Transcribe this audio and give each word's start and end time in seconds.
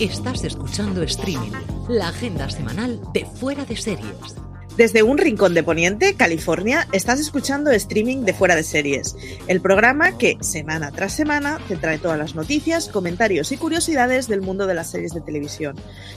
Estás 0.00 0.44
escuchando 0.44 1.02
Streaming, 1.04 1.52
la 1.88 2.08
agenda 2.08 2.50
semanal 2.50 3.00
de 3.14 3.24
Fuera 3.24 3.64
de 3.64 3.76
Series. 3.78 4.36
Desde 4.76 5.02
un 5.02 5.16
rincón 5.16 5.54
de 5.54 5.62
Poniente, 5.62 6.16
California, 6.16 6.86
estás 6.92 7.18
escuchando 7.18 7.70
streaming 7.70 8.26
de 8.26 8.34
Fuera 8.34 8.54
de 8.54 8.62
Series, 8.62 9.16
el 9.48 9.62
programa 9.62 10.18
que, 10.18 10.36
semana 10.42 10.92
tras 10.92 11.14
semana, 11.14 11.58
te 11.66 11.78
trae 11.78 11.98
todas 11.98 12.18
las 12.18 12.34
noticias, 12.34 12.88
comentarios 12.88 13.52
y 13.52 13.56
curiosidades 13.56 14.28
del 14.28 14.42
mundo 14.42 14.66
de 14.66 14.74
las 14.74 14.90
series 14.90 15.14
de 15.14 15.22
televisión. 15.22 15.76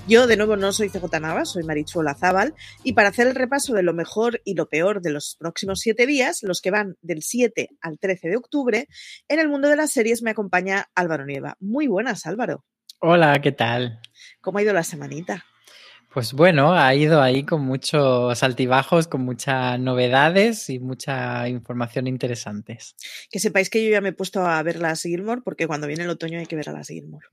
Yo, 0.09 0.27
de 0.27 0.35
nuevo, 0.35 0.57
no 0.57 0.73
soy 0.73 0.89
CJ 0.89 1.21
Navas, 1.21 1.51
soy 1.51 1.63
Marichuela 1.63 2.15
Zaval, 2.15 2.55
y 2.83 2.91
para 2.91 3.07
hacer 3.07 3.27
el 3.27 3.35
repaso 3.35 3.75
de 3.75 3.83
lo 3.83 3.93
mejor 3.93 4.41
y 4.43 4.55
lo 4.55 4.67
peor 4.67 5.01
de 5.01 5.11
los 5.11 5.37
próximos 5.39 5.79
siete 5.79 6.05
días, 6.05 6.39
los 6.41 6.59
que 6.59 6.71
van 6.71 6.97
del 7.01 7.23
7 7.23 7.69
al 7.79 7.97
13 7.97 8.27
de 8.27 8.35
octubre, 8.35 8.89
en 9.29 9.39
el 9.39 9.47
mundo 9.47 9.69
de 9.69 9.77
las 9.77 9.93
series 9.93 10.21
me 10.21 10.31
acompaña 10.31 10.89
Álvaro 10.95 11.25
Nieva. 11.25 11.55
Muy 11.61 11.87
buenas, 11.87 12.25
Álvaro. 12.25 12.65
Hola, 13.01 13.39
¿qué 13.41 13.53
tal? 13.53 14.01
¿Cómo 14.41 14.57
ha 14.57 14.61
ido 14.61 14.73
la 14.73 14.83
semanita? 14.83 15.45
Pues 16.13 16.33
bueno, 16.33 16.73
ha 16.73 16.93
ido 16.93 17.21
ahí 17.21 17.45
con 17.45 17.61
muchos 17.61 18.43
altibajos, 18.43 19.07
con 19.07 19.21
muchas 19.21 19.79
novedades 19.79 20.69
y 20.69 20.79
mucha 20.79 21.47
información 21.47 22.07
interesantes. 22.07 22.97
Que 23.31 23.39
sepáis 23.39 23.69
que 23.69 23.85
yo 23.85 23.89
ya 23.89 24.01
me 24.01 24.09
he 24.09 24.13
puesto 24.13 24.45
a 24.45 24.61
ver 24.63 24.79
las 24.79 25.03
Gilmore 25.03 25.41
porque 25.45 25.65
cuando 25.65 25.87
viene 25.87 26.03
el 26.03 26.09
otoño 26.09 26.39
hay 26.39 26.45
que 26.45 26.57
ver 26.57 26.67
a 26.67 26.73
las 26.73 26.89
Gilmore. 26.89 27.27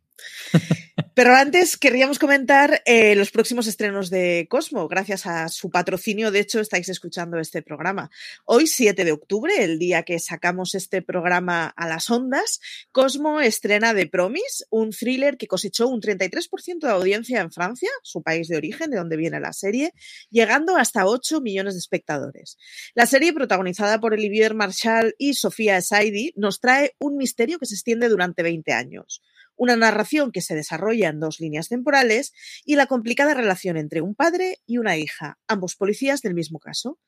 Pero 1.15 1.35
antes 1.35 1.79
querríamos 1.79 2.19
comentar 2.19 2.83
eh, 2.85 3.15
los 3.17 3.31
próximos 3.31 3.67
estrenos 3.67 4.11
de 4.11 4.47
Cosmo. 4.51 4.87
Gracias 4.87 5.27
a 5.27 5.49
su 5.49 5.71
patrocinio, 5.71 6.31
de 6.31 6.41
hecho, 6.41 6.61
estáis 6.61 6.91
escuchando 6.91 7.39
este 7.39 7.63
programa. 7.63 8.11
Hoy, 8.45 8.67
7 8.67 9.03
de 9.03 9.13
octubre, 9.13 9.53
el 9.65 9.79
día 9.79 10.03
que 10.03 10.19
sacamos 10.19 10.75
este 10.75 11.01
programa 11.01 11.69
a 11.69 11.89
las 11.89 12.11
ondas, 12.11 12.61
Cosmo 12.93 13.41
estrena 13.41 13.95
The 13.95 14.09
Promise, 14.09 14.67
un 14.71 14.91
thriller 14.91 15.39
que 15.39 15.47
cosechó 15.47 15.89
un 15.89 16.03
33% 16.03 16.81
de 16.81 16.91
audiencia 16.91 17.41
en 17.41 17.51
Francia, 17.51 17.91
su 18.03 18.23
país 18.23 18.49
de 18.49 18.59
origen, 18.59 18.91
de 18.91 18.99
donde 18.99 19.17
viene 19.17 19.41
la 19.41 19.55
serie, 19.55 19.93
llegando 20.29 20.77
hasta 20.77 21.07
8 21.07 21.41
millones 21.41 21.75
de 21.75 21.81
espectadores. 21.81 22.59
La 22.95 23.07
serie, 23.07 23.33
protagonizada 23.33 24.01
por 24.01 24.13
Olivier 24.13 24.55
Marshall 24.55 25.15
y 25.19 25.33
Sofía 25.33 25.81
Saidi, 25.81 26.35
nos 26.37 26.61
trae 26.61 26.95
un 26.99 27.17
misterio 27.17 27.59
que 27.59 27.67
se 27.67 27.75
extiende 27.75 28.09
durante 28.11 28.43
20 28.43 28.73
años 28.73 29.23
una 29.57 29.77
narración 29.77 30.33
que 30.33 30.43
se 30.43 30.55
desarrolla 30.55 31.09
en 31.09 31.21
dos 31.21 31.41
líneas 31.41 31.69
temporales 31.69 32.33
y 32.65 32.77
la 32.77 32.87
complicada 32.87 33.35
relación 33.35 33.77
entre 33.77 34.01
un 34.01 34.15
padre 34.15 34.59
y 34.67 34.79
una 34.79 34.97
hija, 34.97 35.39
ambos 35.49 35.77
policías 35.77 36.23
del 36.23 36.35
mismo 36.35 36.59
caso. 36.59 36.99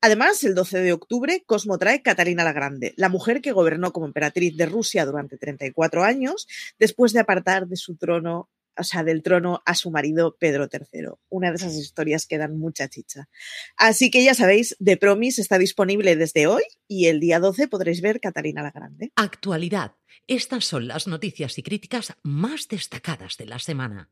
Además, 0.00 0.42
el 0.44 0.54
12 0.54 0.80
de 0.80 0.92
octubre, 0.92 1.44
Cosmo 1.46 1.78
trae 1.78 2.02
Catalina 2.02 2.44
la 2.44 2.52
Grande, 2.52 2.92
la 2.96 3.08
mujer 3.08 3.40
que 3.40 3.52
gobernó 3.52 3.92
como 3.92 4.06
emperatriz 4.06 4.56
de 4.56 4.66
Rusia 4.66 5.06
durante 5.06 5.38
34 5.38 6.02
años, 6.02 6.46
después 6.78 7.12
de 7.12 7.20
apartar 7.20 7.68
de 7.68 7.76
su 7.76 7.96
trono 7.96 8.50
o 8.76 8.84
sea, 8.84 9.04
del 9.04 9.22
trono 9.22 9.62
a 9.66 9.74
su 9.74 9.90
marido 9.90 10.36
Pedro 10.38 10.68
III. 10.72 11.08
Una 11.28 11.50
de 11.50 11.56
esas 11.56 11.74
historias 11.74 12.26
que 12.26 12.38
dan 12.38 12.58
mucha 12.58 12.88
chicha. 12.88 13.28
Así 13.76 14.10
que 14.10 14.24
ya 14.24 14.34
sabéis, 14.34 14.76
The 14.82 14.96
Promise 14.96 15.40
está 15.40 15.58
disponible 15.58 16.16
desde 16.16 16.46
hoy 16.46 16.62
y 16.88 17.06
el 17.06 17.20
día 17.20 17.40
12 17.40 17.68
podréis 17.68 18.00
ver 18.00 18.20
Catalina 18.20 18.62
la 18.62 18.70
Grande. 18.70 19.12
Actualidad. 19.16 19.92
Estas 20.26 20.64
son 20.64 20.88
las 20.88 21.06
noticias 21.06 21.58
y 21.58 21.62
críticas 21.62 22.14
más 22.22 22.68
destacadas 22.68 23.36
de 23.36 23.46
la 23.46 23.58
semana. 23.58 24.10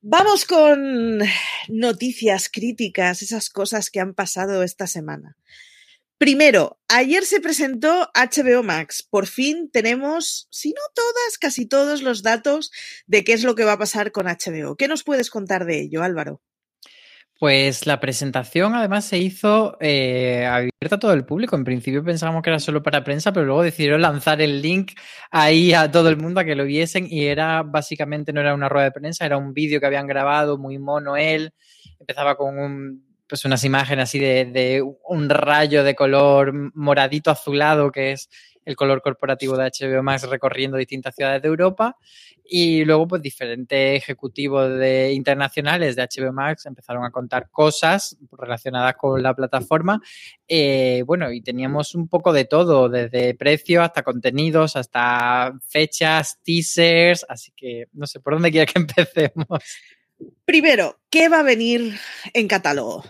Vamos 0.00 0.44
con 0.44 1.20
noticias 1.68 2.50
críticas, 2.52 3.22
esas 3.22 3.48
cosas 3.48 3.90
que 3.90 4.00
han 4.00 4.12
pasado 4.12 4.62
esta 4.62 4.86
semana. 4.86 5.36
Primero, 6.18 6.78
ayer 6.88 7.24
se 7.24 7.40
presentó 7.40 8.08
HBO 8.14 8.62
Max. 8.62 9.02
Por 9.02 9.26
fin 9.26 9.68
tenemos, 9.72 10.46
si 10.50 10.70
no 10.70 10.80
todas, 10.94 11.38
casi 11.40 11.66
todos 11.66 12.02
los 12.02 12.22
datos 12.22 12.70
de 13.06 13.24
qué 13.24 13.32
es 13.32 13.42
lo 13.42 13.54
que 13.54 13.64
va 13.64 13.72
a 13.72 13.78
pasar 13.78 14.12
con 14.12 14.26
HBO. 14.26 14.76
¿Qué 14.76 14.86
nos 14.86 15.02
puedes 15.02 15.28
contar 15.28 15.64
de 15.64 15.80
ello, 15.80 16.02
Álvaro? 16.02 16.40
Pues 17.40 17.84
la 17.86 17.98
presentación 17.98 18.74
además 18.74 19.06
se 19.06 19.18
hizo 19.18 19.76
eh, 19.80 20.46
abierta 20.46 20.96
a 20.96 20.98
todo 21.00 21.12
el 21.12 21.26
público. 21.26 21.56
En 21.56 21.64
principio 21.64 22.04
pensábamos 22.04 22.42
que 22.42 22.50
era 22.50 22.60
solo 22.60 22.82
para 22.82 23.02
prensa, 23.02 23.32
pero 23.32 23.44
luego 23.44 23.64
decidieron 23.64 24.00
lanzar 24.00 24.40
el 24.40 24.62
link 24.62 24.92
ahí 25.32 25.74
a 25.74 25.90
todo 25.90 26.08
el 26.08 26.16
mundo 26.16 26.40
a 26.40 26.44
que 26.44 26.54
lo 26.54 26.64
viesen 26.64 27.08
y 27.10 27.26
era 27.26 27.64
básicamente 27.64 28.32
no 28.32 28.40
era 28.40 28.54
una 28.54 28.68
rueda 28.68 28.84
de 28.86 28.92
prensa, 28.92 29.26
era 29.26 29.36
un 29.36 29.52
vídeo 29.52 29.80
que 29.80 29.86
habían 29.86 30.06
grabado 30.06 30.58
muy 30.58 30.78
mono 30.78 31.16
él. 31.16 31.52
Empezaba 31.98 32.36
con 32.36 32.56
un 32.56 33.13
pues 33.34 33.44
unas 33.46 33.64
imágenes 33.64 34.04
así 34.04 34.20
de, 34.20 34.80
un 35.08 35.28
rayo 35.28 35.82
de 35.82 35.96
color 35.96 36.52
moradito 36.72 37.32
azulado, 37.32 37.90
que 37.90 38.12
es 38.12 38.28
el 38.64 38.76
color 38.76 39.02
corporativo 39.02 39.56
de 39.56 39.64
HBO 39.64 40.04
Max 40.04 40.22
recorriendo 40.30 40.76
distintas 40.76 41.16
ciudades 41.16 41.42
de 41.42 41.48
Europa. 41.48 41.96
Y 42.44 42.84
luego, 42.84 43.08
pues, 43.08 43.22
diferentes 43.22 43.96
ejecutivos 44.00 44.78
de, 44.78 45.12
internacionales 45.14 45.96
de 45.96 46.02
HBO 46.04 46.32
Max 46.32 46.66
empezaron 46.66 47.04
a 47.04 47.10
contar 47.10 47.50
cosas 47.50 48.16
relacionadas 48.30 48.94
con 48.94 49.20
la 49.20 49.34
plataforma. 49.34 50.00
Eh, 50.46 51.02
bueno, 51.04 51.32
y 51.32 51.40
teníamos 51.40 51.96
un 51.96 52.06
poco 52.06 52.32
de 52.32 52.44
todo, 52.44 52.88
desde 52.88 53.34
precios 53.34 53.82
hasta 53.82 54.04
contenidos, 54.04 54.76
hasta 54.76 55.58
fechas, 55.68 56.38
teasers. 56.44 57.26
Así 57.28 57.50
que 57.56 57.86
no 57.94 58.06
sé 58.06 58.20
por 58.20 58.34
dónde 58.34 58.52
quiera 58.52 58.72
que 58.72 58.78
empecemos. 58.78 59.58
Primero, 60.44 61.00
¿qué 61.10 61.28
va 61.28 61.40
a 61.40 61.42
venir 61.42 61.98
en 62.32 62.46
catálogo? 62.46 63.02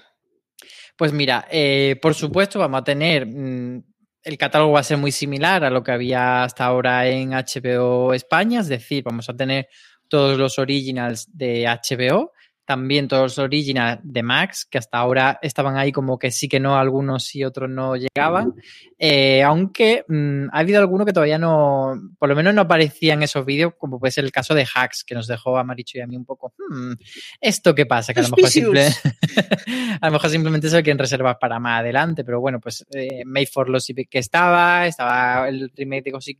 Pues 0.96 1.12
mira, 1.12 1.46
eh, 1.50 1.96
por 2.00 2.14
supuesto 2.14 2.58
vamos 2.60 2.80
a 2.80 2.84
tener, 2.84 3.26
mm, 3.26 3.82
el 4.22 4.38
catálogo 4.38 4.72
va 4.72 4.80
a 4.80 4.84
ser 4.84 4.96
muy 4.96 5.10
similar 5.10 5.64
a 5.64 5.70
lo 5.70 5.82
que 5.82 5.90
había 5.92 6.44
hasta 6.44 6.64
ahora 6.64 7.06
en 7.08 7.32
HBO 7.34 8.14
España, 8.14 8.60
es 8.60 8.68
decir, 8.68 9.02
vamos 9.02 9.28
a 9.28 9.34
tener 9.36 9.68
todos 10.08 10.38
los 10.38 10.58
originals 10.58 11.26
de 11.36 11.66
HBO, 11.66 12.32
también 12.64 13.08
todos 13.08 13.22
los 13.22 13.38
originals 13.38 14.00
de 14.04 14.22
Max, 14.22 14.64
que 14.64 14.78
hasta 14.78 14.98
ahora 14.98 15.38
estaban 15.42 15.76
ahí 15.76 15.92
como 15.92 16.18
que 16.18 16.30
sí 16.30 16.48
que 16.48 16.60
no, 16.60 16.76
algunos 16.76 17.24
sí, 17.24 17.44
otros 17.44 17.68
no 17.68 17.96
llegaban. 17.96 18.54
Eh, 18.98 19.42
aunque 19.42 20.04
mm, 20.06 20.46
ha 20.52 20.58
habido 20.58 20.80
alguno 20.80 21.04
que 21.04 21.12
todavía 21.12 21.38
no, 21.38 21.94
por 22.18 22.28
lo 22.28 22.36
menos 22.36 22.54
no 22.54 22.62
aparecía 22.62 23.14
en 23.14 23.22
esos 23.22 23.44
vídeos, 23.44 23.74
como 23.76 23.98
puede 23.98 24.12
ser 24.12 24.24
el 24.24 24.32
caso 24.32 24.54
de 24.54 24.66
Hacks, 24.72 25.04
que 25.04 25.14
nos 25.14 25.26
dejó 25.26 25.58
a 25.58 25.64
Maricho 25.64 25.98
y 25.98 26.00
a 26.00 26.06
mí 26.06 26.16
un 26.16 26.24
poco, 26.24 26.54
hmm, 26.56 26.92
¿esto 27.40 27.74
qué 27.74 27.86
pasa? 27.86 28.14
Que 28.14 28.20
a 28.20 28.22
lo 28.22 28.30
mejor, 28.30 28.50
a 30.00 30.06
lo 30.06 30.12
mejor 30.12 30.30
simplemente 30.30 30.68
se 30.68 30.76
lo 30.76 30.82
quieren 30.82 30.98
reservar 30.98 31.38
para 31.38 31.58
más 31.58 31.80
adelante, 31.80 32.24
pero 32.24 32.40
bueno, 32.40 32.60
pues 32.60 32.86
eh, 32.92 33.24
Made 33.24 33.46
for 33.46 33.68
Los 33.68 33.86
que 33.86 34.18
estaba, 34.18 34.86
estaba 34.86 35.48
el 35.48 35.70
remake 35.74 36.04
de 36.04 36.10
Gossip 36.10 36.38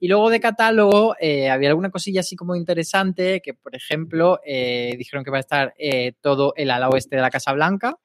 y 0.00 0.08
luego 0.08 0.30
de 0.30 0.40
catálogo 0.40 1.16
eh, 1.18 1.48
había 1.48 1.70
alguna 1.70 1.90
cosilla 1.90 2.20
así 2.20 2.36
como 2.36 2.54
interesante, 2.54 3.40
que 3.40 3.54
por 3.54 3.74
ejemplo 3.74 4.40
eh, 4.44 4.94
dijeron 4.98 5.24
que 5.24 5.30
va 5.36 5.38
a 5.38 5.40
estar 5.40 5.74
todo 6.20 6.52
el 6.56 6.70
ala 6.70 6.88
oeste 6.88 7.16
de 7.16 7.22
la 7.22 7.30
Casa 7.30 7.52
Blanca, 7.52 7.96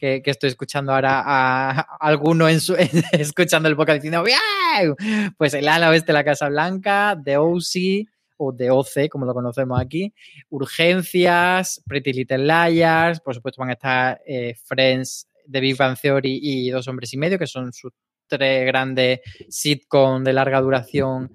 que, 0.00 0.22
estoy 0.24 0.48
escuchando 0.48 0.92
ahora 0.92 1.22
a, 1.24 1.80
alguno 2.00 2.48
en 2.48 2.60
su, 2.60 2.74
escuchando 3.12 3.68
el 3.68 3.76
podcast 3.76 4.02
diciendo 4.02 4.24
Pues 5.36 5.54
el 5.54 5.68
ala 5.68 5.90
oeste 5.90 6.08
de 6.08 6.14
la 6.14 6.24
Casa 6.24 6.48
Blanca, 6.48 7.20
The 7.22 7.36
OC 7.36 8.08
o 8.38 8.54
The 8.54 8.70
OC, 8.70 9.08
como 9.10 9.26
lo 9.26 9.34
conocemos 9.34 9.78
aquí, 9.78 10.14
Urgencias, 10.48 11.82
Pretty 11.86 12.14
Little 12.14 12.46
Liars, 12.46 13.20
por 13.20 13.34
supuesto 13.34 13.60
van 13.60 13.70
a 13.70 13.74
estar 13.74 14.20
eh, 14.26 14.54
Friends, 14.64 15.28
The 15.50 15.60
Big 15.60 15.76
Bang 15.76 15.98
Theory 16.00 16.40
y 16.42 16.70
Dos 16.70 16.88
Hombres 16.88 17.12
y 17.12 17.18
Medio, 17.18 17.38
que 17.38 17.46
son 17.46 17.72
sus 17.72 17.92
tres 18.26 18.64
grandes 18.64 19.20
sitcom 19.48 20.24
de 20.24 20.32
larga 20.32 20.60
duración 20.60 21.32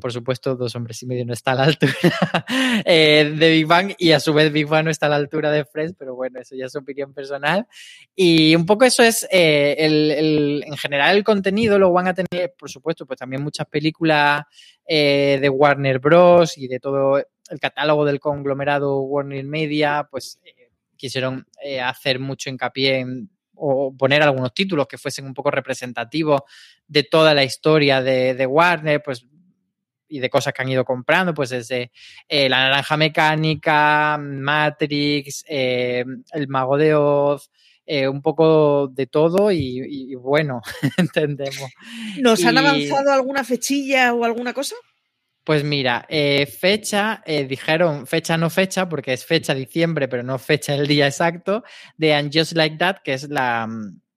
por 0.00 0.12
supuesto, 0.12 0.56
dos 0.56 0.74
hombres 0.74 1.02
y 1.02 1.06
medio 1.06 1.24
no 1.26 1.32
está 1.32 1.52
a 1.52 1.54
la 1.56 1.64
altura 1.64 1.92
eh, 2.84 3.34
de 3.36 3.50
Big 3.50 3.66
Bang 3.66 3.94
y 3.98 4.12
a 4.12 4.20
su 4.20 4.32
vez 4.32 4.52
Big 4.52 4.66
Bang 4.66 4.84
no 4.84 4.90
está 4.90 5.06
a 5.06 5.10
la 5.10 5.16
altura 5.16 5.50
de 5.50 5.64
Friends, 5.64 5.94
pero 5.98 6.14
bueno, 6.14 6.40
eso 6.40 6.54
ya 6.56 6.66
es 6.66 6.76
opinión 6.76 7.12
personal. 7.12 7.66
Y 8.14 8.54
un 8.54 8.64
poco 8.64 8.84
eso 8.84 9.02
es, 9.02 9.26
eh, 9.30 9.76
el, 9.78 10.64
en 10.66 10.76
general, 10.76 11.16
el 11.16 11.24
contenido 11.24 11.78
lo 11.78 11.92
van 11.92 12.08
a 12.08 12.14
tener, 12.14 12.54
por 12.58 12.70
supuesto, 12.70 13.06
pues 13.06 13.18
también 13.18 13.42
muchas 13.42 13.66
películas 13.66 14.44
eh, 14.86 15.38
de 15.40 15.48
Warner 15.48 15.98
Bros. 15.98 16.56
y 16.56 16.68
de 16.68 16.80
todo 16.80 17.18
el 17.18 17.60
catálogo 17.60 18.04
del 18.04 18.20
conglomerado 18.20 19.00
Warner 19.00 19.44
Media, 19.44 20.08
pues 20.10 20.40
quisieron 20.96 21.46
hacer 21.82 22.18
mucho 22.18 22.48
hincapié 22.48 23.00
en 23.00 23.28
o 23.64 23.94
poner 23.96 24.22
algunos 24.22 24.52
títulos 24.52 24.88
que 24.88 24.98
fuesen 24.98 25.24
un 25.24 25.34
poco 25.34 25.50
representativos 25.50 26.42
de 26.88 27.04
toda 27.04 27.32
la 27.32 27.44
historia 27.44 28.02
de, 28.02 28.34
de 28.34 28.46
Warner, 28.46 29.00
pues 29.02 29.24
y 30.12 30.20
de 30.20 30.28
cosas 30.28 30.52
que 30.52 30.60
han 30.60 30.68
ido 30.68 30.84
comprando, 30.84 31.32
pues 31.32 31.50
desde 31.50 31.90
eh, 32.28 32.48
La 32.48 32.58
Naranja 32.58 32.98
Mecánica, 32.98 34.18
Matrix, 34.18 35.42
eh, 35.48 36.04
El 36.32 36.48
Mago 36.48 36.76
de 36.76 36.94
Oz, 36.94 37.50
eh, 37.86 38.06
un 38.06 38.20
poco 38.20 38.88
de 38.88 39.06
todo 39.06 39.50
y, 39.50 40.14
bueno, 40.16 40.60
entendemos. 40.98 41.70
¿Nos 42.20 42.44
han 42.44 42.58
avanzado 42.58 43.10
alguna 43.10 43.42
fechilla 43.42 44.12
o 44.12 44.24
alguna 44.24 44.52
cosa? 44.52 44.76
Pues 45.44 45.64
mira, 45.64 46.06
fecha, 46.60 47.24
dijeron 47.26 48.06
fecha 48.06 48.36
no 48.36 48.48
fecha, 48.48 48.88
porque 48.88 49.12
es 49.12 49.24
fecha 49.24 49.54
diciembre, 49.54 50.06
pero 50.06 50.22
no 50.22 50.38
fecha 50.38 50.74
el 50.74 50.86
día 50.86 51.08
exacto, 51.08 51.64
de 51.96 52.14
And 52.14 52.30
Just 52.32 52.52
Like 52.52 52.76
That, 52.76 52.98
que 53.02 53.14
es 53.14 53.28
la, 53.28 53.66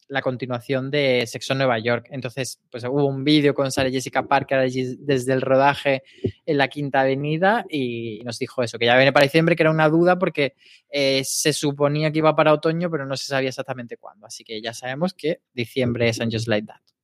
la 0.07 0.21
continuación 0.21 0.91
de 0.91 1.25
Sexo 1.27 1.53
en 1.53 1.59
Nueva 1.59 1.79
York. 1.79 2.07
Entonces, 2.11 2.61
pues 2.69 2.83
hubo 2.83 3.05
un 3.05 3.23
vídeo 3.23 3.53
con 3.53 3.71
Sarah 3.71 3.89
Jessica 3.89 4.27
Parker 4.27 4.69
desde 4.99 5.33
el 5.33 5.41
rodaje 5.41 6.03
en 6.45 6.57
la 6.57 6.67
Quinta 6.67 7.01
Avenida 7.01 7.65
y 7.69 8.21
nos 8.23 8.39
dijo 8.39 8.63
eso, 8.63 8.77
que 8.77 8.85
ya 8.85 8.95
viene 8.95 9.13
para 9.13 9.25
diciembre, 9.25 9.55
que 9.55 9.63
era 9.63 9.71
una 9.71 9.89
duda 9.89 10.17
porque 10.17 10.55
eh, 10.89 11.23
se 11.25 11.53
suponía 11.53 12.11
que 12.11 12.19
iba 12.19 12.35
para 12.35 12.53
otoño, 12.53 12.89
pero 12.89 13.05
no 13.05 13.17
se 13.17 13.25
sabía 13.25 13.49
exactamente 13.49 13.97
cuándo. 13.97 14.25
Así 14.27 14.43
que 14.43 14.61
ya 14.61 14.73
sabemos 14.73 15.13
que 15.13 15.41
diciembre 15.53 16.09
es 16.09 16.21
And 16.21 16.31
Just 16.31 16.47
Like 16.47 16.67
That. 16.67 16.94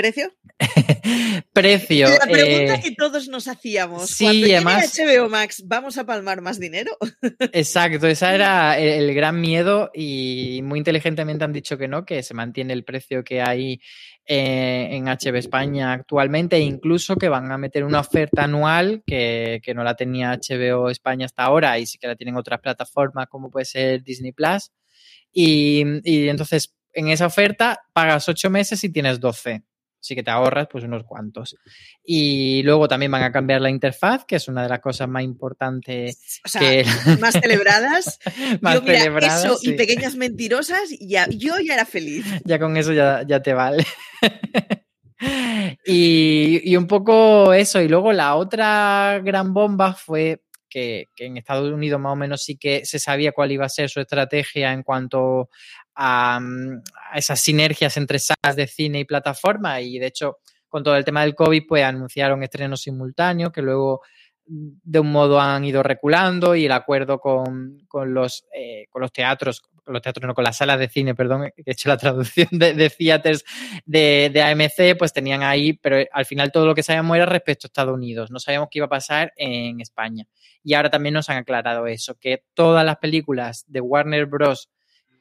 ¿Precio? 0.00 0.32
Precio. 1.52 2.08
La 2.08 2.26
pregunta 2.26 2.74
eh, 2.76 2.80
que 2.82 2.94
todos 2.94 3.28
nos 3.28 3.48
hacíamos. 3.48 4.08
sí, 4.08 4.24
cuando 4.24 4.46
además- 4.46 4.98
HBO 4.98 5.28
Max, 5.28 5.62
¿vamos 5.66 5.98
a 5.98 6.06
palmar 6.06 6.40
más 6.40 6.58
dinero? 6.58 6.96
Exacto, 7.52 8.06
ese 8.06 8.34
era 8.34 8.78
el, 8.78 8.88
el 9.10 9.14
gran 9.14 9.38
miedo 9.42 9.90
y 9.92 10.60
muy 10.64 10.78
inteligentemente 10.78 11.44
han 11.44 11.52
dicho 11.52 11.76
que 11.76 11.86
no, 11.86 12.06
que 12.06 12.22
se 12.22 12.32
mantiene 12.32 12.72
el 12.72 12.82
precio 12.84 13.22
que 13.22 13.42
hay 13.42 13.78
eh, 14.24 14.88
en 14.92 15.04
HB 15.06 15.36
España 15.36 15.92
actualmente 15.92 16.56
e 16.56 16.60
incluso 16.60 17.16
que 17.16 17.28
van 17.28 17.52
a 17.52 17.58
meter 17.58 17.84
una 17.84 18.00
oferta 18.00 18.44
anual 18.44 19.02
que, 19.06 19.60
que 19.62 19.74
no 19.74 19.84
la 19.84 19.96
tenía 19.96 20.34
HBO 20.38 20.88
España 20.88 21.26
hasta 21.26 21.42
ahora 21.42 21.78
y 21.78 21.84
sí 21.84 21.98
que 21.98 22.06
la 22.06 22.16
tienen 22.16 22.36
otras 22.36 22.60
plataformas 22.60 23.26
como 23.28 23.50
puede 23.50 23.66
ser 23.66 24.02
Disney 24.02 24.32
Plus. 24.32 24.70
Y, 25.30 25.84
y 26.04 26.28
entonces 26.30 26.74
en 26.92 27.08
esa 27.08 27.26
oferta 27.26 27.80
pagas 27.92 28.28
8 28.28 28.50
meses 28.50 28.82
y 28.82 28.90
tienes 28.90 29.20
12. 29.20 29.62
Así 30.00 30.14
que 30.14 30.22
te 30.22 30.30
ahorras 30.30 30.66
pues 30.70 30.84
unos 30.84 31.04
cuantos. 31.04 31.56
Y 32.02 32.62
luego 32.62 32.88
también 32.88 33.12
van 33.12 33.22
a 33.22 33.32
cambiar 33.32 33.60
la 33.60 33.68
interfaz, 33.68 34.24
que 34.24 34.36
es 34.36 34.48
una 34.48 34.62
de 34.62 34.68
las 34.70 34.80
cosas 34.80 35.08
más 35.08 35.22
importantes 35.22 36.40
O 36.44 36.48
sea, 36.48 36.60
que 36.60 36.84
más 37.20 37.34
celebradas. 37.34 38.18
más 38.62 38.74
yo, 38.74 38.82
mira, 38.82 38.98
celebradas, 38.98 39.44
eso 39.44 39.56
sí. 39.56 39.70
y 39.70 39.72
pequeñas 39.74 40.16
mentirosas, 40.16 40.80
ya, 41.00 41.26
yo 41.28 41.58
ya 41.60 41.74
era 41.74 41.84
feliz. 41.84 42.24
Ya 42.44 42.58
con 42.58 42.76
eso 42.76 42.92
ya, 42.92 43.22
ya 43.26 43.42
te 43.42 43.52
vale. 43.54 43.86
y, 45.84 46.60
y 46.64 46.76
un 46.76 46.86
poco 46.86 47.52
eso. 47.52 47.80
Y 47.80 47.88
luego 47.88 48.12
la 48.12 48.34
otra 48.34 49.20
gran 49.22 49.52
bomba 49.52 49.92
fue 49.92 50.42
que, 50.68 51.06
que 51.14 51.26
en 51.26 51.36
Estados 51.36 51.70
Unidos 51.70 52.00
más 52.00 52.12
o 52.12 52.16
menos 52.16 52.42
sí 52.42 52.56
que 52.56 52.86
se 52.86 52.98
sabía 52.98 53.32
cuál 53.32 53.52
iba 53.52 53.66
a 53.66 53.68
ser 53.68 53.90
su 53.90 54.00
estrategia 54.00 54.72
en 54.72 54.82
cuanto 54.82 55.50
mm, 56.00 56.82
a 57.12 57.18
esas 57.18 57.40
sinergias 57.40 57.96
entre 57.96 58.18
salas 58.18 58.56
de 58.56 58.66
cine 58.66 59.00
y 59.00 59.04
plataforma. 59.04 59.80
Y 59.80 59.98
de 59.98 60.06
hecho, 60.06 60.38
con 60.68 60.82
todo 60.82 60.96
el 60.96 61.04
tema 61.04 61.22
del 61.22 61.34
COVID, 61.34 61.64
pues 61.68 61.84
anunciaron 61.84 62.42
estrenos 62.42 62.82
simultáneos 62.82 63.52
que 63.52 63.60
luego 63.60 64.00
mm, 64.46 64.68
de 64.82 64.98
un 65.00 65.12
modo 65.12 65.40
han 65.40 65.64
ido 65.64 65.82
reculando 65.82 66.54
y 66.54 66.66
el 66.66 66.72
acuerdo 66.72 67.18
con, 67.18 67.80
con 67.88 68.14
los, 68.14 68.46
eh, 68.54 68.86
con 68.88 69.02
los 69.02 69.12
teatros, 69.12 69.60
con 69.60 69.92
los 69.92 70.02
teatros 70.02 70.26
no, 70.26 70.34
con 70.34 70.44
las 70.44 70.56
salas 70.56 70.78
de 70.78 70.88
cine, 70.88 71.14
perdón, 71.14 71.44
he 71.56 71.70
hecho 71.72 71.88
la 71.88 71.96
traducción 71.96 72.48
de, 72.52 72.72
de 72.74 72.88
theaters 72.88 73.44
de, 73.84 74.30
de 74.32 74.42
AMC, 74.42 74.96
pues 74.96 75.12
tenían 75.12 75.42
ahí, 75.42 75.74
pero 75.74 75.96
al 76.12 76.24
final 76.24 76.52
todo 76.52 76.66
lo 76.66 76.74
que 76.74 76.82
sabíamos 76.82 77.16
era 77.16 77.26
respecto 77.26 77.66
a 77.66 77.68
Estados 77.68 77.94
Unidos, 77.94 78.30
no 78.30 78.38
sabíamos 78.38 78.68
qué 78.70 78.78
iba 78.78 78.86
a 78.86 78.90
pasar 78.90 79.32
en 79.36 79.80
España. 79.80 80.26
Y 80.62 80.74
ahora 80.74 80.90
también 80.90 81.14
nos 81.14 81.28
han 81.30 81.38
aclarado 81.38 81.86
eso, 81.86 82.16
que 82.18 82.44
todas 82.54 82.84
las 82.84 82.98
películas 82.98 83.64
de 83.66 83.80
Warner 83.80 84.26
Bros 84.26 84.70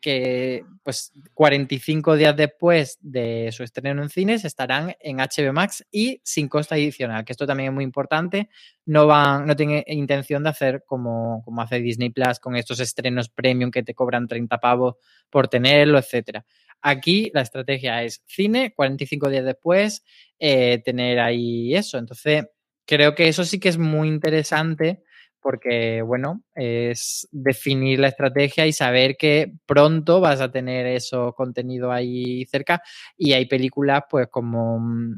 que 0.02 0.64
pues 0.84 1.12
45 1.34 2.16
días 2.16 2.36
después 2.36 2.98
de 3.02 3.50
su 3.52 3.64
estreno 3.64 4.02
en 4.02 4.10
cines 4.10 4.46
estarán 4.46 4.96
en 5.00 5.18
HBO 5.18 5.54
Max 5.54 5.86
y 5.92 6.22
sin 6.24 6.48
coste 6.48 6.76
adicional, 6.76 7.26
que 7.26 7.34
esto 7.34 7.46
también 7.46 7.70
es 7.70 7.74
muy 7.76 7.84
importante. 7.84 8.50
No 8.86 9.08
van, 9.08 9.46
no 9.46 9.56
tienen 9.56 9.84
intención 9.88 10.44
de 10.44 10.50
hacer 10.50 10.84
como, 10.86 11.42
como 11.44 11.62
hace 11.62 11.80
Disney 11.80 12.10
Plus 12.10 12.40
con 12.40 12.56
estos 12.56 12.80
estrenos 12.80 13.30
premium 13.30 13.72
que 13.72 13.84
te 13.84 13.94
cobran 13.94 14.28
30 14.28 14.58
pavos 14.60 14.96
por 15.30 15.48
tenerlo, 15.48 16.00
etcétera. 16.00 16.46
Aquí 16.82 17.30
la 17.34 17.42
estrategia 17.42 18.04
es 18.04 18.24
cine, 18.26 18.74
45 18.74 19.30
días 19.30 19.46
después, 19.46 20.04
eh, 20.40 20.82
tener 20.84 21.20
ahí 21.20 21.76
eso. 21.76 21.98
Entonces, 21.98 22.46
creo 22.86 23.16
que 23.16 23.28
eso 23.28 23.44
sí 23.44 23.60
que 23.60 23.70
es 23.70 23.78
muy 23.78 24.08
interesante 24.08 25.04
porque, 25.50 26.04
bueno, 26.04 26.44
es 26.54 27.28
definir 27.32 27.98
la 28.00 28.10
estrategia 28.10 28.68
y 28.68 28.72
saber 28.72 29.18
que 29.18 29.52
pronto 29.66 30.22
vas 30.22 30.42
a 30.42 30.52
tener 30.52 30.86
eso 30.86 31.34
contenido 31.34 31.92
ahí 31.92 32.46
cerca 32.46 32.84
y 33.18 33.34
hay 33.34 33.48
películas 33.48 34.04
pues 34.08 34.28
como... 34.30 34.80
mm, 34.80 35.14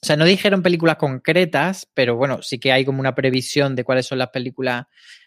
O 0.00 0.06
sea, 0.06 0.14
no 0.16 0.24
dijeron 0.26 0.62
películas 0.62 0.94
concretas, 0.94 1.88
pero 1.92 2.14
bueno, 2.14 2.40
sí 2.40 2.60
que 2.60 2.70
hay 2.70 2.84
como 2.84 3.00
una 3.00 3.16
previsión 3.16 3.74
de 3.74 3.82
cuáles 3.82 4.06
son 4.06 4.18
las 4.18 4.28
películas 4.30 4.84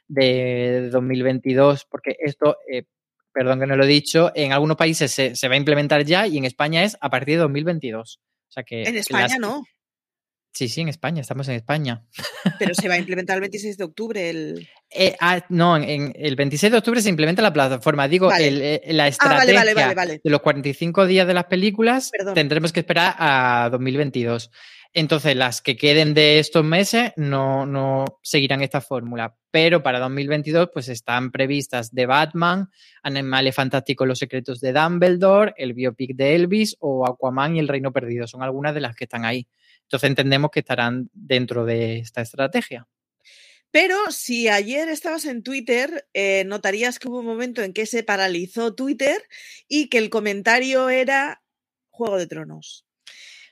de 0.07 0.88
2022, 0.94 1.86
porque 1.92 2.16
esto, 2.18 2.56
eh, 2.72 2.83
perdón 3.33 3.60
que 3.60 3.68
no 3.68 3.75
lo 3.75 3.83
he 3.83 3.88
dicho, 3.88 4.31
en 4.33 4.54
algunos 4.54 4.78
países 4.78 5.12
se, 5.12 5.36
se 5.36 5.48
va 5.50 5.56
a 5.56 5.57
implementar 5.57 6.06
ya 6.06 6.25
y 6.25 6.38
en 6.38 6.45
España 6.45 6.83
es 6.83 6.95
a 7.01 7.10
partir 7.10 7.36
de 7.36 7.42
2022. 7.42 8.22
O 8.48 8.51
sea 8.54 8.63
que 8.63 8.83
En 8.83 8.95
España 8.95 9.28
las- 9.28 9.39
no, 9.39 9.63
Sí, 10.53 10.68
sí, 10.68 10.81
en 10.81 10.89
España, 10.89 11.21
estamos 11.21 11.48
en 11.48 11.56
España. 11.56 12.03
pero 12.59 12.74
se 12.75 12.88
va 12.89 12.95
a 12.95 12.98
implementar 13.00 13.36
el 13.38 13.42
26 13.42 13.77
de 13.77 13.83
octubre. 13.86 14.30
El... 14.30 14.68
Eh, 14.89 15.15
ah, 15.21 15.45
no, 15.50 15.77
en, 15.77 16.12
el 16.15 16.36
26 16.36 16.71
de 16.71 16.77
octubre 16.77 17.01
se 17.01 17.09
implementa 17.09 17.42
la 17.42 17.53
plataforma. 17.53 18.07
Digo, 18.07 18.27
Vale. 18.27 18.48
el, 18.48 18.62
eh, 18.62 18.81
la 18.88 19.06
Ah, 19.06 19.07
estrategia 19.07 19.59
vale, 19.59 19.74
vale, 19.74 19.74
vale, 19.74 19.95
vale. 19.95 20.21
de 20.24 20.30
los 20.30 20.42
45 20.42 21.06
días 21.06 21.25
de 21.25 21.33
las 21.33 21.45
películas 21.45 22.09
Perdón. 22.12 22.33
tendremos 22.36 22.74
que 22.74 22.81
esperar 22.81 23.15
a 23.18 23.69
2022. 23.71 24.51
Entonces, 24.94 25.38
las 25.38 25.62
que 25.62 25.77
queden 25.77 26.13
de 26.13 26.39
estos 26.39 26.65
meses 26.65 27.13
no, 27.15 27.65
no 27.65 28.19
seguirán 28.21 28.62
esta 28.62 28.81
fórmula. 28.81 29.38
Pero 29.50 29.81
para 29.81 30.00
2022, 30.00 30.69
pues 30.74 30.89
están 30.89 31.31
previstas 31.31 31.92
The 31.92 32.06
Batman, 32.07 32.69
Animales 33.04 33.56
Fantásticos, 33.56 34.06
Los 34.06 34.19
Secretos 34.19 34.59
de 34.59 34.74
Dumbledore, 34.74 35.54
el 35.56 35.74
biopic 35.74 36.13
de 36.18 36.36
Elvis 36.36 36.75
o 36.81 37.07
Aquaman 37.07 37.56
y 37.56 37.59
El 37.59 37.69
Reino 37.69 37.94
Perdido. 37.94 38.27
Son 38.27 38.44
algunas 38.44 38.74
de 38.74 38.81
las 38.81 38.94
que 38.97 39.06
están 39.06 39.24
ahí. 39.24 39.47
Entonces 39.91 40.09
entendemos 40.09 40.51
que 40.51 40.61
estarán 40.61 41.09
dentro 41.11 41.65
de 41.65 41.97
esta 41.97 42.21
estrategia. 42.21 42.88
Pero 43.71 43.97
si 44.09 44.47
ayer 44.47 44.88
estabas 44.88 45.25
en 45.25 45.43
Twitter, 45.43 46.07
eh, 46.13 46.45
notarías 46.45 46.97
que 46.97 47.09
hubo 47.09 47.19
un 47.19 47.25
momento 47.25 47.61
en 47.61 47.73
que 47.73 47.85
se 47.85 48.01
paralizó 48.01 48.73
Twitter 48.73 49.21
y 49.67 49.89
que 49.89 49.97
el 49.97 50.09
comentario 50.09 50.88
era 50.88 51.43
Juego 51.89 52.17
de 52.17 52.27
Tronos. 52.27 52.85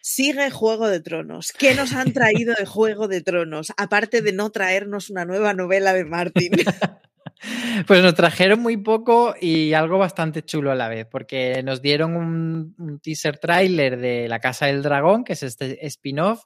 Sigue 0.01 0.49
Juego 0.49 0.87
de 0.87 1.01
Tronos. 1.01 1.51
¿Qué 1.51 1.75
nos 1.75 1.91
han 1.91 2.13
traído 2.13 2.53
de 2.57 2.65
Juego 2.65 3.09
de 3.09 3.21
Tronos? 3.21 3.73
Aparte 3.75 4.21
de 4.21 4.31
no 4.31 4.49
traernos 4.49 5.09
una 5.09 5.25
nueva 5.25 5.53
novela 5.53 5.91
de 5.91 6.05
Martin. 6.05 6.51
Pues 7.87 8.03
nos 8.03 8.15
trajeron 8.15 8.59
muy 8.61 8.77
poco 8.77 9.33
y 9.39 9.73
algo 9.73 9.97
bastante 9.97 10.43
chulo 10.43 10.71
a 10.71 10.75
la 10.75 10.89
vez, 10.89 11.05
porque 11.09 11.61
nos 11.63 11.81
dieron 11.81 12.15
un, 12.15 12.99
teaser 13.01 13.37
trailer 13.37 13.97
de 13.97 14.27
La 14.27 14.39
Casa 14.39 14.65
del 14.65 14.83
Dragón, 14.83 15.23
que 15.23 15.33
es 15.33 15.43
este 15.43 15.85
spin-off, 15.87 16.43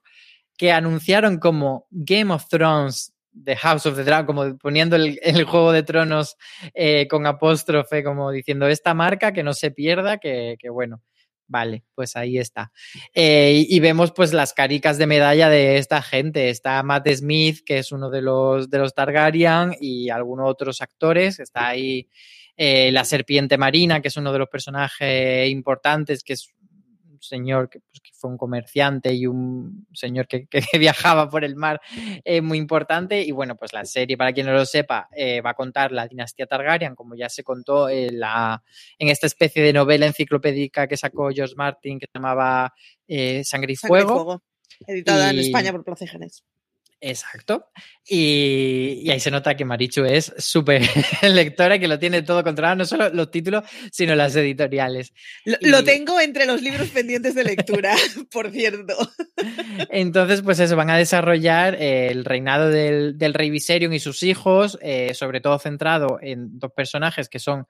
que 0.58 0.72
anunciaron 0.72 1.40
como 1.40 1.88
Game 1.90 2.34
of 2.34 2.48
Thrones, 2.48 3.14
The 3.44 3.56
House 3.56 3.88
of 3.88 3.96
the 3.96 4.04
Dragon, 4.04 4.26
como 4.28 4.58
poniendo 4.58 4.96
el, 4.96 5.44
Juego 5.46 5.72
de 5.72 5.84
Tronos 5.84 6.38
eh, 6.74 7.08
con 7.08 7.26
apóstrofe, 7.26 8.04
como 8.04 8.32
diciendo 8.32 8.68
esta 8.68 8.94
marca 8.94 9.34
que 9.34 9.44
no 9.44 9.54
se 9.54 9.72
pierda, 9.72 10.20
que 10.20 10.58
bueno. 10.72 11.02
Vale, 11.48 11.84
pues 11.94 12.16
ahí 12.16 12.38
está. 12.38 12.72
Eh, 13.14 13.66
y, 13.68 13.80
vemos 13.80 14.12
pues 14.12 14.34
las 14.34 14.54
caricas 14.54 14.98
de 14.98 15.08
medalla 15.08 15.50
de 15.50 15.78
esta 15.78 16.02
gente. 16.02 16.50
Está 16.50 16.82
Matt 16.84 17.08
Smith, 17.10 17.60
que 17.66 17.80
es 17.80 17.92
uno 17.92 18.10
de 18.10 18.22
los, 18.22 18.70
de 18.70 18.80
los 18.80 18.94
Targaryen, 18.94 19.76
y 19.80 20.10
algunos 20.10 20.50
otros 20.50 20.82
actores. 20.82 21.40
Está 21.40 21.68
ahí 21.68 22.10
eh, 22.56 22.92
la 22.92 23.04
serpiente 23.04 23.58
marina, 23.58 24.02
que 24.02 24.08
es 24.08 24.18
uno 24.18 24.32
de 24.32 24.40
los 24.40 24.50
personajes 24.50 25.50
importantes, 25.50 26.24
que 26.24 26.34
es 26.34 26.54
señor 27.24 27.70
que, 27.70 27.80
pues, 27.80 28.00
que 28.02 28.12
fue 28.14 28.30
un 28.30 28.38
comerciante 28.38 29.14
y 29.14 29.26
un 29.26 29.88
señor 29.94 30.28
que, 30.28 30.48
que 30.48 30.62
viajaba 30.80 31.30
por 31.30 31.44
el 31.44 31.56
mar 31.56 31.82
eh, 32.24 32.42
muy 32.42 32.58
importante. 32.58 33.22
Y 33.22 33.32
bueno, 33.32 33.56
pues 33.56 33.74
la 33.74 33.86
serie, 33.86 34.18
para 34.18 34.34
quien 34.34 34.46
no 34.46 34.54
lo 34.54 34.66
sepa, 34.66 35.10
eh, 35.16 35.42
va 35.42 35.52
a 35.52 35.56
contar 35.56 35.92
la 35.92 36.08
dinastía 36.08 36.46
Targaryen, 36.46 36.96
como 36.96 37.16
ya 37.16 37.30
se 37.30 37.44
contó 37.44 37.90
en, 37.90 38.20
la, 38.20 38.64
en 38.98 39.10
esta 39.10 39.28
especie 39.28 39.64
de 39.64 39.74
novela 39.74 40.06
enciclopédica 40.06 40.88
que 40.88 40.98
sacó 40.98 41.30
George 41.32 41.56
Martin, 41.56 42.00
que 42.00 42.08
se 42.08 42.20
llamaba 42.20 42.74
eh, 43.08 43.44
Sangre 43.44 43.74
y 43.74 43.76
Sangre 43.76 44.02
y 44.02 44.06
Fuego. 44.06 44.44
Editada 44.88 45.32
en 45.32 45.40
España 45.40 45.72
por 45.72 45.84
Plaza 45.84 46.08
Genes. 46.08 46.44
Exacto. 47.06 47.68
Y, 48.08 49.02
y 49.04 49.12
ahí 49.12 49.20
se 49.20 49.30
nota 49.30 49.58
que 49.58 49.66
Marichu 49.66 50.06
es 50.06 50.34
súper 50.38 50.82
lectora 51.22 51.76
y 51.76 51.80
que 51.82 51.88
lo 51.90 52.00
tiene 52.00 52.22
todo 52.22 52.44
controlado, 52.44 52.78
no 52.78 52.86
solo 52.86 53.10
los 53.10 53.30
títulos, 53.30 53.66
sino 53.92 54.16
las 54.16 54.34
editoriales. 54.38 55.14
Lo, 55.44 55.58
Y- 55.60 55.70
lo 55.70 55.84
tengo 55.84 56.20
entre 56.22 56.46
los 56.46 56.62
libros 56.62 56.88
pendientes 56.90 57.36
de 57.36 57.44
lectura, 57.44 57.94
por 58.32 58.52
cierto. 58.52 58.96
Entonces, 59.90 60.42
pues 60.44 60.60
eso, 60.60 60.78
van 60.78 60.90
a 60.92 60.98
desarrollar 60.98 61.76
eh, 61.76 62.08
el 62.08 62.24
reinado 62.24 62.70
del, 62.70 63.18
del 63.18 63.34
rey 63.34 63.50
Viserion 63.50 63.92
y 63.92 64.00
sus 64.00 64.24
hijos, 64.24 64.78
eh, 64.82 65.14
sobre 65.14 65.42
todo 65.42 65.60
centrado 65.60 66.20
en 66.22 66.58
dos 66.58 66.72
personajes 66.72 67.28
que 67.28 67.40
son 67.40 67.68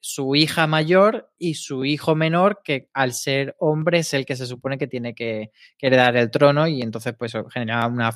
su 0.00 0.36
hija 0.36 0.66
mayor 0.66 1.32
y 1.38 1.54
su 1.54 1.84
hijo 1.86 2.14
menor, 2.14 2.60
que 2.62 2.88
al 2.92 3.14
ser 3.14 3.56
hombre 3.58 4.00
es 4.00 4.12
el 4.12 4.26
que 4.26 4.36
se 4.36 4.46
supone 4.46 4.76
que 4.76 4.86
tiene 4.86 5.14
que, 5.14 5.50
que 5.78 5.86
heredar 5.86 6.16
el 6.16 6.30
trono 6.30 6.68
y 6.68 6.82
entonces 6.82 7.14
pues 7.18 7.32
genera 7.52 7.86
una 7.86 8.12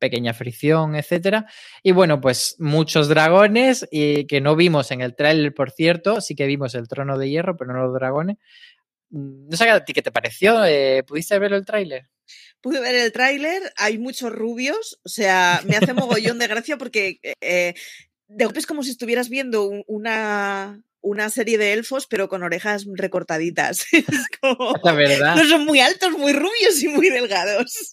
pequeña 0.00 0.34
fricción, 0.34 0.96
etcétera. 0.96 1.46
Y 1.84 1.92
bueno, 1.92 2.20
pues 2.20 2.56
muchos 2.58 3.08
dragones 3.08 3.86
y 3.92 4.26
que 4.26 4.40
no 4.40 4.56
vimos 4.56 4.90
en 4.90 5.02
el 5.02 5.14
tráiler, 5.14 5.54
por 5.54 5.70
cierto, 5.70 6.20
sí 6.20 6.34
que 6.34 6.46
vimos 6.46 6.74
el 6.74 6.88
trono 6.88 7.16
de 7.16 7.30
hierro, 7.30 7.56
pero 7.56 7.72
no 7.72 7.84
los 7.84 7.94
dragones. 7.94 8.38
no 9.10 9.56
sé 9.56 9.70
a 9.70 9.84
ti 9.84 9.92
qué 9.92 10.02
te 10.02 10.10
pareció. 10.10 10.64
Eh, 10.64 11.04
¿Pudiste 11.06 11.38
ver 11.38 11.52
el 11.52 11.64
tráiler? 11.64 12.08
Pude 12.60 12.80
ver 12.80 12.94
el 12.94 13.12
tráiler, 13.12 13.72
hay 13.76 13.98
muchos 13.98 14.32
rubios, 14.32 15.00
o 15.04 15.08
sea, 15.08 15.62
me 15.66 15.76
hace 15.76 15.94
mogollón 15.94 16.38
de 16.38 16.46
gracia 16.46 16.76
porque 16.76 17.18
eh, 17.40 17.74
de 18.28 18.44
golpe 18.44 18.60
es 18.60 18.66
como 18.66 18.82
si 18.82 18.90
estuvieras 18.90 19.28
viendo 19.28 19.70
una, 19.86 20.82
una 21.02 21.30
serie 21.30 21.58
de 21.58 21.72
elfos, 21.72 22.06
pero 22.06 22.28
con 22.28 22.42
orejas 22.42 22.86
recortaditas. 22.94 23.86
Es 23.92 24.04
como, 24.40 24.74
La 24.82 24.92
verdad. 24.92 25.36
No 25.36 25.44
son 25.48 25.64
muy 25.64 25.80
altos, 25.80 26.12
muy 26.12 26.32
rubios 26.32 26.82
y 26.82 26.88
muy 26.88 27.10
delgados. 27.10 27.90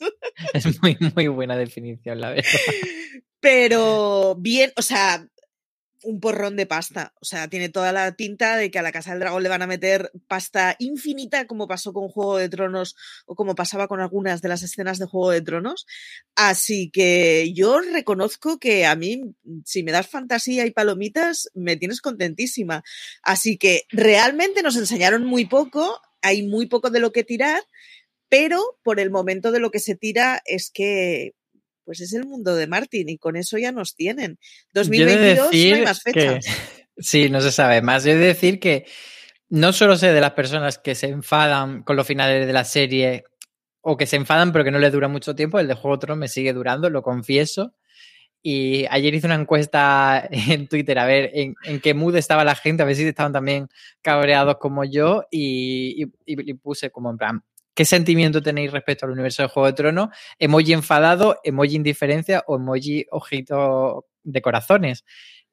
Es 0.54 0.82
muy, 0.82 0.98
muy 1.16 1.28
buena 1.28 1.58
definición, 1.58 2.22
la 2.22 2.30
verdad. 2.32 2.44
Pero 3.40 4.36
bien, 4.40 4.74
o 4.76 4.82
sea, 4.82 5.28
un 6.08 6.22
porrón 6.22 6.56
de 6.56 6.66
pasta. 6.66 7.14
O 7.20 7.26
sea, 7.26 7.50
tiene 7.50 7.68
toda 7.68 7.92
la 7.92 8.14
tinta 8.14 8.56
de 8.56 8.72
que 8.72 8.80
a 8.80 8.82
la 8.82 8.94
Casa 8.94 9.12
del 9.12 9.20
Dragón 9.20 9.44
le 9.44 9.50
van 9.50 9.62
a 9.62 9.68
meter 9.68 10.10
pasta 10.30 10.78
infinita, 10.80 11.48
como 11.48 11.68
pasó 11.68 11.92
con 11.92 12.08
Juego 12.08 12.38
de 12.38 12.48
Tronos 12.48 12.96
o 13.26 13.36
como 13.36 13.56
pasaba 13.56 13.90
con 13.90 14.00
algunas 14.00 14.42
de 14.42 14.48
las 14.48 14.64
escenas 14.64 15.00
de 15.00 15.06
Juego 15.06 15.32
de 15.32 15.42
Tronos. 15.42 15.86
Así 16.34 16.90
que 16.92 17.52
yo 17.54 17.82
reconozco 17.82 18.58
que 18.58 18.86
a 18.86 18.96
mí, 18.96 19.22
si 19.66 19.84
me 19.84 19.92
das 19.92 20.08
fantasía 20.08 20.66
y 20.66 20.72
palomitas, 20.72 21.50
me 21.54 21.76
tienes 21.76 22.00
contentísima. 22.00 22.84
Así 23.22 23.58
que 23.58 23.82
realmente 23.90 24.64
nos 24.64 24.78
enseñaron 24.78 25.26
muy 25.26 25.46
poco, 25.46 26.00
hay 26.22 26.48
muy 26.48 26.68
poco 26.68 26.90
de 26.90 27.02
lo 27.02 27.12
que 27.12 27.26
tirar. 27.26 27.62
Pero 28.30 28.80
por 28.84 29.02
el 29.02 29.10
momento 29.12 29.52
de 29.52 29.60
lo 29.60 29.72
que 29.72 29.80
se 29.80 29.96
tira 29.96 30.42
es 30.46 30.72
que 30.74 31.34
pues 31.88 32.02
es 32.02 32.12
el 32.12 32.26
mundo 32.26 32.54
de 32.54 32.68
Martin 32.68 33.08
y 33.08 33.18
con 33.18 33.38
eso 33.38 33.58
ya 33.58 33.72
nos 33.72 33.96
tienen. 33.96 34.38
2022 34.74 35.38
no 35.38 35.52
hay 35.52 35.82
más 35.86 36.04
fechas. 36.04 36.46
Que, 36.46 36.52
sí, 36.98 37.30
no 37.30 37.40
se 37.40 37.50
sabe 37.50 37.82
más. 37.82 38.04
Yo 38.04 38.12
he 38.12 38.16
de 38.16 38.26
decir 38.26 38.60
que 38.60 38.86
no 39.48 39.72
solo 39.72 39.96
sé 39.96 40.12
de 40.12 40.20
las 40.20 40.34
personas 40.34 40.78
que 40.78 40.96
se 40.96 41.08
enfadan 41.08 41.84
con 41.84 41.96
los 41.96 42.06
finales 42.06 42.46
de 42.46 42.52
la 42.52 42.66
serie 42.66 43.24
o 43.80 43.96
que 43.96 44.06
se 44.06 44.18
enfadan 44.18 44.52
pero 44.52 44.66
que 44.66 44.72
no 44.72 44.80
les 44.80 44.92
dura 44.92 45.08
mucho 45.08 45.34
tiempo, 45.34 45.60
el 45.60 45.68
de 45.70 45.76
Juego 45.76 45.96
de 45.96 46.02
Tronos 46.02 46.18
me 46.18 46.28
sigue 46.28 46.52
durando, 46.52 46.90
lo 46.90 47.02
confieso. 47.02 47.74
Y 48.44 48.86
ayer 48.90 49.16
hice 49.16 49.28
una 49.28 49.36
encuesta 49.36 50.28
en 50.30 50.68
Twitter 50.68 51.00
a 51.00 51.06
ver 51.06 51.32
en, 51.34 51.56
en, 51.64 51.80
qué 51.80 51.94
mood 51.94 52.18
estaba 52.18 52.44
la 52.44 52.56
gente, 52.56 52.84
a 52.84 52.86
ver 52.86 52.98
si 52.98 53.04
estaban 53.04 53.32
también 53.32 53.70
cabreados 54.02 54.58
como 54.58 54.84
yo 54.84 55.24
y, 55.32 56.04
y, 56.04 56.12
y 56.26 56.54
puse 56.56 56.92
como 56.92 57.12
en 57.12 57.18
plan, 57.18 57.44
¿Qué 57.78 57.86
sentimiento 57.86 58.42
tenéis 58.42 58.72
respecto 58.72 59.06
al 59.06 59.12
universo 59.12 59.44
de 59.44 59.50
Juego 59.50 59.68
de 59.68 59.74
Tronos? 59.74 60.10
¿Emoji 60.40 60.74
enfadado, 60.74 61.40
emoji 61.44 61.76
indiferencia 61.76 62.44
o 62.48 62.56
emoji 62.56 63.06
ojito 63.12 64.08
de 64.24 64.42
corazones? 64.42 65.06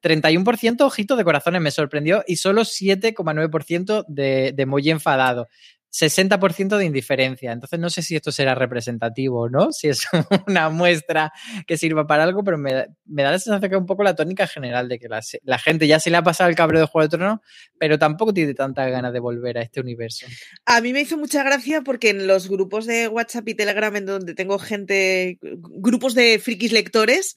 31% 0.02 0.80
ojito 0.86 1.16
de 1.16 1.24
corazones 1.24 1.60
me 1.60 1.70
sorprendió 1.70 2.24
y 2.26 2.36
solo 2.36 2.62
7,9% 2.62 4.06
de, 4.08 4.52
de 4.56 4.62
emoji 4.62 4.88
enfadado. 4.88 5.48
60% 5.94 6.76
de 6.76 6.84
indiferencia. 6.84 7.52
Entonces 7.52 7.78
no 7.78 7.88
sé 7.88 8.02
si 8.02 8.16
esto 8.16 8.32
será 8.32 8.54
representativo 8.54 9.42
o 9.42 9.48
no, 9.48 9.70
si 9.72 9.88
es 9.88 10.02
una 10.48 10.68
muestra 10.68 11.32
que 11.66 11.76
sirva 11.76 12.06
para 12.06 12.24
algo, 12.24 12.42
pero 12.42 12.58
me, 12.58 12.86
me 13.06 13.22
da 13.22 13.30
la 13.30 13.38
sensación 13.38 13.70
que 13.70 13.76
es 13.76 13.80
un 13.80 13.86
poco 13.86 14.02
la 14.02 14.16
tónica 14.16 14.46
general 14.46 14.88
de 14.88 14.98
que 14.98 15.08
la, 15.08 15.20
la, 15.44 15.58
gente 15.58 15.86
ya 15.86 16.00
se 16.00 16.10
le 16.10 16.16
ha 16.16 16.22
pasado 16.22 16.50
el 16.50 16.56
cabreo 16.56 16.80
de 16.80 16.86
Juego 16.86 17.06
de 17.06 17.16
Tronos, 17.16 17.40
pero 17.78 17.98
tampoco 17.98 18.34
tiene 18.34 18.54
tanta 18.54 18.88
ganas 18.88 19.12
de 19.12 19.20
volver 19.20 19.58
a 19.58 19.62
este 19.62 19.80
universo. 19.80 20.26
A 20.66 20.80
mí 20.80 20.92
me 20.92 21.00
hizo 21.00 21.16
mucha 21.16 21.44
gracia 21.44 21.82
porque 21.82 22.10
en 22.10 22.26
los 22.26 22.48
grupos 22.48 22.86
de 22.86 23.06
WhatsApp 23.06 23.48
y 23.48 23.54
Telegram, 23.54 23.94
en 23.94 24.06
donde 24.06 24.34
tengo 24.34 24.58
gente, 24.58 25.38
grupos 25.40 26.14
de 26.14 26.40
frikis 26.40 26.72
lectores, 26.72 27.36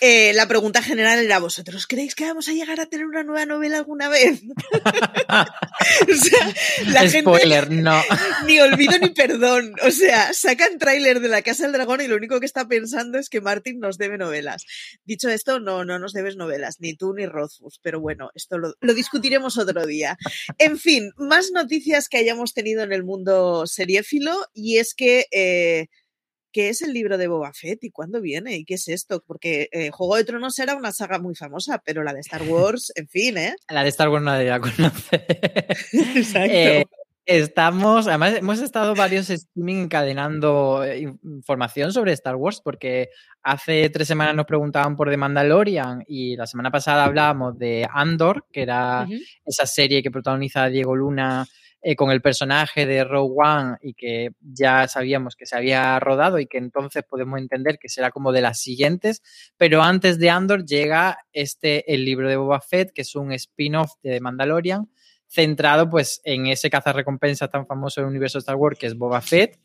eh, 0.00 0.32
la 0.34 0.46
pregunta 0.46 0.82
general 0.82 1.18
era, 1.18 1.40
¿vosotros 1.40 1.86
creéis 1.86 2.14
que 2.14 2.24
vamos 2.24 2.48
a 2.48 2.52
llegar 2.52 2.80
a 2.80 2.86
tener 2.86 3.06
una 3.06 3.24
nueva 3.24 3.44
novela 3.46 3.78
alguna 3.78 4.08
vez? 4.08 4.42
o 5.28 6.14
sea, 6.14 6.54
la 6.86 7.08
Spoiler, 7.08 7.68
gente, 7.68 7.82
no. 7.82 7.97
Ni 8.46 8.60
olvido 8.60 8.98
ni 8.98 9.10
perdón. 9.10 9.74
O 9.86 9.90
sea, 9.90 10.32
sacan 10.32 10.78
tráiler 10.78 11.20
de 11.20 11.28
La 11.28 11.42
Casa 11.42 11.64
del 11.64 11.72
Dragón 11.72 12.00
y 12.00 12.08
lo 12.08 12.16
único 12.16 12.40
que 12.40 12.46
está 12.46 12.66
pensando 12.68 13.18
es 13.18 13.28
que 13.28 13.40
Martin 13.40 13.78
nos 13.78 13.98
debe 13.98 14.18
novelas. 14.18 14.64
Dicho 15.04 15.28
esto, 15.28 15.60
no, 15.60 15.84
no 15.84 15.98
nos 15.98 16.12
debes 16.12 16.36
novelas, 16.36 16.76
ni 16.80 16.94
tú 16.94 17.14
ni 17.14 17.26
Rothfuss, 17.26 17.80
pero 17.82 18.00
bueno, 18.00 18.30
esto 18.34 18.58
lo, 18.58 18.74
lo 18.80 18.94
discutiremos 18.94 19.58
otro 19.58 19.86
día. 19.86 20.16
En 20.58 20.78
fin, 20.78 21.12
más 21.16 21.50
noticias 21.52 22.08
que 22.08 22.18
hayamos 22.18 22.54
tenido 22.54 22.82
en 22.82 22.92
el 22.92 23.04
mundo 23.04 23.66
seriéfilo 23.66 24.46
y 24.52 24.78
es 24.78 24.94
que... 24.94 25.26
Eh, 25.30 25.86
¿qué 26.52 26.70
es 26.70 26.82
el 26.82 26.92
libro 26.92 27.18
de 27.18 27.28
Boba 27.28 27.52
Fett 27.52 27.84
y 27.84 27.90
cuándo 27.90 28.20
viene? 28.20 28.56
¿Y 28.56 28.64
qué 28.64 28.74
es 28.74 28.88
esto? 28.88 29.22
Porque 29.26 29.68
eh, 29.72 29.90
Juego 29.90 30.16
de 30.16 30.24
Tronos 30.24 30.58
era 30.58 30.74
una 30.74 30.92
saga 30.92 31.18
muy 31.18 31.34
famosa, 31.34 31.82
pero 31.84 32.02
la 32.02 32.12
de 32.12 32.20
Star 32.20 32.42
Wars, 32.42 32.92
en 32.96 33.08
fin, 33.08 33.38
¿eh? 33.38 33.54
La 33.68 33.82
de 33.82 33.90
Star 33.90 34.08
Wars 34.08 34.24
nadie 34.24 34.48
la 34.48 34.60
conoce. 34.60 35.24
Exacto. 36.16 36.52
Eh, 36.52 36.86
estamos, 37.28 38.08
además 38.08 38.36
hemos 38.36 38.58
estado 38.60 38.94
varios 38.94 39.28
streaming 39.28 39.84
encadenando 39.84 40.82
información 41.22 41.92
sobre 41.92 42.12
Star 42.12 42.36
Wars 42.36 42.62
porque 42.64 43.10
hace 43.42 43.90
tres 43.90 44.08
semanas 44.08 44.34
nos 44.34 44.46
preguntaban 44.46 44.96
por 44.96 45.10
The 45.10 45.18
Mandalorian 45.18 46.04
y 46.06 46.36
la 46.36 46.46
semana 46.46 46.70
pasada 46.70 47.04
hablábamos 47.04 47.58
de 47.58 47.86
Andor, 47.92 48.46
que 48.50 48.62
era 48.62 49.02
uh 49.02 49.10
-huh. 49.10 49.22
esa 49.44 49.66
serie 49.66 50.02
que 50.02 50.10
protagoniza 50.10 50.70
Diego 50.70 50.96
Luna 50.96 51.46
eh, 51.82 51.94
con 51.96 52.10
el 52.10 52.22
personaje 52.22 52.86
de 52.86 53.04
Rogue 53.04 53.34
One 53.36 53.76
y 53.82 53.92
que 53.92 54.30
ya 54.40 54.88
sabíamos 54.88 55.36
que 55.36 55.44
se 55.44 55.54
había 55.54 56.00
rodado 56.00 56.38
y 56.38 56.46
que 56.46 56.56
entonces 56.56 57.04
podemos 57.04 57.38
entender 57.38 57.78
que 57.78 57.90
será 57.90 58.10
como 58.10 58.32
de 58.32 58.40
las 58.40 58.58
siguientes, 58.60 59.22
pero 59.58 59.82
antes 59.82 60.18
de 60.18 60.30
Andor 60.30 60.64
llega 60.64 61.18
este 61.34 61.92
el 61.94 62.06
libro 62.06 62.28
de 62.28 62.36
Boba 62.36 62.62
Fett, 62.62 62.90
que 62.92 63.02
es 63.02 63.14
un 63.14 63.32
spin-off 63.32 63.92
de 64.02 64.14
The 64.14 64.20
Mandalorian, 64.20 64.88
centrado 65.28 65.88
pues 65.88 66.20
en 66.24 66.46
ese 66.46 66.70
cazarrecompensas 66.70 67.50
tan 67.50 67.66
famoso 67.66 68.00
del 68.00 68.10
universo 68.10 68.38
de 68.38 68.40
Star 68.40 68.56
Wars 68.56 68.78
que 68.78 68.86
es 68.86 68.96
Boba 68.96 69.20
Fett, 69.20 69.58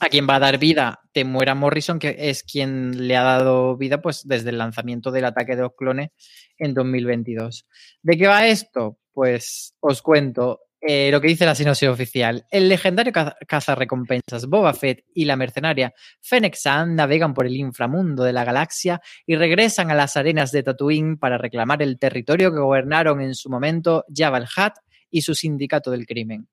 a 0.00 0.08
quien 0.08 0.28
va 0.28 0.36
a 0.36 0.40
dar 0.40 0.58
vida 0.58 1.00
Temuera 1.12 1.54
Morrison, 1.54 1.98
que 1.98 2.16
es 2.18 2.42
quien 2.42 3.06
le 3.06 3.16
ha 3.16 3.22
dado 3.22 3.76
vida 3.76 4.02
pues 4.02 4.26
desde 4.26 4.50
el 4.50 4.58
lanzamiento 4.58 5.10
del 5.10 5.24
ataque 5.24 5.56
de 5.56 5.62
los 5.62 5.74
clones 5.76 6.10
en 6.58 6.74
2022. 6.74 7.66
¿De 8.02 8.16
qué 8.16 8.26
va 8.26 8.46
esto? 8.46 8.98
Pues 9.12 9.74
os 9.80 10.02
cuento. 10.02 10.60
Eh, 10.86 11.08
lo 11.10 11.18
que 11.18 11.28
dice 11.28 11.46
la 11.46 11.54
sinopsis 11.54 11.88
oficial. 11.88 12.44
El 12.50 12.68
legendario 12.68 13.10
cazarrecompensas 13.46 14.46
Boba 14.46 14.74
Fett 14.74 15.06
y 15.14 15.24
la 15.24 15.34
mercenaria 15.34 15.94
Fennec 16.20 16.54
Sand 16.54 16.94
navegan 16.94 17.32
por 17.32 17.46
el 17.46 17.56
inframundo 17.56 18.22
de 18.22 18.34
la 18.34 18.44
galaxia 18.44 19.00
y 19.24 19.36
regresan 19.36 19.90
a 19.90 19.94
las 19.94 20.18
arenas 20.18 20.52
de 20.52 20.62
Tatooine 20.62 21.16
para 21.16 21.38
reclamar 21.38 21.80
el 21.80 21.98
territorio 21.98 22.52
que 22.52 22.60
gobernaron 22.60 23.22
en 23.22 23.34
su 23.34 23.48
momento 23.48 24.04
Jabba 24.14 24.36
el 24.36 24.44
Hutt 24.44 24.74
y 25.10 25.22
su 25.22 25.34
sindicato 25.34 25.90
del 25.90 26.04
crimen. 26.04 26.48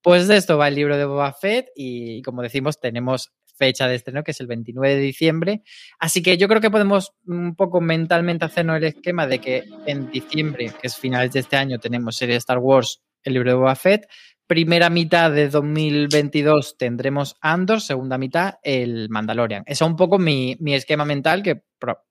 Pues 0.00 0.26
de 0.26 0.38
esto 0.38 0.56
va 0.56 0.68
el 0.68 0.74
libro 0.74 0.96
de 0.96 1.04
Boba 1.04 1.34
Fett 1.34 1.66
y, 1.74 2.22
como 2.22 2.40
decimos, 2.40 2.80
tenemos 2.80 3.32
fecha 3.56 3.88
de 3.88 3.96
estreno 3.96 4.22
que 4.22 4.30
es 4.30 4.40
el 4.40 4.46
29 4.46 4.94
de 4.94 5.00
diciembre. 5.00 5.62
Así 5.98 6.22
que 6.22 6.38
yo 6.38 6.48
creo 6.48 6.62
que 6.62 6.70
podemos 6.70 7.12
un 7.26 7.54
poco 7.56 7.82
mentalmente 7.82 8.46
hacernos 8.46 8.76
el 8.76 8.84
esquema 8.84 9.26
de 9.26 9.38
que 9.38 9.64
en 9.86 10.10
diciembre, 10.10 10.72
que 10.80 10.86
es 10.86 10.96
finales 10.96 11.32
de 11.32 11.40
este 11.40 11.56
año, 11.56 11.78
tenemos 11.78 12.16
serie 12.16 12.36
Star 12.36 12.58
Wars 12.58 13.02
el 13.26 13.34
libro 13.34 13.50
de 13.50 13.56
Boba 13.56 13.74
Fett. 13.74 14.08
Primera 14.46 14.90
mitad 14.90 15.32
de 15.32 15.48
2022 15.48 16.78
tendremos 16.78 17.36
Andor, 17.40 17.80
segunda 17.80 18.16
mitad 18.16 18.54
el 18.62 19.08
Mandalorian. 19.10 19.64
Ese 19.66 19.84
es 19.84 19.88
un 19.88 19.96
poco 19.96 20.18
mi, 20.18 20.56
mi 20.60 20.74
esquema 20.74 21.04
mental 21.04 21.42
que 21.42 21.62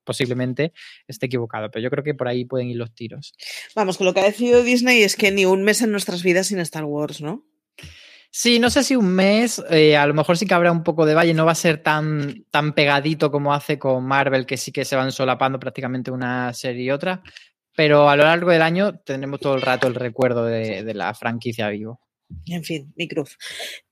posiblemente 0.04 0.72
esté 1.08 1.26
equivocado, 1.26 1.70
pero 1.70 1.82
yo 1.82 1.90
creo 1.90 2.04
que 2.04 2.14
por 2.14 2.28
ahí 2.28 2.44
pueden 2.44 2.68
ir 2.68 2.76
los 2.76 2.94
tiros. 2.94 3.32
Vamos, 3.74 3.96
con 3.96 4.06
lo 4.06 4.12
que 4.12 4.20
ha 4.20 4.24
decidido 4.24 4.62
Disney 4.62 5.02
es 5.02 5.16
que 5.16 5.32
ni 5.32 5.46
un 5.46 5.64
mes 5.64 5.80
en 5.80 5.90
nuestras 5.90 6.22
vidas 6.22 6.48
sin 6.48 6.58
Star 6.60 6.84
Wars, 6.84 7.22
¿no? 7.22 7.44
Sí, 8.30 8.58
no 8.58 8.68
sé 8.68 8.84
si 8.84 8.96
un 8.96 9.08
mes, 9.08 9.64
eh, 9.70 9.96
a 9.96 10.06
lo 10.06 10.12
mejor 10.12 10.36
sí 10.36 10.46
que 10.46 10.52
habrá 10.52 10.70
un 10.70 10.82
poco 10.82 11.06
de 11.06 11.14
valle, 11.14 11.32
no 11.32 11.46
va 11.46 11.52
a 11.52 11.54
ser 11.54 11.82
tan, 11.82 12.44
tan 12.50 12.74
pegadito 12.74 13.30
como 13.30 13.54
hace 13.54 13.78
con 13.78 14.04
Marvel, 14.04 14.44
que 14.44 14.58
sí 14.58 14.72
que 14.72 14.84
se 14.84 14.94
van 14.94 15.10
solapando 15.10 15.58
prácticamente 15.58 16.10
una 16.10 16.52
serie 16.52 16.84
y 16.84 16.90
otra, 16.90 17.22
pero 17.76 18.08
a 18.08 18.16
lo 18.16 18.24
largo 18.24 18.50
del 18.50 18.62
año 18.62 18.98
tendremos 19.00 19.38
todo 19.38 19.54
el 19.54 19.62
rato 19.62 19.86
el 19.86 19.94
recuerdo 19.94 20.46
de, 20.46 20.94
la 20.94 21.14
franquicia 21.14 21.68
vivo. 21.68 22.00
En 22.46 22.64
fin, 22.64 22.92
mi 22.96 23.06
cruz. 23.06 23.38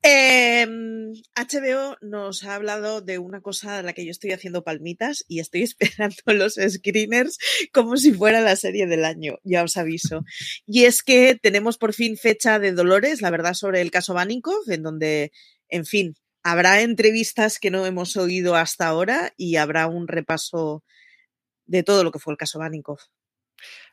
Eh, 0.03 0.67
HBO 0.67 1.97
nos 2.01 2.43
ha 2.43 2.57
hablado 2.57 3.01
de 3.01 3.19
una 3.19 3.41
cosa 3.41 3.77
de 3.77 3.83
la 3.85 3.93
que 3.93 4.05
yo 4.05 4.11
estoy 4.11 4.33
haciendo 4.33 4.65
palmitas 4.65 5.25
y 5.29 5.39
estoy 5.39 5.63
esperando 5.63 6.17
los 6.27 6.55
screeners 6.55 7.39
como 7.73 7.97
si 7.97 8.13
fuera 8.13 8.41
la 8.41 8.57
serie 8.57 8.87
del 8.87 9.05
año, 9.05 9.39
ya 9.45 9.63
os 9.63 9.77
aviso. 9.77 10.25
Y 10.67 10.85
es 10.85 11.03
que 11.03 11.39
tenemos 11.41 11.79
por 11.79 11.93
fin 11.93 12.17
fecha 12.17 12.59
de 12.59 12.73
Dolores, 12.73 13.21
la 13.21 13.31
verdad, 13.31 13.55
sobre 13.55 13.83
el 13.83 13.91
caso 13.91 14.15
Baninkoff, 14.15 14.69
en 14.69 14.83
donde, 14.83 15.31
en 15.69 15.85
fin, 15.85 16.15
habrá 16.43 16.81
entrevistas 16.81 17.59
que 17.59 17.71
no 17.71 17.87
hemos 17.87 18.17
oído 18.17 18.57
hasta 18.57 18.87
ahora 18.87 19.33
y 19.37 19.57
habrá 19.57 19.87
un 19.87 20.09
repaso 20.09 20.83
de 21.67 21.83
todo 21.83 22.03
lo 22.03 22.11
que 22.11 22.19
fue 22.19 22.33
el 22.33 22.39
caso 22.39 22.59
Baninkoff. 22.59 23.03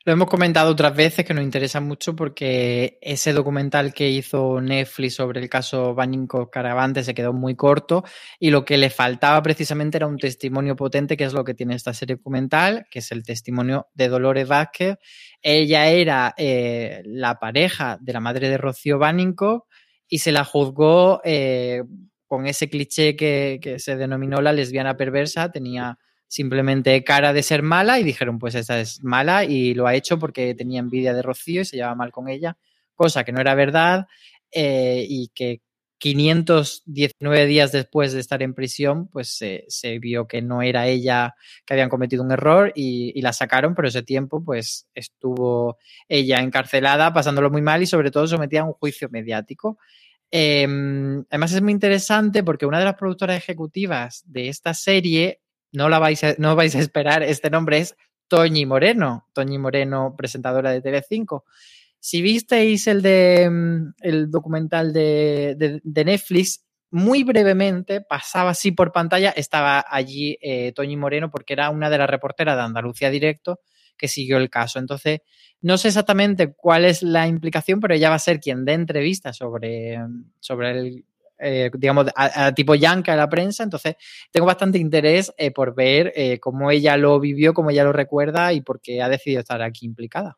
Lo 0.03 0.13
hemos 0.13 0.29
comentado 0.29 0.71
otras 0.71 0.95
veces 0.95 1.23
que 1.23 1.33
nos 1.35 1.43
interesa 1.43 1.79
mucho 1.79 2.15
porque 2.15 2.97
ese 3.01 3.33
documental 3.33 3.93
que 3.93 4.09
hizo 4.09 4.59
Netflix 4.59 5.13
sobre 5.13 5.39
el 5.39 5.47
caso 5.47 5.93
Baninko 5.93 6.49
Caravante 6.49 7.03
se 7.03 7.13
quedó 7.13 7.33
muy 7.33 7.55
corto 7.55 8.03
y 8.39 8.49
lo 8.49 8.65
que 8.65 8.79
le 8.79 8.89
faltaba 8.89 9.43
precisamente 9.43 9.97
era 9.97 10.07
un 10.07 10.17
testimonio 10.17 10.75
potente, 10.75 11.15
que 11.15 11.25
es 11.25 11.33
lo 11.33 11.43
que 11.43 11.53
tiene 11.53 11.75
esta 11.75 11.93
serie 11.93 12.15
documental, 12.15 12.87
que 12.89 12.97
es 12.97 13.11
el 13.11 13.21
testimonio 13.21 13.89
de 13.93 14.07
Dolores 14.07 14.47
Vázquez. 14.47 14.97
Ella 15.39 15.87
era 15.87 16.33
eh, 16.35 17.03
la 17.05 17.37
pareja 17.37 17.99
de 18.01 18.13
la 18.13 18.19
madre 18.21 18.49
de 18.49 18.57
Rocío 18.57 18.97
Baninko 18.97 19.67
y 20.07 20.17
se 20.17 20.31
la 20.31 20.43
juzgó 20.43 21.21
eh, 21.23 21.83
con 22.25 22.47
ese 22.47 22.71
cliché 22.71 23.15
que, 23.15 23.59
que, 23.61 23.77
se 23.77 23.97
denominó 23.97 24.41
la 24.41 24.51
lesbiana 24.51 24.97
perversa, 24.97 25.51
tenía 25.51 25.99
simplemente 26.31 27.03
cara 27.03 27.33
de 27.33 27.43
ser 27.43 27.61
mala 27.61 27.99
y 27.99 28.05
dijeron, 28.05 28.39
pues 28.39 28.55
esta 28.55 28.79
es 28.79 29.03
mala 29.03 29.43
y 29.43 29.73
lo 29.73 29.85
ha 29.85 29.95
hecho 29.95 30.17
porque 30.17 30.55
tenía 30.55 30.79
envidia 30.79 31.13
de 31.13 31.21
Rocío 31.21 31.59
y 31.59 31.65
se 31.65 31.75
llevaba 31.75 31.95
mal 31.95 32.13
con 32.13 32.29
ella, 32.29 32.57
cosa 32.95 33.25
que 33.25 33.33
no 33.33 33.41
era 33.41 33.53
verdad 33.53 34.07
eh, 34.49 35.05
y 35.09 35.27
que 35.35 35.59
519 35.97 37.47
días 37.47 37.73
después 37.73 38.13
de 38.13 38.21
estar 38.21 38.41
en 38.43 38.53
prisión, 38.53 39.09
pues 39.09 39.37
se, 39.67 39.99
vio 39.99 40.25
que 40.25 40.41
no 40.41 40.61
era 40.61 40.87
ella 40.87 41.35
que 41.65 41.73
habían 41.73 41.89
cometido 41.89 42.23
un 42.23 42.31
error 42.31 42.71
y, 42.75 43.21
la 43.21 43.33
sacaron, 43.33 43.75
pero 43.75 43.89
ese 43.89 44.01
tiempo 44.01 44.41
pues 44.41 44.87
estuvo 44.95 45.79
ella 46.07 46.39
encarcelada, 46.39 47.11
pasándolo 47.11 47.51
muy 47.51 47.61
mal 47.61 47.83
y 47.83 47.87
sobre 47.87 48.09
todo 48.09 48.25
sometida 48.25 48.61
a 48.61 48.65
un 48.65 48.73
juicio 48.73 49.09
mediático. 49.11 49.79
Eh, 50.31 50.63
además 51.29 51.51
es 51.51 51.61
muy 51.61 51.73
interesante 51.73 52.41
porque 52.41 52.65
una 52.65 52.79
de 52.79 52.85
las 52.85 52.95
productoras 52.95 53.37
ejecutivas 53.37 54.23
de 54.25 54.47
esta 54.47 54.73
serie, 54.73 55.41
no 55.71 55.89
la 55.89 55.99
vais 55.99 56.23
a, 56.23 56.35
no 56.37 56.55
vais 56.55 56.75
a 56.75 56.79
esperar, 56.79 57.23
este 57.23 57.49
nombre 57.49 57.79
es 57.79 57.95
Toñi 58.27 58.65
Moreno, 58.65 59.27
Toñi 59.33 59.57
Moreno, 59.57 60.15
presentadora 60.17 60.71
de 60.71 60.81
TV5. 60.81 61.43
Si 61.99 62.21
visteis 62.21 62.87
el 62.87 63.01
de 63.01 63.43
el 64.01 64.31
documental 64.31 64.93
de, 64.93 65.81
de, 65.83 66.05
Netflix, 66.05 66.65
muy 66.89 67.23
brevemente 67.23 68.01
pasaba 68.01 68.51
así 68.51 68.71
por 68.71 68.91
pantalla, 68.91 69.31
estaba 69.31 69.85
allí 69.87 70.37
eh, 70.41 70.71
Toñi 70.73 70.97
Moreno 70.97 71.29
porque 71.29 71.53
era 71.53 71.69
una 71.69 71.89
de 71.89 71.97
las 71.97 72.09
reporteras 72.09 72.55
de 72.55 72.63
Andalucía 72.63 73.09
Directo 73.09 73.59
que 73.97 74.07
siguió 74.07 74.37
el 74.37 74.49
caso. 74.49 74.79
Entonces, 74.79 75.19
no 75.61 75.77
sé 75.77 75.89
exactamente 75.89 76.53
cuál 76.55 76.85
es 76.85 77.03
la 77.03 77.27
implicación, 77.27 77.79
pero 77.79 77.93
ella 77.93 78.09
va 78.09 78.15
a 78.15 78.19
ser 78.19 78.39
quien 78.39 78.65
dé 78.65 78.73
entrevistas 78.73 79.37
sobre, 79.37 79.99
sobre 80.39 80.71
el, 80.71 81.05
eh, 81.41 81.71
digamos, 81.73 82.07
a, 82.15 82.53
tipo 82.53 82.75
yanca 82.75 83.13
a 83.13 83.17
la 83.17 83.29
prensa. 83.29 83.63
Entonces, 83.63 83.95
tengo 84.31 84.45
bastante 84.45 84.77
interés 84.77 85.33
eh, 85.37 85.51
por 85.51 85.75
ver 85.75 86.13
eh, 86.15 86.39
cómo 86.39 86.71
ella 86.71 86.97
lo 86.97 87.19
vivió, 87.19 87.53
cómo 87.53 87.71
ella 87.71 87.83
lo 87.83 87.93
recuerda 87.93 88.53
y 88.53 88.61
por 88.61 88.79
qué 88.81 89.01
ha 89.01 89.09
decidido 89.09 89.41
estar 89.41 89.61
aquí 89.61 89.85
implicada. 89.85 90.37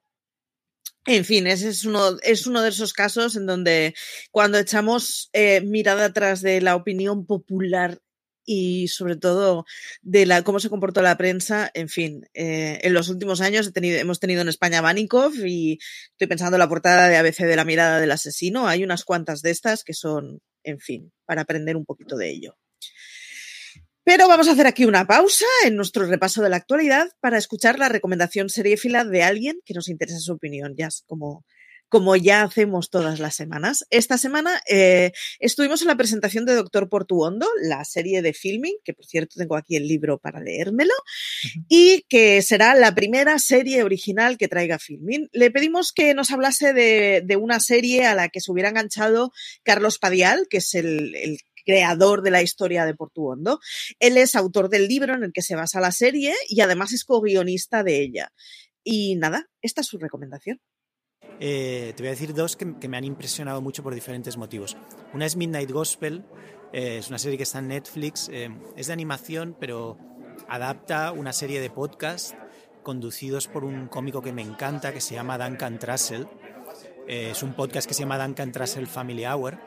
En 1.05 1.25
fin, 1.25 1.47
ese 1.47 1.67
es 1.67 1.83
uno, 1.83 2.17
es 2.23 2.47
uno 2.47 2.61
de 2.61 2.69
esos 2.69 2.93
casos 2.93 3.35
en 3.35 3.45
donde 3.45 3.93
cuando 4.31 4.57
echamos 4.57 5.29
eh, 5.33 5.59
mirada 5.61 6.05
atrás 6.05 6.41
de 6.41 6.61
la 6.61 6.77
opinión 6.77 7.25
popular 7.25 7.99
y 8.45 8.87
sobre 8.87 9.17
todo 9.17 9.65
de 10.01 10.25
la, 10.25 10.43
cómo 10.43 10.61
se 10.61 10.69
comportó 10.69 11.01
la 11.01 11.17
prensa, 11.17 11.71
en 11.73 11.89
fin, 11.89 12.25
en 12.33 12.93
los 12.93 13.07
últimos 13.07 13.39
años 13.39 13.71
hemos 13.73 14.19
tenido 14.19 14.41
en 14.41 14.49
España 14.49 14.81
Banikov 14.81 15.33
y 15.45 15.79
estoy 16.11 16.27
pensando 16.27 16.55
en 16.57 16.59
la 16.59 16.67
portada 16.67 17.07
de 17.07 17.17
ABC 17.17 17.39
de 17.39 17.55
la 17.55 17.63
mirada 17.63 18.01
del 18.01 18.11
asesino, 18.11 18.67
hay 18.67 18.83
unas 18.83 19.05
cuantas 19.05 19.41
de 19.41 19.51
estas 19.51 19.85
que 19.85 19.93
son, 19.93 20.41
en 20.63 20.79
fin, 20.79 21.11
para 21.25 21.41
aprender 21.41 21.75
un 21.75 21.85
poquito 21.85 22.17
de 22.17 22.29
ello. 22.29 22.57
Pero 24.05 24.27
vamos 24.27 24.47
a 24.49 24.51
hacer 24.51 24.67
aquí 24.67 24.83
una 24.83 25.07
pausa 25.07 25.45
en 25.65 25.77
nuestro 25.77 26.05
repaso 26.05 26.41
de 26.41 26.49
la 26.49 26.57
actualidad 26.57 27.07
para 27.21 27.37
escuchar 27.37 27.79
la 27.79 27.87
recomendación 27.87 28.49
seriéfila 28.49 29.05
de 29.05 29.23
alguien 29.23 29.61
que 29.65 29.73
nos 29.73 29.87
interesa 29.87 30.19
su 30.19 30.33
opinión, 30.33 30.75
ya 30.77 30.89
como, 31.05 31.45
como 31.93 32.15
ya 32.15 32.41
hacemos 32.41 32.89
todas 32.89 33.19
las 33.19 33.35
semanas. 33.35 33.85
Esta 33.91 34.17
semana 34.17 34.59
eh, 34.67 35.11
estuvimos 35.39 35.83
en 35.83 35.89
la 35.89 35.95
presentación 35.95 36.43
de 36.43 36.55
Doctor 36.55 36.89
Portuondo, 36.89 37.47
la 37.61 37.85
serie 37.85 38.23
de 38.23 38.33
filming, 38.33 38.73
que 38.83 38.95
por 38.95 39.05
cierto 39.05 39.35
tengo 39.37 39.55
aquí 39.55 39.75
el 39.75 39.87
libro 39.87 40.17
para 40.17 40.39
leérmelo, 40.39 40.91
uh 40.95 41.47
-huh. 41.47 41.65
y 41.69 42.03
que 42.09 42.41
será 42.41 42.73
la 42.73 42.95
primera 42.95 43.37
serie 43.37 43.83
original 43.83 44.39
que 44.39 44.47
traiga 44.47 44.79
filming. 44.79 45.29
Le 45.33 45.51
pedimos 45.51 45.93
que 45.93 46.15
nos 46.15 46.31
hablase 46.31 46.73
de, 46.73 47.21
de 47.23 47.35
una 47.35 47.59
serie 47.59 48.07
a 48.07 48.15
la 48.15 48.29
que 48.29 48.41
se 48.41 48.51
hubiera 48.51 48.69
enganchado 48.69 49.31
Carlos 49.61 49.99
Padial, 49.99 50.47
que 50.49 50.57
es 50.57 50.73
el, 50.73 51.13
el 51.15 51.37
creador 51.63 52.23
de 52.23 52.31
la 52.31 52.41
historia 52.41 52.87
de 52.87 52.95
Portuondo. 52.95 53.59
Él 53.99 54.17
es 54.17 54.33
autor 54.33 54.69
del 54.69 54.87
libro 54.87 55.13
en 55.13 55.23
el 55.23 55.31
que 55.31 55.43
se 55.43 55.53
basa 55.55 55.79
la 55.79 55.91
serie 55.91 56.33
y 56.49 56.61
además 56.61 56.91
es 56.91 57.05
co-guionista 57.05 57.83
de 57.83 58.01
ella. 58.01 58.33
Y 58.83 59.15
nada, 59.15 59.47
esta 59.61 59.81
es 59.81 59.87
su 59.87 59.99
recomendación. 59.99 60.59
Eh, 61.39 61.93
te 61.95 62.03
voy 62.03 62.07
a 62.07 62.11
decir 62.11 62.33
dos 62.33 62.55
que, 62.55 62.65
me 62.65 62.97
han 62.97 63.03
impresionado 63.03 63.61
mucho 63.61 63.83
por 63.83 63.93
diferentes 63.93 64.37
motivos. 64.37 64.77
Una 65.13 65.25
es 65.25 65.35
Midnight 65.35 65.71
Gospel, 65.71 66.23
eh, 66.71 66.97
es 66.99 67.09
una 67.09 67.17
serie 67.17 67.37
que 67.37 67.43
está 67.43 67.59
en 67.59 67.69
Netflix, 67.69 68.29
eh, 68.31 68.49
es 68.75 68.87
de 68.87 68.93
animación, 68.93 69.55
pero 69.59 69.97
adapta 70.47 71.11
una 71.11 71.33
serie 71.33 71.59
de 71.59 71.69
podcasts 71.69 72.35
conducidos 72.83 73.47
por 73.47 73.63
un 73.63 73.87
cómico 73.87 74.21
que 74.21 74.33
me 74.33 74.41
encanta, 74.41 74.93
que 74.93 75.01
se 75.01 75.15
llama 75.15 75.37
Duncan 75.37 75.79
Trussell. 75.79 76.27
Es 77.07 77.43
un 77.43 77.53
podcast 77.53 77.87
que 77.87 77.93
se 77.93 78.01
llama 78.01 78.17
Duncan 78.17 78.51
Trussell 78.51 78.87
Family 78.87 79.25
Hour 79.25 79.57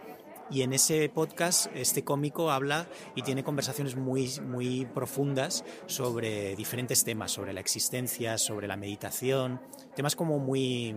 y 0.50 0.62
en 0.62 0.72
ese 0.72 1.08
podcast 1.08 1.66
este 1.74 2.04
cómico 2.04 2.50
habla 2.50 2.88
y 3.14 3.22
tiene 3.22 3.42
conversaciones 3.42 3.96
muy, 3.96 4.30
muy 4.40 4.86
profundas 4.86 5.64
sobre 5.86 6.54
diferentes 6.54 7.04
temas, 7.04 7.32
sobre 7.32 7.52
la 7.52 7.60
existencia, 7.60 8.38
sobre 8.38 8.68
la 8.68 8.76
meditación, 8.76 9.60
temas 9.94 10.14
como 10.14 10.38
muy 10.38 10.94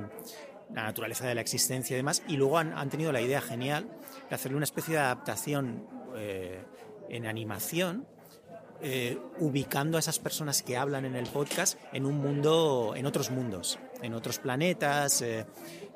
la 0.74 0.84
naturaleza 0.84 1.28
de 1.28 1.36
la 1.36 1.42
existencia 1.42 1.94
y 1.96 1.98
demás, 1.98 2.24
y 2.28 2.38
luego 2.38 2.58
han, 2.58 2.90
tenido 2.90 3.12
la 3.12 3.22
idea 3.22 3.42
genial 3.42 3.88
de 4.30 4.36
hacerle 4.36 4.58
una 4.58 4.66
especie 4.66 4.96
de 4.96 5.02
adaptación 5.02 5.88
eh, 6.16 6.64
en 7.10 7.26
animación, 7.26 8.08
eh, 8.82 9.18
ubicando 9.40 9.98
a 9.98 10.00
esas 10.00 10.20
personas 10.20 10.64
que 10.64 10.78
hablan 10.78 11.06
en 11.06 11.16
el 11.16 11.28
podcast 11.28 11.78
en 11.92 12.06
un 12.06 12.18
mundo, 12.18 12.94
en 12.96 13.06
otros 13.06 13.30
mundos, 13.30 13.80
en 14.02 14.14
otros 14.14 14.40
planetas, 14.40 15.22
eh, 15.22 15.46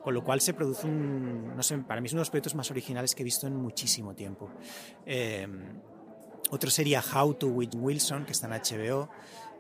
con 0.02 0.14
lo 0.14 0.24
cual 0.24 0.42
se 0.42 0.54
produce 0.54 0.86
un, 0.86 1.56
no 1.56 1.64
sé, 1.64 1.78
para 1.78 2.02
mí 2.02 2.08
es 2.08 2.14
uno 2.14 2.20
de 2.20 2.24
los 2.24 2.30
proyectos 2.30 2.56
más 2.56 2.70
originales 2.72 3.16
que 3.16 3.22
he 3.22 3.26
visto 3.26 3.48
en 3.48 3.56
muchísimo 3.56 4.14
tiempo. 4.14 4.50
Otro 6.50 6.70
sería 6.70 7.02
How 7.02 7.34
to 7.36 7.48
with 7.48 7.74
Wilson, 7.74 8.26
que 8.26 8.34
está 8.34 8.48
en 8.48 8.54
HBO. 8.54 9.10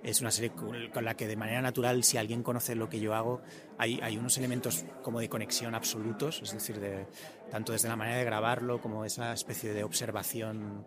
Es 0.03 0.19
una 0.19 0.31
serie 0.31 0.51
con 0.51 1.05
la 1.05 1.15
que 1.15 1.27
de 1.27 1.37
manera 1.37 1.61
natural, 1.61 2.03
si 2.03 2.17
alguien 2.17 2.43
conoce 2.43 2.75
lo 2.75 2.89
que 2.89 2.99
yo 2.99 3.13
hago, 3.13 3.41
hay, 3.77 3.99
hay 4.01 4.17
unos 4.17 4.37
elementos 4.37 4.83
como 5.01 5.21
de 5.21 5.29
conexión 5.29 5.75
absolutos, 5.75 6.41
es 6.43 6.51
decir, 6.51 6.79
de, 6.79 7.07
tanto 7.49 7.71
desde 7.71 7.87
la 7.87 7.95
manera 7.95 8.17
de 8.17 8.25
grabarlo 8.25 8.81
como 8.81 9.05
esa 9.05 9.31
especie 9.31 9.73
de 9.73 9.83
observación 9.83 10.85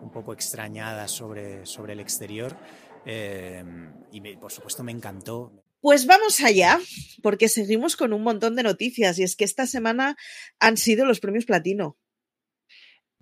un 0.00 0.10
poco 0.10 0.32
extrañada 0.32 1.08
sobre, 1.08 1.66
sobre 1.66 1.94
el 1.94 2.00
exterior. 2.00 2.56
Eh, 3.04 3.64
y 4.12 4.20
me, 4.20 4.36
por 4.36 4.52
supuesto 4.52 4.84
me 4.84 4.92
encantó. 4.92 5.64
Pues 5.80 6.06
vamos 6.06 6.40
allá, 6.40 6.78
porque 7.22 7.48
seguimos 7.48 7.96
con 7.96 8.12
un 8.12 8.22
montón 8.22 8.54
de 8.54 8.62
noticias 8.62 9.18
y 9.18 9.24
es 9.24 9.34
que 9.34 9.44
esta 9.44 9.66
semana 9.66 10.16
han 10.60 10.76
sido 10.76 11.04
los 11.04 11.18
premios 11.18 11.44
platino. 11.44 11.96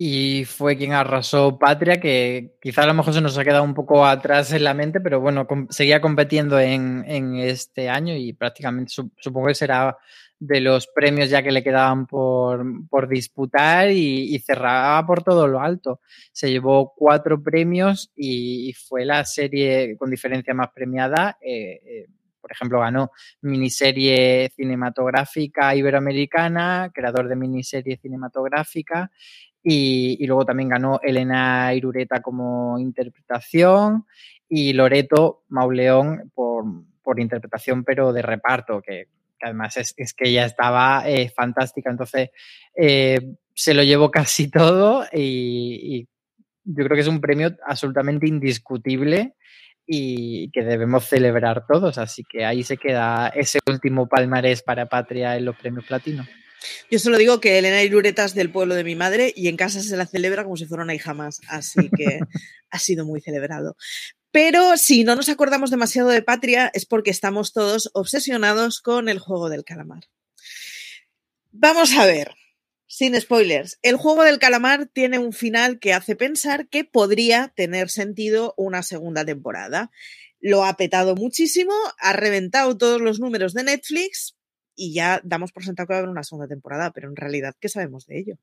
Y 0.03 0.45
fue 0.45 0.77
quien 0.77 0.93
arrasó 0.93 1.59
Patria, 1.59 1.99
que 1.99 2.55
quizá 2.59 2.81
a 2.81 2.87
lo 2.87 2.95
mejor 2.95 3.13
se 3.13 3.21
nos 3.21 3.37
ha 3.37 3.43
quedado 3.43 3.63
un 3.63 3.75
poco 3.75 4.03
atrás 4.03 4.51
en 4.51 4.63
la 4.63 4.73
mente, 4.73 4.99
pero 4.99 5.19
bueno, 5.19 5.45
com 5.45 5.67
seguía 5.69 6.01
compitiendo 6.01 6.59
en, 6.59 7.05
en, 7.07 7.35
este 7.35 7.87
año 7.87 8.15
y 8.15 8.33
prácticamente 8.33 8.91
supongo 8.91 9.49
que 9.49 9.53
será 9.53 9.95
de 10.39 10.59
los 10.59 10.87
premios 10.87 11.29
ya 11.29 11.43
que 11.43 11.51
le 11.51 11.61
quedaban 11.61 12.07
por, 12.07 12.65
por 12.89 13.07
disputar 13.07 13.91
y, 13.91 14.39
cerraba 14.39 15.05
por 15.05 15.21
todo 15.21 15.47
lo 15.47 15.61
alto. 15.61 15.99
Se 16.31 16.49
llevó 16.49 16.93
cuatro 16.95 17.39
premios 17.43 18.11
y, 18.15 18.69
y 18.69 18.73
fue 18.73 19.05
la 19.05 19.23
serie 19.23 19.97
con 19.99 20.09
diferencia 20.09 20.55
más 20.55 20.69
premiada. 20.73 21.37
Eh, 21.41 21.79
eh, 21.85 22.07
por 22.41 22.51
ejemplo, 22.51 22.79
ganó 22.79 23.11
miniserie 23.41 24.51
cinematográfica 24.55 25.75
iberoamericana, 25.75 26.89
creador 26.91 27.27
de 27.27 27.35
miniserie 27.35 27.97
cinematográfica, 27.97 29.11
y, 29.63 30.17
y, 30.19 30.27
luego 30.27 30.45
también 30.45 30.69
ganó 30.69 30.99
Elena 31.03 31.73
Irureta 31.73 32.21
como 32.21 32.79
interpretación 32.79 34.05
y 34.49 34.73
Loreto 34.73 35.43
Mauleón 35.49 36.31
por, 36.33 36.65
por 37.01 37.19
interpretación, 37.19 37.83
pero 37.83 38.11
de 38.11 38.21
reparto, 38.21 38.81
que, 38.81 39.07
además 39.41 39.77
es, 39.77 39.93
es, 39.97 40.13
que 40.13 40.29
ella 40.29 40.45
estaba 40.45 41.07
eh, 41.07 41.31
fantástica. 41.35 41.89
Entonces, 41.89 42.29
eh, 42.75 43.19
se 43.53 43.73
lo 43.73 43.83
llevó 43.83 44.11
casi 44.11 44.49
todo 44.51 45.05
y, 45.11 45.97
y, 45.99 46.07
yo 46.63 46.85
creo 46.85 46.95
que 46.95 47.01
es 47.01 47.07
un 47.07 47.21
premio 47.21 47.55
absolutamente 47.65 48.27
indiscutible 48.27 49.33
y 49.87 50.51
que 50.51 50.63
debemos 50.63 51.05
celebrar 51.05 51.65
todos. 51.65 51.97
Así 51.97 52.23
que 52.23 52.45
ahí 52.45 52.63
se 52.63 52.77
queda 52.77 53.29
ese 53.29 53.59
último 53.67 54.07
palmarés 54.07 54.61
para 54.61 54.85
Patria 54.85 55.35
en 55.37 55.45
los 55.45 55.55
premios 55.55 55.85
platino. 55.85 56.25
Yo 56.89 56.99
solo 56.99 57.17
digo 57.17 57.39
que 57.39 57.57
Elena 57.57 57.83
Irureta 57.83 58.25
es 58.25 58.33
del 58.33 58.51
pueblo 58.51 58.75
de 58.75 58.83
mi 58.83 58.95
madre 58.95 59.33
y 59.35 59.47
en 59.47 59.57
casa 59.57 59.81
se 59.81 59.97
la 59.97 60.05
celebra 60.05 60.43
como 60.43 60.57
si 60.57 60.65
fuera 60.65 60.83
una 60.83 60.95
hija 60.95 61.13
más, 61.13 61.39
así 61.47 61.89
que 61.95 62.19
ha 62.69 62.79
sido 62.79 63.05
muy 63.05 63.21
celebrado. 63.21 63.75
Pero 64.31 64.77
si 64.77 65.03
no 65.03 65.15
nos 65.15 65.29
acordamos 65.29 65.71
demasiado 65.71 66.09
de 66.09 66.21
Patria 66.21 66.71
es 66.73 66.85
porque 66.85 67.11
estamos 67.11 67.51
todos 67.51 67.89
obsesionados 67.93 68.81
con 68.81 69.09
el 69.09 69.19
juego 69.19 69.49
del 69.49 69.65
calamar. 69.65 70.03
Vamos 71.51 71.91
a 71.97 72.05
ver, 72.05 72.33
sin 72.87 73.19
spoilers, 73.19 73.77
el 73.81 73.97
juego 73.97 74.23
del 74.23 74.39
calamar 74.39 74.85
tiene 74.85 75.19
un 75.19 75.33
final 75.33 75.79
que 75.79 75.93
hace 75.93 76.15
pensar 76.15 76.69
que 76.69 76.85
podría 76.85 77.51
tener 77.55 77.89
sentido 77.89 78.53
una 78.55 78.83
segunda 78.83 79.25
temporada. 79.25 79.91
Lo 80.39 80.63
ha 80.63 80.77
petado 80.77 81.15
muchísimo, 81.15 81.73
ha 81.99 82.13
reventado 82.13 82.77
todos 82.77 83.01
los 83.01 83.19
números 83.19 83.53
de 83.53 83.63
Netflix, 83.63 84.37
y 84.75 84.93
ya 84.93 85.21
damos 85.23 85.51
por 85.51 85.63
sentado 85.63 85.87
que 85.87 85.93
va 85.93 85.97
a 85.97 85.99
haber 85.99 86.09
una 86.09 86.23
segunda 86.23 86.47
temporada, 86.47 86.91
pero 86.91 87.09
en 87.09 87.15
realidad, 87.15 87.55
¿qué 87.59 87.69
sabemos 87.69 88.05
de 88.07 88.19
ello? 88.19 88.37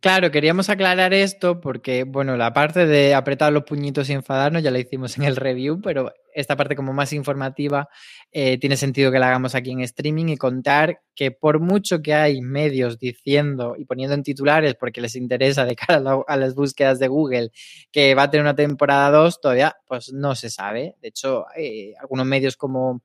Claro, 0.00 0.30
queríamos 0.30 0.68
aclarar 0.70 1.14
esto 1.14 1.60
porque, 1.60 2.04
bueno, 2.04 2.36
la 2.36 2.52
parte 2.52 2.86
de 2.86 3.14
apretar 3.14 3.52
los 3.52 3.64
puñitos 3.64 4.08
y 4.08 4.12
enfadarnos 4.12 4.62
ya 4.62 4.70
la 4.70 4.78
hicimos 4.78 5.16
en 5.16 5.24
el 5.24 5.36
review, 5.36 5.80
pero 5.80 6.12
esta 6.34 6.56
parte 6.56 6.74
como 6.74 6.92
más 6.92 7.12
informativa 7.12 7.88
eh, 8.32 8.58
tiene 8.58 8.76
sentido 8.76 9.12
que 9.12 9.18
la 9.18 9.28
hagamos 9.28 9.54
aquí 9.54 9.70
en 9.70 9.80
streaming 9.80 10.28
y 10.28 10.36
contar 10.36 11.00
que 11.14 11.30
por 11.30 11.60
mucho 11.60 12.02
que 12.02 12.14
hay 12.14 12.40
medios 12.40 12.98
diciendo 12.98 13.76
y 13.78 13.84
poniendo 13.84 14.14
en 14.14 14.22
titulares 14.22 14.74
porque 14.74 15.00
les 15.00 15.14
interesa 15.16 15.64
de 15.64 15.76
cara 15.76 16.02
a, 16.26 16.36
las 16.36 16.54
búsquedas 16.54 16.98
de 16.98 17.08
Google 17.08 17.50
que 17.92 18.14
va 18.14 18.24
a 18.24 18.30
tener 18.30 18.42
una 18.42 18.56
temporada 18.56 19.10
2, 19.10 19.40
todavía 19.40 19.76
pues 19.86 20.12
no 20.12 20.34
se 20.34 20.50
sabe. 20.50 20.96
De 21.00 21.08
hecho, 21.08 21.46
eh, 21.56 21.94
algunos 22.00 22.26
medios 22.26 22.56
como 22.56 23.02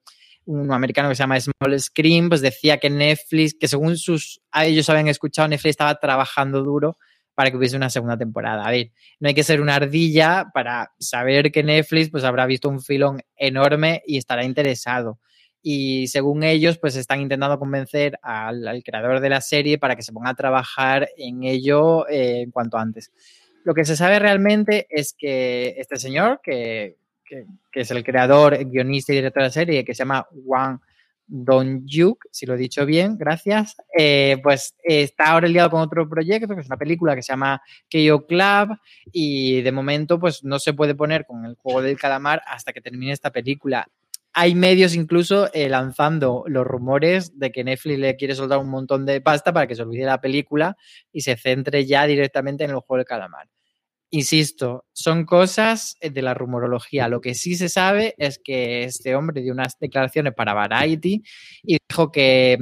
un 0.49 0.71
americano 0.73 1.09
que 1.09 1.15
se 1.15 1.21
llama 1.21 1.39
Small 1.39 1.79
Screen, 1.79 2.27
pues 2.27 2.41
decía 2.41 2.79
que 2.79 2.89
Netflix, 2.89 3.53
que 3.53 3.67
según 3.67 3.97
sus, 3.97 4.41
a 4.51 4.65
ellos 4.65 4.89
habían 4.89 5.07
escuchado, 5.07 5.47
Netflix 5.47 5.71
estaba 5.71 5.95
trabajando 5.99 6.63
duro 6.63 6.97
para 7.35 7.51
que 7.51 7.57
hubiese 7.57 7.77
una 7.77 7.91
segunda 7.91 8.17
temporada. 8.17 8.65
A 8.65 8.71
ver, 8.71 8.91
no 9.19 9.27
hay 9.27 9.35
que 9.35 9.43
ser 9.43 9.61
una 9.61 9.75
ardilla 9.75 10.47
para 10.51 10.91
saber 10.99 11.51
que 11.51 11.63
Netflix 11.63 12.09
pues 12.09 12.23
habrá 12.23 12.47
visto 12.47 12.67
un 12.67 12.81
filón 12.81 13.21
enorme 13.35 14.01
y 14.07 14.17
estará 14.17 14.43
interesado. 14.43 15.19
Y 15.61 16.07
según 16.07 16.43
ellos, 16.43 16.79
pues 16.79 16.95
están 16.95 17.21
intentando 17.21 17.59
convencer 17.59 18.17
al, 18.23 18.81
creador 18.83 19.19
de 19.19 19.29
la 19.29 19.41
serie 19.41 19.77
para 19.77 19.95
que 19.95 20.01
se 20.01 20.13
ponga 20.13 20.31
a 20.31 20.35
trabajar 20.35 21.09
en 21.15 21.43
ello 21.43 22.09
eh, 22.09 22.47
cuanto 22.51 22.77
antes. 22.77 23.11
Lo 23.63 23.75
que 23.75 23.85
se 23.85 23.95
sabe 23.95 24.17
realmente 24.17 24.87
es 24.89 25.13
que 25.15 25.75
este 25.77 25.97
señor, 25.97 26.39
que 26.41 26.97
que, 27.29 27.81
es 27.81 27.91
el 27.91 28.03
creador, 28.03 28.57
guionista 28.65 29.13
y 29.13 29.17
director 29.17 29.43
de 29.43 29.47
la 29.47 29.53
serie, 29.53 29.85
que 29.85 29.93
se 29.93 29.99
llama 29.99 30.27
Wang 30.31 30.79
Dong-yuk, 31.31 32.25
si 32.31 32.47
lo 32.47 32.55
he 32.55 32.57
dicho 32.57 32.87
bien, 32.87 33.15
gracias, 33.15 33.75
eh, 33.95 34.37
pues 34.41 34.75
está 34.83 35.27
ahora 35.27 35.47
liado 35.47 35.69
con 35.69 35.81
otro 35.81 36.09
proyecto, 36.09 36.55
que 36.55 36.61
es 36.61 36.67
una 36.67 36.77
película 36.77 37.15
que 37.15 37.21
se 37.21 37.31
llama 37.31 37.61
KO 37.91 38.25
Club, 38.25 38.77
y 39.11 39.61
de 39.61 39.71
momento 39.71 40.19
pues 40.19 40.43
no 40.43 40.57
se 40.57 40.73
puede 40.73 40.95
poner 40.95 41.25
con 41.27 41.45
el 41.45 41.55
juego 41.55 41.83
del 41.83 41.99
calamar 41.99 42.41
hasta 42.47 42.73
que 42.73 42.81
termine 42.81 43.11
esta 43.11 43.31
película. 43.31 43.87
Hay 44.33 44.55
medios 44.55 44.95
incluso 44.95 45.53
eh, 45.53 45.69
lanzando 45.69 46.43
los 46.47 46.65
rumores 46.65 47.37
de 47.37 47.51
que 47.51 47.63
Netflix 47.63 47.99
le 47.99 48.15
quiere 48.15 48.35
soltar 48.35 48.57
un 48.59 48.69
montón 48.69 49.05
de 49.05 49.21
pasta 49.21 49.53
para 49.53 49.67
que 49.67 49.75
se 49.75 49.83
olvide 49.83 50.05
la 50.05 50.21
película 50.21 50.77
y 51.11 51.21
se 51.21 51.35
centre 51.35 51.85
ya 51.85 52.05
directamente 52.05 52.63
en 52.63 52.71
el 52.71 52.77
juego 52.77 52.97
del 52.97 53.05
calamar. 53.05 53.47
Insisto, 54.11 54.85
son 54.91 55.25
cosas 55.25 55.95
eh, 56.01 56.09
de 56.09 56.23
la 56.23 56.33
rumorología. 56.33 57.07
Lo 57.07 57.21
que 57.21 57.35
sí 57.35 57.55
se 57.55 57.69
sabe 57.69 58.15
es 58.17 58.39
que 58.43 58.83
este 58.83 59.15
hombre 59.15 59.41
dio 59.41 59.53
unas 59.53 59.77
declaraciones 59.79 60.33
para 60.33 60.55
Variety 60.55 61.21
y 61.61 61.77
dijo 61.87 62.11
que, 62.11 62.57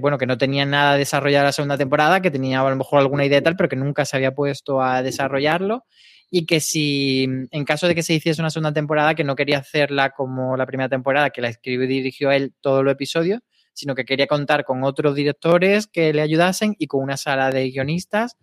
bueno, 0.00 0.16
que 0.16 0.26
no 0.26 0.38
tenía 0.38 0.64
nada 0.64 0.96
desarrollado 0.96 1.44
la 1.44 1.52
segunda 1.52 1.76
temporada, 1.76 2.22
que 2.22 2.30
tenía 2.30 2.60
a 2.62 2.70
lo 2.70 2.76
mejor 2.76 3.00
alguna 3.00 3.26
idea 3.26 3.42
tal, 3.42 3.56
pero 3.56 3.68
que 3.68 3.76
nunca 3.76 4.06
se 4.06 4.16
había 4.16 4.34
puesto 4.34 4.80
a 4.80 5.02
desarrollarlo 5.02 5.84
y 6.30 6.46
que 6.46 6.60
si 6.60 7.24
en 7.24 7.64
caso 7.66 7.86
de 7.88 7.94
que 7.94 8.02
se 8.02 8.14
hiciese 8.14 8.40
una 8.40 8.50
segunda 8.50 8.72
temporada, 8.72 9.14
que 9.14 9.22
no 9.22 9.36
quería 9.36 9.58
hacerla 9.58 10.10
como 10.10 10.56
la 10.56 10.66
primera 10.66 10.88
temporada, 10.88 11.30
que 11.30 11.42
la 11.42 11.48
escribió 11.48 11.84
y 11.84 11.88
dirigió 11.88 12.30
él 12.30 12.54
todo 12.62 12.80
el 12.80 12.88
episodio, 12.88 13.40
sino 13.74 13.94
que 13.94 14.06
quería 14.06 14.26
contar 14.26 14.64
con 14.64 14.82
otros 14.82 15.14
directores 15.14 15.86
que 15.86 16.14
le 16.14 16.22
ayudasen 16.22 16.74
y 16.78 16.86
con 16.86 17.02
una 17.02 17.18
sala 17.18 17.50
de 17.50 17.70
guionistas 17.70 18.36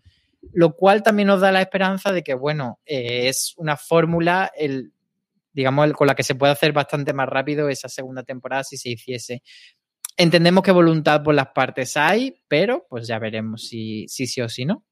lo 0.52 0.76
cual 0.76 1.04
también 1.04 1.28
nos 1.28 1.42
da 1.42 1.52
la 1.52 1.62
esperanza 1.62 2.12
de 2.12 2.24
que, 2.24 2.34
bueno, 2.34 2.80
eh, 2.86 3.28
es 3.30 3.54
una 3.58 3.78
fórmula, 3.78 4.52
el, 4.56 4.92
digamos, 5.54 5.94
con 5.94 6.08
la 6.08 6.16
que 6.16 6.24
se 6.24 6.36
puede 6.36 6.54
hacer 6.54 6.74
bastante 6.74 7.14
más 7.14 7.30
rápido 7.30 7.70
esa 7.70 7.90
segunda 7.90 8.24
temporada 8.24 8.64
si 8.64 8.78
se 8.78 8.90
hiciese. 8.90 9.44
Entendemos 10.18 10.64
que 10.64 10.72
voluntad 10.72 11.24
por 11.24 11.34
las 11.34 11.48
partes 11.56 11.98
hay, 11.98 12.42
pero 12.48 12.86
pues 12.90 13.08
ya 13.08 13.20
veremos 13.20 13.68
si, 13.68 14.08
si 14.08 14.28
sí 14.28 14.42
o 14.42 14.50
si 14.50 14.66
no. 14.66 14.86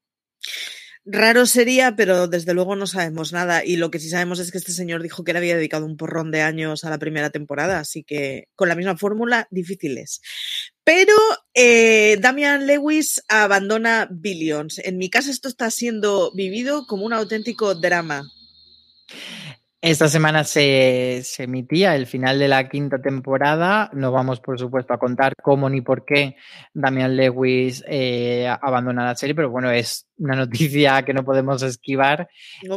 Raro 1.04 1.46
sería, 1.46 1.96
pero 1.96 2.28
desde 2.28 2.54
luego 2.54 2.76
no 2.76 2.86
sabemos 2.86 3.32
nada. 3.32 3.64
Y 3.64 3.76
lo 3.76 3.90
que 3.90 3.98
sí 3.98 4.08
sabemos 4.08 4.38
es 4.38 4.52
que 4.52 4.58
este 4.58 4.72
señor 4.72 5.02
dijo 5.02 5.24
que 5.24 5.32
le 5.32 5.38
había 5.40 5.56
dedicado 5.56 5.84
un 5.84 5.96
porrón 5.96 6.30
de 6.30 6.42
años 6.42 6.84
a 6.84 6.90
la 6.90 6.98
primera 6.98 7.30
temporada, 7.30 7.80
así 7.80 8.04
que 8.04 8.48
con 8.54 8.68
la 8.68 8.76
misma 8.76 8.96
fórmula, 8.96 9.48
difíciles. 9.50 10.20
Pero 10.84 11.14
eh, 11.54 12.16
Damian 12.20 12.66
Lewis 12.66 13.22
abandona 13.28 14.08
Billions. 14.10 14.78
En 14.78 14.98
mi 14.98 15.10
casa 15.10 15.30
esto 15.30 15.48
está 15.48 15.70
siendo 15.70 16.32
vivido 16.34 16.86
como 16.86 17.04
un 17.06 17.12
auténtico 17.12 17.74
drama. 17.74 18.30
Esta 19.84 20.06
semana 20.06 20.44
se, 20.44 21.24
emitía 21.38 21.96
el 21.96 22.06
final 22.06 22.38
de 22.38 22.46
la 22.46 22.68
quinta 22.68 23.02
temporada. 23.02 23.90
No 23.92 24.12
vamos, 24.12 24.38
por 24.38 24.56
supuesto, 24.56 24.94
a 24.94 24.98
contar 24.98 25.34
cómo 25.42 25.68
ni 25.68 25.80
por 25.80 26.04
qué 26.04 26.36
Damian 26.72 27.16
Lewis 27.16 27.82
eh, 27.88 28.46
abandona 28.46 29.04
la 29.04 29.16
serie, 29.16 29.34
pero 29.34 29.50
bueno, 29.50 29.72
es 29.72 30.06
una 30.18 30.36
noticia 30.36 31.02
que 31.02 31.12
no 31.12 31.24
podemos 31.24 31.64
esquivar. 31.64 32.28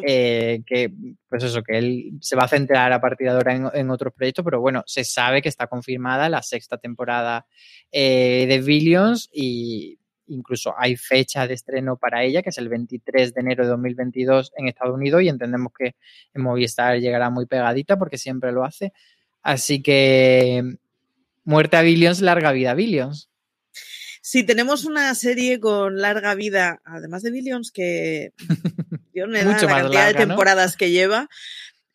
Eh, 0.04 0.64
que, 0.66 0.92
pues 1.30 1.44
eso, 1.44 1.62
que 1.62 1.78
él 1.78 2.14
se 2.22 2.36
va 2.36 2.46
a 2.46 2.48
centrar 2.48 2.92
a 2.92 3.00
partir 3.00 3.28
de 3.28 3.34
ahora 3.34 3.72
en, 3.76 3.90
otros 3.92 4.12
proyectos, 4.12 4.44
pero 4.44 4.60
bueno, 4.60 4.82
se 4.88 5.04
sabe 5.04 5.44
que 5.44 5.50
está 5.50 5.68
confirmada 5.68 6.28
la 6.28 6.42
sexta 6.42 6.80
temporada 6.80 7.46
eh, 7.92 8.48
de 8.50 8.62
Billions 8.62 9.30
y 9.32 10.00
incluso 10.28 10.74
hay 10.78 10.96
fecha 10.96 11.48
de 11.48 11.54
estreno 11.54 11.98
para 11.98 12.24
ella, 12.24 12.42
que 12.42 12.50
es 12.50 12.58
el 12.58 12.70
23 12.70 13.34
de 13.34 13.42
enero 13.42 13.64
de 13.64 13.70
2022 13.70 14.54
en 14.58 14.68
Estados 14.68 14.96
Unidos 14.96 15.22
y 15.22 15.30
entendemos 15.30 15.72
que 15.78 15.96
en 16.34 16.42
Movistar 16.42 17.00
llegará 17.00 17.30
muy 17.30 17.46
pegadita 17.46 17.98
porque 17.98 18.18
siempre 18.18 18.52
lo 18.52 18.64
hace. 18.64 18.94
Así 19.42 19.82
que 19.82 20.78
muerte 21.44 21.78
a 21.78 21.82
Billions, 21.82 22.22
larga 22.22 22.52
vida 22.52 22.72
a 22.72 22.76
Billions. 22.76 23.30
Si 24.22 24.44
tenemos 24.44 24.86
una 24.86 25.14
serie 25.14 25.60
con 25.60 26.02
larga 26.02 26.34
vida, 26.34 26.82
además 26.84 27.22
de 27.22 27.30
Billions, 27.30 27.72
que 27.72 28.34
yo 29.14 29.28
me 29.28 29.44
da 29.44 29.62
la 29.62 29.68
cantidad 29.68 30.08
de 30.08 30.14
temporadas 30.16 30.76
que 30.78 30.90
lleva, 30.90 31.30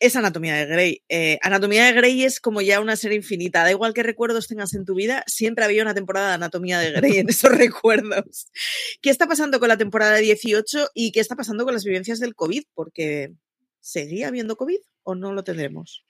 es 0.01 0.17
Anatomía 0.17 0.57
de 0.57 0.67
Grey. 0.67 1.03
Eh, 1.09 1.39
Anatomía 1.43 1.85
de 1.85 1.93
Grey 1.93 2.25
es 2.25 2.41
como 2.41 2.63
ya 2.63 2.81
una 2.81 2.97
serie 2.97 3.19
infinita. 3.19 3.63
Da 3.63 3.71
igual 3.71 3.93
qué 3.93 4.03
recuerdos 4.03 4.49
tengas 4.49 4.75
en 4.75 4.87
tu 4.87 4.95
vida, 4.95 5.23
siempre 5.27 5.65
había 5.65 5.83
una 5.83 5.95
temporada 5.95 6.29
de 6.29 6.35
Anatomía 6.35 6.79
de 6.79 6.91
Grey 6.91 7.19
en 7.19 7.29
esos 7.29 7.53
recuerdos. 7.57 8.49
¿Qué 9.03 9.11
está 9.11 9.27
pasando 9.27 9.61
con 9.61 9.69
la 9.69 9.77
temporada 9.77 10.17
18 10.17 10.89
y 10.95 11.13
qué 11.13 11.21
está 11.21 11.37
pasando 11.37 11.65
con 11.65 11.75
las 11.75 11.85
vivencias 11.85 12.19
del 12.19 12.35
COVID? 12.35 12.63
Porque 12.75 13.35
¿seguía 13.81 14.29
habiendo 14.29 14.57
COVID 14.57 14.81
o 15.03 15.15
no 15.15 15.33
lo 15.35 15.45
tendremos? 15.45 16.05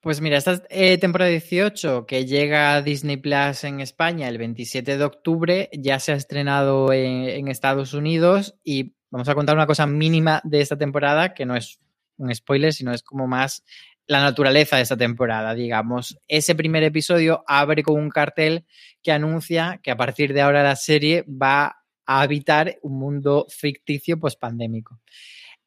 Pues 0.00 0.20
mira, 0.20 0.36
esta 0.36 0.62
eh, 0.70 0.98
temporada 0.98 1.30
18 1.30 2.06
que 2.06 2.26
llega 2.26 2.74
a 2.74 2.82
Disney 2.82 3.16
Plus 3.16 3.64
en 3.64 3.80
España 3.80 4.28
el 4.28 4.38
27 4.38 4.98
de 4.98 5.04
octubre 5.04 5.68
ya 5.72 6.00
se 6.00 6.12
ha 6.12 6.16
estrenado 6.16 6.92
en 6.92 7.46
Estados 7.46 7.94
Unidos 7.94 8.56
y 8.64 8.94
vamos 9.10 9.28
a 9.28 9.34
contar 9.34 9.54
una 9.54 9.68
cosa 9.68 9.86
mínima 9.86 10.40
de 10.44 10.60
esta 10.60 10.76
temporada 10.76 11.34
que 11.34 11.46
no 11.46 11.54
es 11.54 11.78
un 12.16 12.34
spoiler, 12.34 12.72
sino 12.72 12.92
es 12.92 13.02
como 13.02 13.26
más 13.26 13.64
la 14.06 14.20
naturaleza 14.20 14.76
de 14.76 14.82
esta 14.82 14.96
temporada, 14.96 15.54
digamos. 15.54 16.18
Ese 16.28 16.54
primer 16.54 16.82
episodio 16.82 17.44
abre 17.46 17.82
con 17.82 18.00
un 18.00 18.10
cartel 18.10 18.66
que 19.02 19.12
anuncia 19.12 19.80
que 19.82 19.90
a 19.90 19.96
partir 19.96 20.32
de 20.32 20.42
ahora 20.42 20.62
la 20.62 20.76
serie 20.76 21.24
va 21.28 21.76
a 22.06 22.20
habitar 22.22 22.78
un 22.82 22.98
mundo 22.98 23.46
ficticio 23.48 24.18
post-pandémico. 24.18 25.00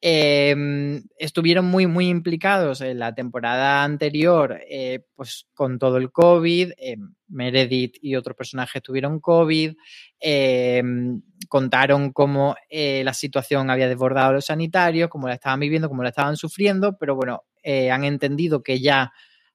Em, 0.02 1.02
estuvieron 1.18 1.64
muy, 1.64 1.86
muy 1.86 2.08
implicados 2.08 2.82
en 2.82 2.98
la 2.98 3.14
temporada 3.14 3.82
anterior, 3.82 4.60
eh, 4.68 5.00
pues 5.14 5.46
con 5.54 5.78
todo 5.78 5.96
el 5.96 6.12
COVID. 6.12 6.72
Em, 6.76 7.14
Meredith 7.28 7.96
y 8.02 8.14
otros 8.14 8.36
personajes 8.36 8.82
tuvieron 8.82 9.20
COVID. 9.20 9.74
Em, 10.20 11.22
contaron 11.48 12.12
cómo 12.12 12.56
eh, 12.68 13.02
la 13.04 13.14
situación 13.14 13.70
había 13.70 13.88
desbordado 13.88 14.34
los 14.34 14.46
sanitarios, 14.46 15.08
cómo 15.08 15.28
la 15.28 15.34
estaban 15.34 15.60
viviendo, 15.60 15.88
cómo 15.88 16.02
la 16.02 16.10
estaban 16.10 16.36
sufriendo, 16.36 16.96
pero 16.98 17.16
bueno, 17.16 17.44
eh, 17.62 17.90
han 17.90 18.04
entendido 18.04 18.62
que 18.62 18.80
ya 18.80 19.12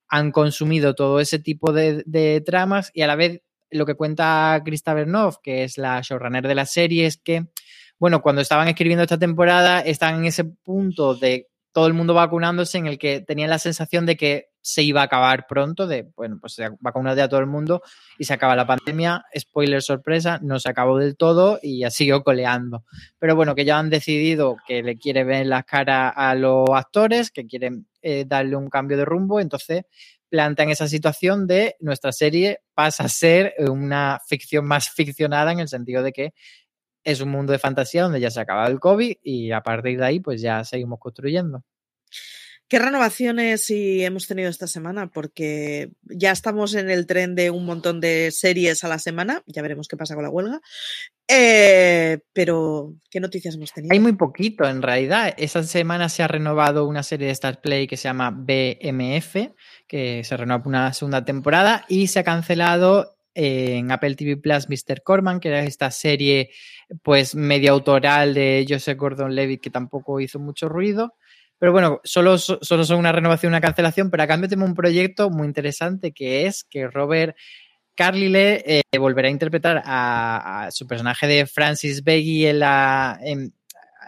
han 0.08 0.32
consumido 0.32 0.96
todo 0.96 1.20
ese 1.20 1.40
tipo 1.40 1.72
de, 1.72 2.04
de 2.06 2.42
tramas 2.42 2.92
y 2.94 3.04
a 3.04 3.08
la 3.08 3.16
vez 3.16 3.42
lo 3.70 3.86
que 3.86 3.96
cuenta 3.96 4.62
Krista 4.66 4.94
Bernov, 4.94 5.40
que 5.42 5.64
es 5.64 5.78
la 5.78 6.02
showrunner 6.02 6.48
de 6.48 6.56
la 6.56 6.66
serie, 6.66 7.06
es 7.06 7.18
que 7.18 7.46
bueno, 8.02 8.24
cuando 8.24 8.42
estaban 8.42 8.68
escribiendo 8.68 9.04
esta 9.04 9.20
temporada, 9.20 9.80
están 9.80 10.16
en 10.16 10.26
ese 10.26 10.44
punto 10.44 11.14
de 11.14 11.50
todo 11.72 11.86
el 11.86 11.94
mundo 11.94 12.16
vacunándose 12.16 12.80
en 12.80 12.88
el 12.88 12.98
que 12.98 13.22
tenían 13.22 13.52
la 13.52 13.60
sensación 13.60 14.08
de 14.08 14.18
que 14.18 14.48
se 14.60 14.82
iba 14.82 15.02
a 15.02 15.04
acabar 15.04 15.46
pronto, 15.48 15.86
de, 15.86 16.10
bueno, 16.16 16.40
pues 16.42 16.54
se 16.54 16.68
vacunado 16.80 17.16
ya 17.16 17.30
todo 17.30 17.40
el 17.42 17.46
mundo 17.46 17.84
y 18.18 18.24
se 18.24 18.34
acaba 18.34 18.56
la 18.56 18.66
pandemia. 18.66 19.24
Spoiler 19.38 19.84
sorpresa, 19.84 20.40
no 20.42 20.60
se 20.60 20.68
acabó 20.68 20.98
del 20.98 21.16
todo 21.16 21.60
y 21.62 21.82
ya 21.82 21.92
siguió 21.92 22.24
coleando. 22.24 22.86
Pero 23.20 23.36
bueno, 23.36 23.54
que 23.54 23.66
ya 23.66 23.78
han 23.78 23.92
decidido 23.92 24.58
que 24.68 24.82
le 24.82 24.98
quiere 24.98 25.24
ver 25.24 25.46
las 25.46 25.66
caras 25.66 26.12
a 26.16 26.34
los 26.34 26.72
actores, 26.74 27.30
que 27.30 27.46
quieren 27.46 27.86
eh, 28.02 28.26
darle 28.26 28.56
un 28.56 28.72
cambio 28.72 28.98
de 28.98 29.06
rumbo, 29.06 29.40
entonces 29.40 29.84
plantean 30.32 30.70
esa 30.70 30.88
situación 30.88 31.46
de 31.46 31.76
nuestra 31.82 32.14
serie 32.14 32.62
pasa 32.74 33.04
a 33.04 33.10
ser 33.10 33.54
una 33.60 34.20
ficción 34.26 34.66
más 34.66 34.90
ficcionada 34.90 35.52
en 35.52 35.60
el 35.60 35.68
sentido 35.68 36.02
de 36.02 36.14
que 36.14 36.34
es 37.04 37.22
un 37.22 37.30
mundo 37.30 37.52
de 37.54 37.60
fantasía 37.60 38.04
donde 38.04 38.20
ya 38.20 38.32
se 38.32 38.40
ha 38.40 38.44
acabado 38.44 38.72
el 38.72 38.80
COVID 38.80 39.18
y 39.24 39.52
a 39.52 39.62
partir 39.62 40.00
de 40.00 40.06
ahí 40.06 40.20
pues 40.20 40.42
ya 40.42 40.64
seguimos 40.64 41.00
construyendo. 41.00 41.64
¿Qué 42.72 42.80
renovaciones 42.80 43.66
sí 43.66 44.02
hemos 44.02 44.28
tenido 44.28 44.50
esta 44.50 44.66
semana? 44.66 45.08
Porque 45.08 45.92
ya 46.04 46.32
estamos 46.32 46.74
en 46.74 46.90
el 46.90 47.06
tren 47.06 47.36
de 47.36 47.50
un 47.50 47.66
montón 47.66 48.00
de 48.00 48.32
series 48.32 48.86
a 48.86 48.88
la 48.88 48.98
semana. 48.98 49.44
Ya 49.46 49.62
veremos 49.62 49.90
qué 49.90 49.98
pasa 49.98 50.16
con 50.16 50.24
la 50.24 50.30
huelga. 50.30 50.62
Eh, 51.28 52.20
pero, 52.32 52.94
¿qué 53.10 53.20
noticias 53.20 53.56
hemos 53.56 53.74
tenido? 53.74 53.92
Hay 53.92 54.00
muy 54.00 54.14
poquito, 54.14 54.64
en 54.64 54.82
realidad. 54.82 55.34
Esta 55.38 55.64
semana 55.64 56.08
se 56.08 56.24
ha 56.24 56.30
renovado 56.30 56.88
una 56.88 57.04
serie 57.04 57.28
de 57.28 57.34
Star 57.34 57.60
Play 57.60 57.88
que 57.88 57.98
se 57.98 58.04
llama 58.04 58.32
BMF, 58.32 59.36
que 59.86 60.24
se 60.24 60.38
renueva 60.38 60.64
una 60.66 60.94
segunda 60.94 61.26
temporada, 61.26 61.84
y 61.90 62.08
se 62.08 62.20
ha 62.20 62.24
cancelado 62.24 63.18
en 63.34 63.92
Apple 63.92 64.16
TV 64.16 64.38
Plus 64.38 64.68
Mr. 64.70 65.02
Corman, 65.04 65.40
que 65.40 65.50
era 65.50 65.64
esta 65.64 65.92
serie 65.92 66.50
pues 67.04 67.36
media 67.36 67.72
autoral 67.72 68.34
de 68.34 68.66
Joseph 68.68 68.98
Gordon-Levitt 68.98 69.62
que 69.62 69.70
tampoco 69.70 70.20
hizo 70.20 70.40
mucho 70.40 70.70
ruido. 70.70 71.16
Pero 71.58 71.72
bueno, 71.72 72.02
solo, 72.04 72.38
solo 72.40 72.84
son 72.84 72.98
una 72.98 73.12
renovación 73.12 73.52
una 73.52 73.62
cancelación, 73.62 74.10
pero 74.10 74.24
a 74.24 74.28
cambio 74.28 74.50
tengo 74.50 74.66
un 74.66 74.74
proyecto 74.74 75.30
muy 75.30 75.48
interesante 75.48 76.12
que 76.12 76.48
es 76.48 76.64
que 76.64 76.88
Robert 76.88 77.36
Carlyle 77.96 78.64
eh, 78.66 78.82
volverá 78.98 79.28
a 79.28 79.32
interpretar 79.32 79.82
a, 79.86 80.66
a, 80.66 80.72
su 80.72 80.88
personaje 80.88 81.28
de 81.28 81.46
Francis 81.46 82.04
Beggy 82.04 82.48
en 82.48 82.60
la, 82.60 83.20
en, 83.22 83.54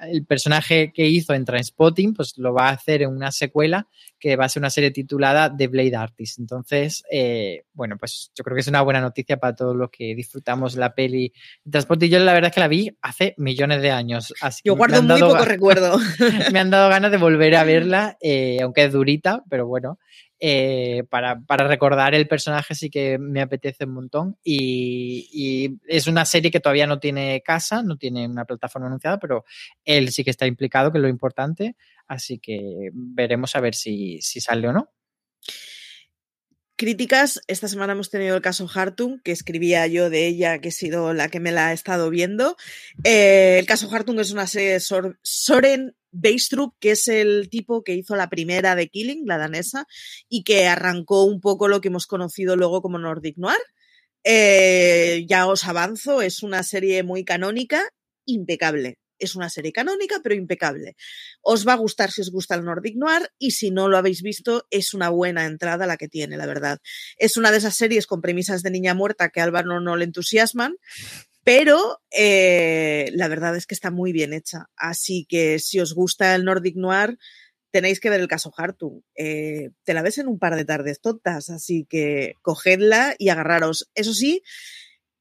el 0.10 0.26
personaje 0.26 0.92
que 0.94 1.08
hizo 1.08 1.34
en 1.34 1.46
Transpotting, 1.46 2.14
pues 2.14 2.38
lo 2.38 2.54
va 2.54 2.70
a 2.70 2.74
hacer 2.74 3.02
en 3.02 3.10
una 3.10 3.32
secuela 3.32 3.88
que 4.20 4.36
va 4.38 4.46
a 4.46 4.50
ser 4.50 4.62
una 4.62 4.70
serie 4.70 4.92
titulada 4.92 5.54
The 5.56 5.68
Blade 5.68 5.96
Artist. 5.96 6.40
Entonces, 6.40 7.04
eh, 7.12 7.66
bueno, 7.74 7.98
pues 7.98 8.32
yo 8.34 8.44
creo 8.44 8.56
que 8.56 8.62
es 8.62 8.68
una 8.68 8.82
buena 8.82 9.02
noticia 9.02 9.38
para 9.38 9.54
todos 9.54 9.76
los 9.76 9.90
que 9.90 10.16
disfrutamos 10.16 10.76
la 10.76 10.96
peli 10.96 11.34
Transpotting. 11.70 12.10
Yo 12.10 12.20
la 12.20 12.34
verdad 12.34 12.50
es 12.50 12.56
que 12.56 12.62
la 12.62 12.68
vi 12.70 12.98
hace 13.02 13.34
millones 13.38 13.82
de 13.82 13.92
años. 13.92 14.34
Así 14.40 14.62
yo 14.64 14.76
guardo 14.76 15.04
muy 15.04 15.20
poco 15.20 15.44
recuerdo. 15.44 15.98
me 16.54 16.60
han 16.60 16.70
dado 16.70 16.90
ganas 16.90 17.12
de 17.12 17.18
volver 17.18 17.56
a 17.56 17.64
verla, 17.66 18.18
eh, 18.22 18.60
aunque 18.62 18.86
es 18.86 18.94
durita, 18.94 19.44
pero 19.50 19.68
bueno. 19.68 20.00
Eh, 20.46 21.06
para, 21.10 21.40
para, 21.40 21.70
recordar 21.70 22.14
el 22.14 22.28
personaje 22.28 22.76
sí 22.76 22.90
que 22.90 23.18
me 23.18 23.42
apetece 23.42 23.86
un 23.86 23.94
montón 23.94 24.38
y, 24.44 25.80
es 25.88 26.06
una 26.08 26.26
serie 26.26 26.52
que 26.52 26.60
todavía 26.60 26.86
no 26.86 27.00
tiene 27.00 27.42
casa, 27.42 27.82
no 27.82 27.96
tiene 27.96 28.28
una 28.28 28.44
plataforma 28.44 28.88
anunciada, 28.88 29.20
pero 29.20 29.46
él 29.86 30.12
sí 30.12 30.26
que 30.26 30.32
está 30.32 30.46
implicado, 30.46 30.92
que 30.92 30.98
es 30.98 31.02
lo 31.02 31.08
importante, 31.08 31.78
así 32.08 32.40
que 32.40 32.90
veremos 32.92 33.56
a 33.56 33.62
ver 33.62 33.74
si, 33.74 34.20
si 34.22 34.42
sale 34.42 34.68
o 34.68 34.74
no. 34.74 34.92
Críticas, 36.76 37.40
esta 37.48 37.70
semana 37.70 37.94
hemos 37.94 38.10
tenido 38.10 38.36
el 38.36 38.42
caso 38.42 38.68
Hartung, 38.68 39.22
que 39.24 39.32
escribía 39.32 39.88
yo 39.88 40.10
de 40.10 40.28
ella, 40.28 40.60
que 40.60 40.68
he 40.68 40.72
sido 40.74 41.14
la 41.14 41.30
que 41.30 41.40
me 41.40 41.54
la 41.54 41.72
he 41.72 41.74
estado 41.74 42.10
viendo. 42.10 42.58
Eh, 43.06 43.60
el 43.60 43.66
caso 43.66 43.90
Hartung 43.90 44.20
es 44.20 44.32
una 44.32 44.48
serie 44.48 44.74
de 44.74 44.80
Sor 44.82 45.18
Soren 45.22 45.96
Beistup, 46.14 46.76
que 46.80 46.92
es 46.92 47.08
el 47.08 47.50
tipo 47.50 47.84
que 47.84 47.96
hizo 47.96 48.16
la 48.16 48.30
primera 48.30 48.76
de 48.76 48.88
Killing, 48.88 49.26
la 49.26 49.38
danesa, 49.38 49.86
y 50.30 50.44
que 50.44 50.68
arrancó 50.68 51.26
un 51.26 51.42
poco 51.42 51.68
lo 51.68 51.82
que 51.82 51.90
hemos 51.90 52.08
conocido 52.08 52.56
luego 52.56 52.82
como 52.82 53.00
Nordic 53.00 53.38
Noir. 53.38 53.60
Eh, 54.24 55.26
ya 55.28 55.48
os 55.48 55.66
avanzo, 55.66 56.22
es 56.22 56.44
una 56.44 56.64
serie 56.64 57.04
muy 57.04 57.26
canónica, 57.26 57.84
impecable. 58.26 59.00
Es 59.20 59.36
una 59.36 59.50
serie 59.50 59.72
canónica, 59.72 60.20
pero 60.22 60.36
impecable. 60.36 60.96
Os 61.42 61.68
va 61.68 61.74
a 61.74 61.78
gustar 61.78 62.12
si 62.12 62.22
os 62.22 62.32
gusta 62.32 62.56
el 62.56 62.66
Nordic 62.66 62.96
Noir 62.96 63.30
y 63.38 63.52
si 63.52 63.72
no 63.72 63.88
lo 63.88 63.98
habéis 63.98 64.22
visto, 64.22 64.66
es 64.70 64.94
una 64.94 65.10
buena 65.10 65.46
entrada 65.46 65.86
la 65.86 65.98
que 65.98 66.10
tiene, 66.10 66.36
la 66.36 66.46
verdad. 66.46 66.80
Es 67.18 67.38
una 67.38 67.52
de 67.52 67.58
esas 67.58 67.76
series 67.76 68.08
con 68.08 68.22
premisas 68.22 68.64
de 68.64 68.72
niña 68.72 68.94
muerta 68.94 69.30
que 69.30 69.40
a 69.40 69.46
Álvaro 69.46 69.80
no 69.80 69.96
le 69.96 70.06
entusiasman, 70.06 70.76
pero 71.44 72.02
eh, 72.12 73.10
la 73.14 73.28
verdad 73.28 73.56
es 73.56 73.68
que 73.68 73.76
está 73.76 73.92
muy 73.92 74.14
bien 74.14 74.34
hecha. 74.34 74.70
Así 74.76 75.26
que 75.28 75.60
si 75.60 75.80
os 75.80 75.94
gusta 75.94 76.36
el 76.36 76.46
Nordic 76.46 76.76
Noir, 76.76 77.18
tenéis 77.72 78.00
que 78.00 78.10
ver 78.10 78.22
el 78.22 78.28
caso 78.28 78.54
Hartung. 78.56 79.02
Eh, 79.16 79.72
te 79.84 79.94
la 79.94 80.04
ves 80.04 80.20
en 80.20 80.28
un 80.28 80.40
par 80.40 80.56
de 80.56 80.64
tardes 80.64 81.02
tontas, 81.02 81.50
así 81.50 81.86
que 81.90 82.36
cogedla 82.42 83.16
y 83.18 83.30
agarraros. 83.30 83.90
Eso 83.96 84.14
sí, 84.14 84.44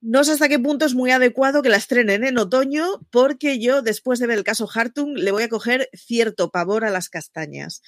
no 0.01 0.23
sé 0.23 0.33
hasta 0.33 0.49
qué 0.49 0.59
punto 0.59 0.85
es 0.85 0.95
muy 0.95 1.11
adecuado 1.13 1.63
que 1.63 1.71
la 1.71 1.77
estrenen 1.77 2.25
en 2.25 2.37
otoño, 2.37 2.85
porque 3.11 3.59
yo, 3.59 3.83
después 3.83 4.19
de 4.19 4.27
ver 4.27 4.39
el 4.39 4.45
caso 4.45 4.69
Hartung, 4.73 5.17
le 5.17 5.31
voy 5.31 5.45
a 5.45 5.49
coger 5.49 5.89
cierto 5.95 6.51
pavor 6.51 6.85
a 6.85 6.91
las 6.91 7.09
castañas. 7.09 7.83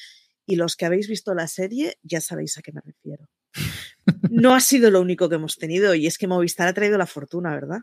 Y 0.46 0.56
los 0.56 0.76
que 0.76 0.86
habéis 0.86 1.08
visto 1.08 1.34
la 1.34 1.48
serie 1.48 1.98
ya 2.02 2.20
sabéis 2.20 2.56
a 2.56 2.62
qué 2.62 2.72
me 2.72 2.80
refiero. 2.80 3.28
No 4.30 4.54
ha 4.54 4.60
sido 4.60 4.90
lo 4.90 5.00
único 5.00 5.28
que 5.28 5.36
hemos 5.36 5.56
tenido, 5.56 5.94
y 5.94 6.06
es 6.06 6.18
que 6.18 6.26
Movistar 6.26 6.68
ha 6.68 6.74
traído 6.74 6.98
la 6.98 7.06
fortuna, 7.06 7.54
¿verdad? 7.54 7.80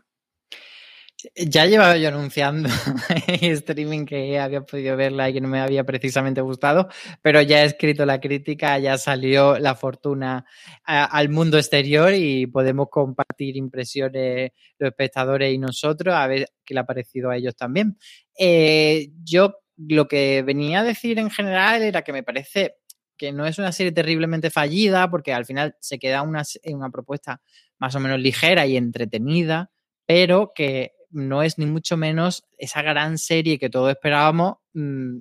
Ya 1.36 1.66
llevaba 1.66 1.96
yo 1.96 2.08
anunciando 2.08 2.68
streaming 3.28 4.04
que 4.06 4.38
había 4.38 4.62
podido 4.62 4.96
verla 4.96 5.30
y 5.30 5.34
que 5.34 5.40
no 5.40 5.48
me 5.48 5.60
había 5.60 5.84
precisamente 5.84 6.40
gustado, 6.40 6.88
pero 7.22 7.40
ya 7.42 7.62
he 7.62 7.66
escrito 7.66 8.04
la 8.06 8.20
crítica, 8.20 8.78
ya 8.78 8.98
salió 8.98 9.58
la 9.58 9.74
fortuna 9.74 10.44
al 10.84 11.28
mundo 11.28 11.58
exterior 11.58 12.12
y 12.14 12.46
podemos 12.46 12.88
compartir 12.90 13.56
impresiones 13.56 14.52
los 14.78 14.88
espectadores 14.88 15.52
y 15.52 15.58
nosotros 15.58 16.14
a 16.14 16.26
ver 16.26 16.50
qué 16.64 16.74
le 16.74 16.80
ha 16.80 16.86
parecido 16.86 17.30
a 17.30 17.36
ellos 17.36 17.54
también. 17.54 17.98
Eh, 18.38 19.10
yo 19.22 19.56
lo 19.76 20.08
que 20.08 20.42
venía 20.42 20.80
a 20.80 20.84
decir 20.84 21.18
en 21.18 21.30
general 21.30 21.82
era 21.82 22.02
que 22.02 22.12
me 22.12 22.22
parece 22.22 22.76
que 23.16 23.32
no 23.32 23.46
es 23.46 23.58
una 23.58 23.72
serie 23.72 23.92
terriblemente 23.92 24.50
fallida 24.50 25.10
porque 25.10 25.32
al 25.32 25.44
final 25.44 25.76
se 25.80 25.98
queda 25.98 26.22
una, 26.22 26.42
una 26.64 26.90
propuesta 26.90 27.40
más 27.78 27.94
o 27.94 28.00
menos 28.00 28.20
ligera 28.20 28.66
y 28.66 28.76
entretenida, 28.76 29.70
pero 30.06 30.52
que 30.54 30.92
no 31.12 31.42
es 31.42 31.58
ni 31.58 31.66
mucho 31.66 31.96
menos 31.96 32.44
esa 32.58 32.82
gran 32.82 33.18
serie 33.18 33.58
que 33.58 33.70
todos 33.70 33.90
esperábamos 33.90 34.56
mmm, 34.72 35.18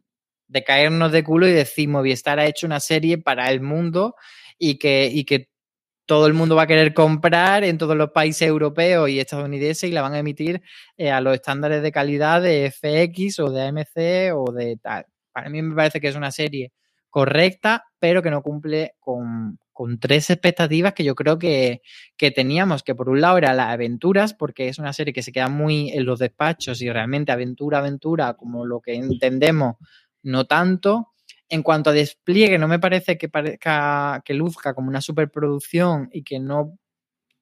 de 0.48 0.64
caernos 0.64 1.12
de 1.12 1.24
culo 1.24 1.48
y 1.48 1.54
decir 1.54 1.88
Movistar 1.90 2.40
ha 2.40 2.46
hecho 2.46 2.68
una 2.68 2.80
serie 2.80 3.18
para 3.18 3.50
el 3.52 3.62
mundo 3.62 4.16
y 4.58 4.78
que, 4.78 5.10
y 5.12 5.24
que 5.26 5.50
todo 6.06 6.28
el 6.28 6.34
mundo 6.34 6.56
va 6.56 6.64
a 6.64 6.68
querer 6.68 6.94
comprar 6.94 7.64
en 7.64 7.78
todos 7.78 7.96
los 7.96 8.12
países 8.12 8.48
europeos 8.48 9.10
y 9.10 9.20
estadounidenses 9.20 9.90
y 9.90 9.94
la 9.94 10.02
van 10.02 10.14
a 10.14 10.20
emitir 10.20 10.62
eh, 10.98 11.10
a 11.10 11.22
los 11.22 11.36
estándares 11.36 11.82
de 11.82 11.92
calidad 11.92 12.42
de 12.42 12.70
FX 12.70 13.40
o 13.40 13.50
de 13.50 13.62
AMC 13.68 14.36
o 14.36 14.52
de 14.52 14.78
tal. 14.78 15.06
Para 15.32 15.50
mí 15.50 15.62
me 15.62 15.74
parece 15.74 16.02
que 16.02 16.10
es 16.10 16.16
una 16.18 16.32
serie 16.32 16.74
correcta, 17.10 17.86
pero 17.98 18.22
que 18.22 18.30
no 18.30 18.42
cumple 18.42 18.96
con, 19.00 19.58
con 19.82 20.00
tres 20.00 20.30
expectativas 20.30 20.94
que 20.94 21.04
yo 21.04 21.16
creo 21.16 21.40
que, 21.40 21.82
que, 22.16 22.30
teníamos, 22.30 22.84
que 22.84 22.94
por 22.94 23.10
un 23.10 23.20
lado 23.20 23.40
era 23.40 23.56
las 23.56 23.70
aventuras, 23.70 24.36
porque 24.36 24.68
es 24.68 24.78
una 24.78 24.94
serie 24.94 25.12
que 25.12 25.24
se 25.24 25.32
queda 25.32 25.50
muy 25.50 25.90
en 25.90 26.06
los 26.06 26.20
despachos 26.20 26.84
y 26.84 26.92
realmente 26.92 27.32
aventura, 27.32 27.80
aventura, 27.80 28.36
como 28.36 28.64
lo 28.64 28.80
que 28.80 28.94
entendemos, 28.94 29.78
no 30.22 30.46
tanto. 30.46 31.08
En 31.50 31.64
cuanto 31.64 31.90
a 31.90 31.94
despliegue, 31.94 32.60
no 32.60 32.68
me 32.68 32.78
parece 32.78 33.18
que 33.18 33.28
parezca 33.28 34.22
que 34.24 34.36
luzca 34.36 34.76
como 34.76 34.88
una 34.88 35.02
superproducción 35.02 36.10
y 36.14 36.22
que 36.22 36.40
no, 36.40 36.78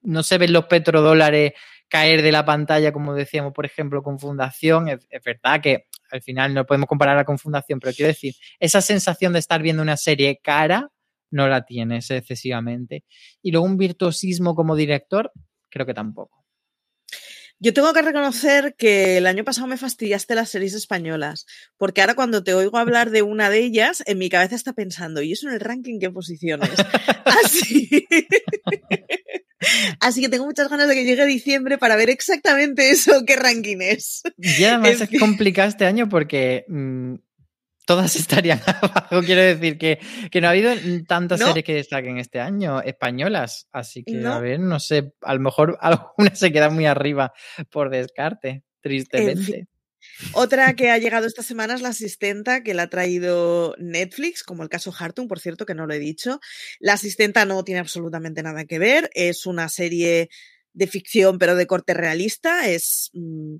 no 0.01 0.23
se 0.23 0.37
ven 0.37 0.53
los 0.53 0.67
petrodólares 0.67 1.51
caer 1.89 2.21
de 2.21 2.31
la 2.31 2.45
pantalla, 2.45 2.93
como 2.93 3.15
decíamos, 3.15 3.51
por 3.51 3.65
ejemplo, 3.65 4.01
con 4.01 4.17
Fundación. 4.17 4.87
Es, 4.87 5.09
verdad 5.25 5.59
que 5.59 5.87
al 6.09 6.21
final 6.21 6.53
no 6.53 6.65
podemos 6.65 6.87
compararla 6.87 7.25
con 7.25 7.37
Fundación, 7.37 7.81
pero 7.81 7.93
quiero 7.93 8.07
decir, 8.07 8.33
esa 8.61 8.79
sensación 8.79 9.33
de 9.33 9.39
estar 9.39 9.61
viendo 9.61 9.83
una 9.83 9.97
serie 9.97 10.39
cara 10.41 10.89
no 11.31 11.47
la 11.47 11.65
tienes 11.65 12.09
excesivamente. 12.11 13.03
Y 13.41 13.51
luego 13.51 13.65
un 13.65 13.77
virtuosismo 13.77 14.55
como 14.55 14.75
director, 14.75 15.31
creo 15.69 15.85
que 15.85 15.93
tampoco. 15.93 16.39
Yo 17.61 17.73
tengo 17.73 17.91
que 17.91 18.01
reconocer 18.01 18.73
que 18.77 19.17
el 19.17 19.27
año 19.27 19.43
pasado 19.43 19.67
me 19.67 19.75
fastidiaste 19.75 20.33
las 20.33 20.49
series 20.49 20.73
españolas, 20.73 21.45
porque 21.77 21.99
ahora 21.99 22.15
cuando 22.15 22.41
te 22.41 22.53
oigo 22.53 22.77
hablar 22.77 23.09
de 23.09 23.21
una 23.21 23.49
de 23.49 23.59
ellas, 23.59 24.01
en 24.05 24.17
mi 24.17 24.29
cabeza 24.29 24.55
está 24.55 24.71
pensando, 24.71 25.21
¿y 25.21 25.33
eso 25.33 25.49
en 25.49 25.55
el 25.55 25.59
ranking 25.59 25.99
qué 25.99 26.09
posiciones? 26.09 26.69
Así. 27.25 28.07
Así 29.99 30.21
que 30.21 30.29
tengo 30.29 30.45
muchas 30.45 30.69
ganas 30.69 30.87
de 30.87 30.95
que 30.95 31.03
llegue 31.03 31.25
diciembre 31.25 31.77
para 31.77 31.97
ver 31.97 32.09
exactamente 32.09 32.91
eso, 32.91 33.25
qué 33.27 33.35
ranking 33.35 33.79
es. 33.81 34.21
Y 34.37 34.63
además 34.63 35.01
es, 35.01 35.11
es 35.11 35.19
complicado 35.19 35.67
este 35.67 35.85
año 35.85 36.07
porque 36.07 36.63
mmm, 36.69 37.15
todas 37.89 38.15
estarían 38.15 38.61
abajo. 38.63 39.21
Quiero 39.25 39.41
decir 39.41 39.79
que, 39.79 39.99
que 40.29 40.41
no 40.41 40.47
ha 40.47 40.51
habido 40.51 40.71
tantas 41.07 41.39
no. 41.39 41.47
series 41.47 41.65
que 41.65 41.73
destaquen 41.73 42.19
este 42.19 42.39
año 42.39 42.81
españolas. 42.83 43.67
Así 43.71 44.03
que, 44.03 44.13
no. 44.13 44.33
a 44.33 44.39
ver, 44.39 44.59
no 44.59 44.79
sé, 44.79 45.13
a 45.21 45.33
lo 45.33 45.39
mejor 45.39 45.75
alguna 45.81 46.35
se 46.35 46.51
queda 46.51 46.69
muy 46.69 46.85
arriba 46.85 47.33
por 47.71 47.89
descarte, 47.89 48.63
tristemente. 48.81 49.31
En 49.31 49.43
fin. 49.43 49.69
Otra 50.33 50.75
que 50.75 50.91
ha 50.91 50.97
llegado 50.99 51.25
esta 51.25 51.41
semana 51.41 51.73
es 51.73 51.81
la 51.81 51.89
asistenta 51.89 52.61
que 52.61 52.75
la 52.75 52.83
ha 52.83 52.89
traído 52.89 53.75
Netflix, 53.79 54.43
como 54.43 54.61
el 54.61 54.69
caso 54.69 54.93
Hartung, 54.97 55.27
por 55.27 55.39
cierto, 55.39 55.65
que 55.65 55.73
no 55.73 55.87
lo 55.87 55.93
he 55.95 55.99
dicho. 55.99 56.39
La 56.79 56.93
asistenta 56.93 57.43
no 57.45 57.63
tiene 57.63 57.79
absolutamente 57.79 58.43
nada 58.43 58.65
que 58.65 58.77
ver, 58.77 59.09
es 59.15 59.47
una 59.47 59.67
serie 59.67 60.29
de 60.73 60.87
ficción, 60.87 61.39
pero 61.39 61.55
de 61.55 61.65
corte 61.65 61.95
realista. 61.95 62.69
Es 62.69 63.09
mmm, 63.13 63.57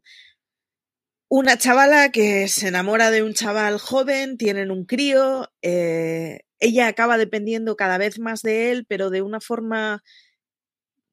una 1.29 1.57
chavala 1.57 2.11
que 2.11 2.47
se 2.47 2.67
enamora 2.67 3.11
de 3.11 3.23
un 3.23 3.33
chaval 3.33 3.77
joven, 3.79 4.37
tienen 4.37 4.71
un 4.71 4.85
crío, 4.85 5.51
eh, 5.61 6.41
ella 6.59 6.87
acaba 6.87 7.17
dependiendo 7.17 7.77
cada 7.77 7.97
vez 7.97 8.19
más 8.19 8.41
de 8.41 8.71
él, 8.71 8.85
pero 8.87 9.09
de 9.09 9.21
una 9.21 9.39
forma 9.39 10.03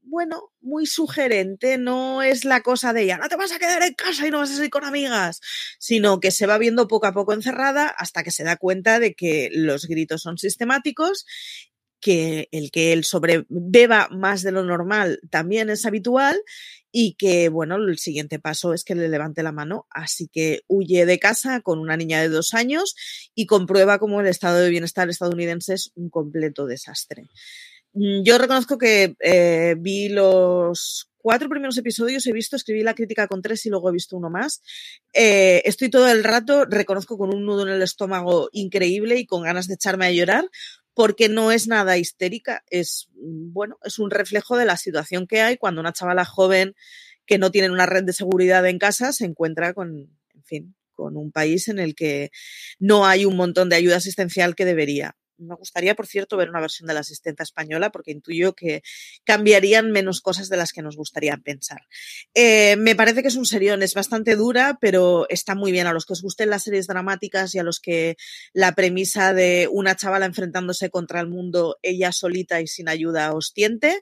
bueno, 0.09 0.53
muy 0.61 0.87
sugerente, 0.87 1.79
no 1.79 2.23
es 2.23 2.45
la 2.45 2.63
cosa 2.63 2.93
de 2.93 3.07
ya 3.07 3.19
no 3.19 3.29
te 3.29 3.37
vas 3.37 3.53
a 3.53 3.59
quedar 3.59 3.83
en 3.83 3.95
casa 3.95 4.27
y 4.27 4.31
no 4.31 4.39
vas 4.39 4.51
a 4.51 4.55
salir 4.55 4.71
con 4.71 4.85
amigas, 4.85 5.41
sino 5.79 6.21
que 6.21 6.31
se 6.31 6.47
va 6.47 6.59
viendo 6.59 6.87
poco 6.87 7.07
a 7.07 7.13
poco 7.13 7.33
encerrada 7.33 7.89
hasta 7.89 8.23
que 8.23 8.31
se 8.31 8.45
da 8.45 8.57
cuenta 8.57 9.01
de 9.01 9.15
que 9.15 9.51
los 9.53 9.87
gritos 9.87 10.23
son 10.23 10.39
sistemáticos 10.39 11.27
que 12.01 12.49
el 12.53 12.71
que 12.71 12.93
él 12.93 13.05
sobrebeba 13.05 14.09
más 14.11 14.43
de 14.43 14.53
lo 14.53 14.63
normal 14.63 15.21
también 15.31 15.71
es 15.71 15.85
habitual 15.87 16.41
y 16.99 17.13
que, 17.13 17.51
bueno, 17.51 17.77
el 17.77 17.99
siguiente 17.99 18.39
paso 18.39 18.73
es 18.73 18.83
que 18.83 18.95
le 18.95 19.11
levante 19.11 19.43
la 19.43 19.53
mano. 19.53 19.87
Así 19.91 20.29
que 20.33 20.63
huye 20.67 21.05
de 21.05 21.19
casa 21.19 21.61
con 21.61 21.79
una 21.79 21.95
niña 21.95 22.23
de 22.23 22.31
dos 22.31 22.55
años 22.55 22.95
y 23.35 23.45
comprueba 23.45 23.99
cómo 23.99 24.23
el 24.23 24.27
estado 24.27 24.61
de 24.61 24.71
bienestar 24.71 25.11
estadounidense 25.11 25.75
es 25.75 25.93
un 25.95 26.09
completo 26.09 26.65
desastre. 26.65 27.25
Mm, 27.93 28.23
yo 28.25 28.39
reconozco 28.39 28.79
que 28.79 29.15
eh, 29.21 29.75
vi 29.79 30.09
los 30.09 31.11
cuatro 31.19 31.51
primeros 31.51 31.77
episodios, 31.77 32.27
he 32.27 32.33
visto, 32.33 32.57
escribí 32.57 32.83
la 32.83 32.95
crítica 32.95 33.29
con 33.29 33.43
tres 33.43 33.67
y 33.67 33.69
luego 33.69 33.91
he 33.91 33.93
visto 33.93 34.17
uno 34.17 34.31
más. 34.31 34.63
Eh, 35.13 35.61
estoy 35.67 35.91
todo 35.91 36.09
el 36.09 36.25
rato, 36.25 36.65
reconozco 36.65 37.19
con 37.19 37.35
un 37.35 37.45
nudo 37.45 37.67
en 37.67 37.75
el 37.75 37.83
estómago 37.83 38.49
increíble 38.53 39.19
y 39.19 39.27
con 39.27 39.43
ganas 39.43 39.67
de 39.67 39.75
echarme 39.75 40.07
a 40.07 40.13
llorar, 40.13 40.49
porque 40.97 41.29
no 41.29 41.53
es 41.53 41.69
nada 41.69 41.99
histérica, 41.99 42.65
es, 42.71 43.11
mm, 43.13 43.53
bueno, 43.53 43.79
es 43.85 43.99
un 43.99 44.11
reflejo 44.11 44.57
de 44.57 44.65
la 44.65 44.79
situación 44.79 45.27
que 45.27 45.43
hay 45.43 45.59
cuando 45.59 45.83
una 45.83 45.93
chavala 45.93 46.25
joven 46.25 46.75
que 47.27 47.37
no 47.37 47.51
tiene 47.51 47.71
una 47.71 47.85
red 47.85 48.05
de 48.05 48.15
seguridad 48.15 48.67
en 48.67 48.79
casa 48.79 49.13
se 49.13 49.27
encuentra 49.27 49.75
con, 49.75 50.09
en 50.35 50.45
fin, 50.45 50.75
con 50.95 51.19
un 51.19 51.33
país 51.33 51.69
en 51.69 51.79
el 51.81 51.95
que 51.95 52.31
no 52.79 53.05
hay 53.05 53.27
un 53.27 53.37
montón 53.37 53.69
de 53.69 53.77
ayuda 53.77 53.97
asistencial 53.97 54.55
que 54.55 54.65
debería. 54.65 55.15
Me 55.39 55.55
gustaría, 55.55 55.95
por 55.95 56.07
cierto, 56.07 56.37
ver 56.37 56.51
una 56.51 56.61
versión 56.61 56.87
de 56.87 56.95
la 56.95 57.01
asistenta 57.01 57.43
española 57.43 57.91
porque 57.91 58.11
intuyo 58.11 58.55
que 58.55 58.83
cambiarían 59.25 59.91
menos 59.91 60.21
cosas 60.21 60.49
de 60.49 60.57
las 60.57 60.73
que 60.73 60.83
nos 60.83 60.97
gustaría 60.97 61.37
pensar. 61.37 61.83
Eh, 62.35 62.77
me 62.77 62.95
parece 62.95 63.23
que 63.23 63.29
es 63.29 63.37
un 63.37 63.47
serión, 63.47 63.83
es 63.83 63.95
bastante 63.95 64.37
dura, 64.37 64.79
pero 64.81 65.27
está 65.29 65.55
muy 65.55 65.73
bien. 65.73 65.87
A 65.87 65.93
los 65.93 66.07
que 66.07 66.15
os 66.15 66.23
gusten 66.23 66.51
las 66.51 66.65
series 66.65 66.87
dramáticas 66.87 67.55
y 67.55 67.59
a 67.59 67.63
los 67.63 67.81
que 67.81 68.17
la 68.53 68.75
premisa 68.75 69.35
de 69.35 69.69
una 69.71 69.97
chavala 69.97 70.27
enfrentándose 70.27 70.91
contra 70.91 71.21
el 71.21 71.29
mundo, 71.29 71.79
ella 71.83 72.13
solita 72.13 72.61
y 72.61 72.67
sin 72.67 72.89
ayuda, 72.89 73.33
os 73.35 73.53
tiente, 73.53 74.01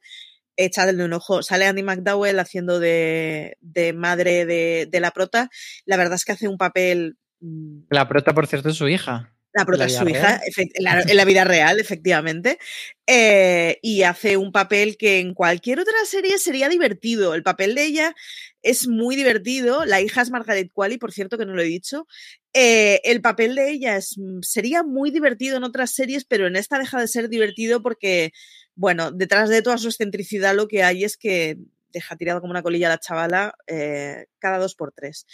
echadle 0.56 1.04
un 1.04 1.12
ojo. 1.12 1.42
Sale 1.42 1.66
Andy 1.66 1.82
McDowell 1.82 2.38
haciendo 2.38 2.80
de, 2.80 3.56
de 3.60 3.92
madre 3.92 4.46
de, 4.46 4.86
de 4.90 5.00
la 5.00 5.10
prota. 5.10 5.50
La 5.84 5.96
verdad 5.96 6.14
es 6.14 6.24
que 6.24 6.32
hace 6.32 6.48
un 6.48 6.58
papel... 6.58 7.16
Mm, 7.40 7.84
la 7.90 8.08
prota, 8.08 8.32
por 8.34 8.46
cierto, 8.46 8.68
es 8.68 8.76
su 8.76 8.88
hija. 8.88 9.33
La 9.54 9.64
prota 9.64 9.84
es 9.84 9.94
su 9.94 10.08
hija, 10.08 10.40
en 10.56 11.16
la 11.16 11.24
vida 11.24 11.44
real, 11.44 11.78
efectivamente. 11.78 12.58
Eh, 13.06 13.78
y 13.82 14.02
hace 14.02 14.36
un 14.36 14.50
papel 14.50 14.96
que 14.96 15.20
en 15.20 15.32
cualquier 15.32 15.78
otra 15.78 15.94
serie 16.06 16.38
sería 16.38 16.68
divertido. 16.68 17.34
El 17.34 17.44
papel 17.44 17.76
de 17.76 17.84
ella 17.84 18.14
es 18.62 18.88
muy 18.88 19.14
divertido. 19.14 19.84
La 19.84 20.00
hija 20.00 20.22
es 20.22 20.30
Margaret 20.30 20.72
Qualley, 20.72 20.98
por 20.98 21.12
cierto, 21.12 21.38
que 21.38 21.46
no 21.46 21.54
lo 21.54 21.62
he 21.62 21.66
dicho. 21.66 22.08
Eh, 22.52 23.00
el 23.04 23.20
papel 23.20 23.54
de 23.54 23.70
ella 23.70 23.96
es, 23.96 24.18
mm, 24.18 24.40
sería 24.42 24.82
muy 24.82 25.12
divertido 25.12 25.56
en 25.56 25.62
otras 25.62 25.92
series, 25.92 26.24
pero 26.24 26.48
en 26.48 26.56
esta 26.56 26.78
deja 26.80 27.00
de 27.00 27.06
ser 27.06 27.28
divertido 27.28 27.80
porque, 27.80 28.32
bueno, 28.74 29.12
detrás 29.12 29.50
de 29.50 29.62
toda 29.62 29.78
su 29.78 29.86
excentricidad 29.86 30.56
lo 30.56 30.66
que 30.66 30.82
hay 30.82 31.04
es 31.04 31.16
que 31.16 31.58
deja 31.92 32.16
tirado 32.16 32.40
como 32.40 32.50
una 32.50 32.62
colilla 32.64 32.88
a 32.88 32.90
la 32.90 32.98
chavala 32.98 33.54
eh, 33.68 34.26
cada 34.40 34.58
dos 34.58 34.74
por 34.74 34.90
tres. 34.90 35.26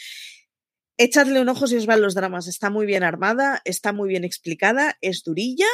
Echadle 0.96 1.40
un 1.40 1.48
ojo 1.48 1.66
si 1.66 1.76
os 1.76 1.86
van 1.86 2.02
los 2.02 2.14
dramas. 2.14 2.46
Está 2.46 2.70
muy 2.70 2.86
bien 2.86 3.02
armada, 3.02 3.60
está 3.64 3.92
muy 3.92 4.08
bien 4.08 4.24
explicada, 4.24 4.96
es 5.00 5.22
durilla, 5.24 5.68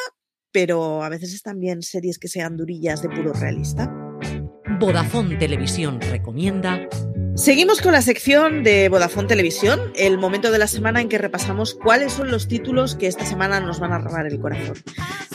pero 0.52 1.02
a 1.02 1.08
veces 1.08 1.34
están 1.34 1.60
bien 1.60 1.82
series 1.82 2.18
que 2.18 2.28
sean 2.28 2.56
durillas 2.56 3.02
de 3.02 3.08
puro 3.08 3.32
realista. 3.32 3.92
Vodafone 4.78 5.36
Televisión 5.36 6.00
recomienda 6.00 6.88
Seguimos 7.36 7.82
con 7.82 7.92
la 7.92 8.00
sección 8.00 8.62
de 8.62 8.88
Vodafone 8.88 9.28
Televisión, 9.28 9.92
el 9.94 10.16
momento 10.16 10.50
de 10.50 10.58
la 10.58 10.66
semana 10.66 11.02
en 11.02 11.10
que 11.10 11.18
repasamos 11.18 11.74
cuáles 11.74 12.14
son 12.14 12.30
los 12.30 12.48
títulos 12.48 12.96
que 12.96 13.08
esta 13.08 13.26
semana 13.26 13.60
nos 13.60 13.78
van 13.78 13.92
a 13.92 13.98
robar 13.98 14.26
el 14.26 14.40
corazón. 14.40 14.74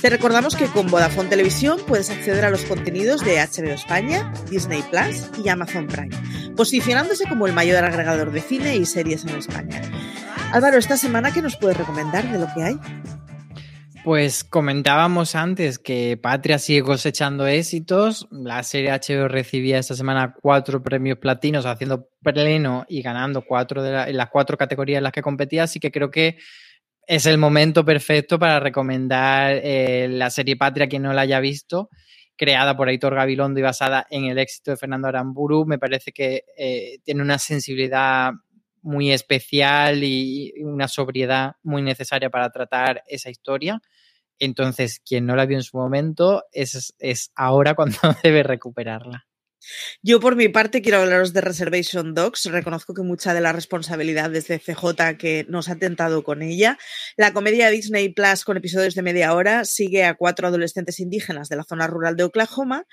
Te 0.01 0.09
recordamos 0.09 0.55
que 0.55 0.65
con 0.65 0.87
Vodafone 0.87 1.29
Televisión 1.29 1.79
puedes 1.87 2.09
acceder 2.09 2.43
a 2.43 2.49
los 2.49 2.63
contenidos 2.63 3.23
de 3.23 3.35
HBO 3.35 3.69
España, 3.69 4.33
Disney 4.49 4.83
Plus 4.89 5.29
y 5.45 5.49
Amazon 5.49 5.85
Prime, 5.85 6.09
posicionándose 6.55 7.27
como 7.27 7.47
el 7.47 7.53
mayor 7.53 7.83
agregador 7.83 8.31
de 8.31 8.41
cine 8.41 8.75
y 8.75 8.85
series 8.85 9.23
en 9.25 9.35
España. 9.35 9.81
Álvaro, 10.51 10.77
esta 10.77 10.97
semana, 10.97 11.31
¿qué 11.31 11.41
nos 11.41 11.55
puedes 11.55 11.77
recomendar 11.77 12.29
de 12.29 12.39
lo 12.39 12.47
que 12.53 12.63
hay? 12.63 12.79
Pues 14.03 14.43
comentábamos 14.43 15.35
antes 15.35 15.77
que 15.77 16.17
Patria 16.17 16.57
sigue 16.57 16.81
cosechando 16.81 17.45
éxitos. 17.45 18.27
La 18.31 18.63
serie 18.63 18.91
HBO 18.91 19.27
recibía 19.27 19.77
esta 19.77 19.95
semana 19.95 20.33
cuatro 20.41 20.81
premios 20.81 21.19
platinos 21.19 21.67
haciendo 21.67 22.09
pleno 22.23 22.83
y 22.89 23.03
ganando 23.03 23.43
cuatro 23.43 23.83
de 23.83 24.09
en 24.09 24.17
las 24.17 24.29
cuatro 24.29 24.57
categorías 24.57 24.97
en 24.97 25.03
las 25.03 25.13
que 25.13 25.21
competía, 25.21 25.63
así 25.63 25.79
que 25.79 25.91
creo 25.91 26.09
que 26.09 26.37
es 27.05 27.27
el 27.27 27.37
momento 27.37 27.85
perfecto 27.85 28.39
para 28.39 28.59
recomendar 28.59 29.59
eh, 29.63 30.07
la 30.09 30.31
serie 30.31 30.57
Patria 30.57 30.87
quien 30.87 31.03
no 31.03 31.13
la 31.13 31.21
haya 31.21 31.39
visto, 31.39 31.89
creada 32.41 32.75
por 32.75 32.89
Aitor 32.89 33.13
Gabilondo 33.13 33.59
y 33.59 33.63
basada 33.63 34.07
en 34.09 34.25
el 34.25 34.39
éxito 34.39 34.71
de 34.71 34.77
Fernando 34.77 35.07
Aramburu. 35.07 35.63
Me 35.67 35.77
parece 35.77 36.11
que 36.11 36.45
eh, 36.57 36.97
tiene 37.03 37.21
una 37.21 37.37
sensibilidad 37.37 38.31
muy 38.81 39.11
especial 39.11 40.03
y 40.03 40.51
una 40.63 40.87
sobriedad 40.87 41.57
muy 41.61 41.83
necesaria 41.83 42.31
para 42.31 42.49
tratar 42.49 43.03
esa 43.05 43.29
historia. 43.29 43.79
Entonces, 44.39 44.99
quien 45.05 45.27
no 45.27 45.35
la 45.35 45.45
vio 45.45 45.57
en 45.57 45.61
su 45.61 45.77
momento, 45.77 46.43
es, 46.51 46.95
es 46.97 47.31
ahora 47.35 47.75
cuando 47.75 47.99
debe 48.23 48.41
recuperarla. 48.41 49.27
Yo 50.01 50.19
por 50.19 50.35
mi 50.35 50.49
parte 50.49 50.81
quiero 50.81 50.99
hablaros 50.99 51.33
de 51.33 51.41
Reservation 51.41 52.13
Dogs. 52.13 52.45
Reconozco 52.45 52.93
que 52.93 53.01
mucha 53.01 53.33
de 53.33 53.41
la 53.41 53.53
responsabilidad 53.53 54.29
desde 54.29 54.59
CJ 54.59 55.17
que 55.17 55.45
nos 55.49 55.69
ha 55.69 55.75
tentado 55.75 56.23
con 56.23 56.41
ella. 56.41 56.77
La 57.17 57.33
comedia 57.33 57.69
Disney 57.69 58.09
Plus 58.09 58.43
con 58.43 58.57
episodios 58.57 58.95
de 58.95 59.01
media 59.01 59.33
hora 59.33 59.65
sigue 59.65 60.03
a 60.03 60.15
cuatro 60.15 60.47
adolescentes 60.47 60.99
indígenas 60.99 61.49
de 61.49 61.55
la 61.55 61.63
zona 61.63 61.87
rural 61.87 62.15
de 62.15 62.23
Oklahoma 62.23 62.85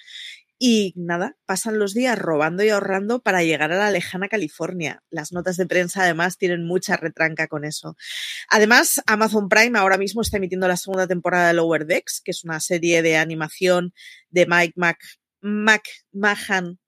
y 0.61 0.93
nada, 0.97 1.37
pasan 1.47 1.79
los 1.79 1.95
días 1.95 2.19
robando 2.19 2.65
y 2.65 2.69
ahorrando 2.71 3.21
para 3.21 3.45
llegar 3.45 3.73
a 3.73 3.79
la 3.79 3.93
lejana 3.93 4.29
California. 4.29 5.05
Las 5.09 5.33
notas 5.33 5.57
de 5.57 5.67
prensa 5.67 6.03
además 6.03 6.37
tienen 6.37 6.67
mucha 6.67 6.97
retranca 6.97 7.47
con 7.47 7.65
eso. 7.65 7.97
Además, 8.51 9.01
Amazon 9.07 9.49
Prime 9.49 9.79
ahora 9.79 9.99
mismo 9.99 10.21
está 10.21 10.39
emitiendo 10.39 10.67
la 10.67 10.77
segunda 10.77 11.07
temporada 11.07 11.49
de 11.49 11.55
Lower 11.55 11.87
Decks, 11.87 12.21
que 12.25 12.33
es 12.33 12.43
una 12.43 12.59
serie 12.59 13.03
de 13.03 13.17
animación 13.17 13.95
de 14.31 14.47
Mike 14.47 14.75
Mac, 14.75 14.99
McMahon 15.41 16.79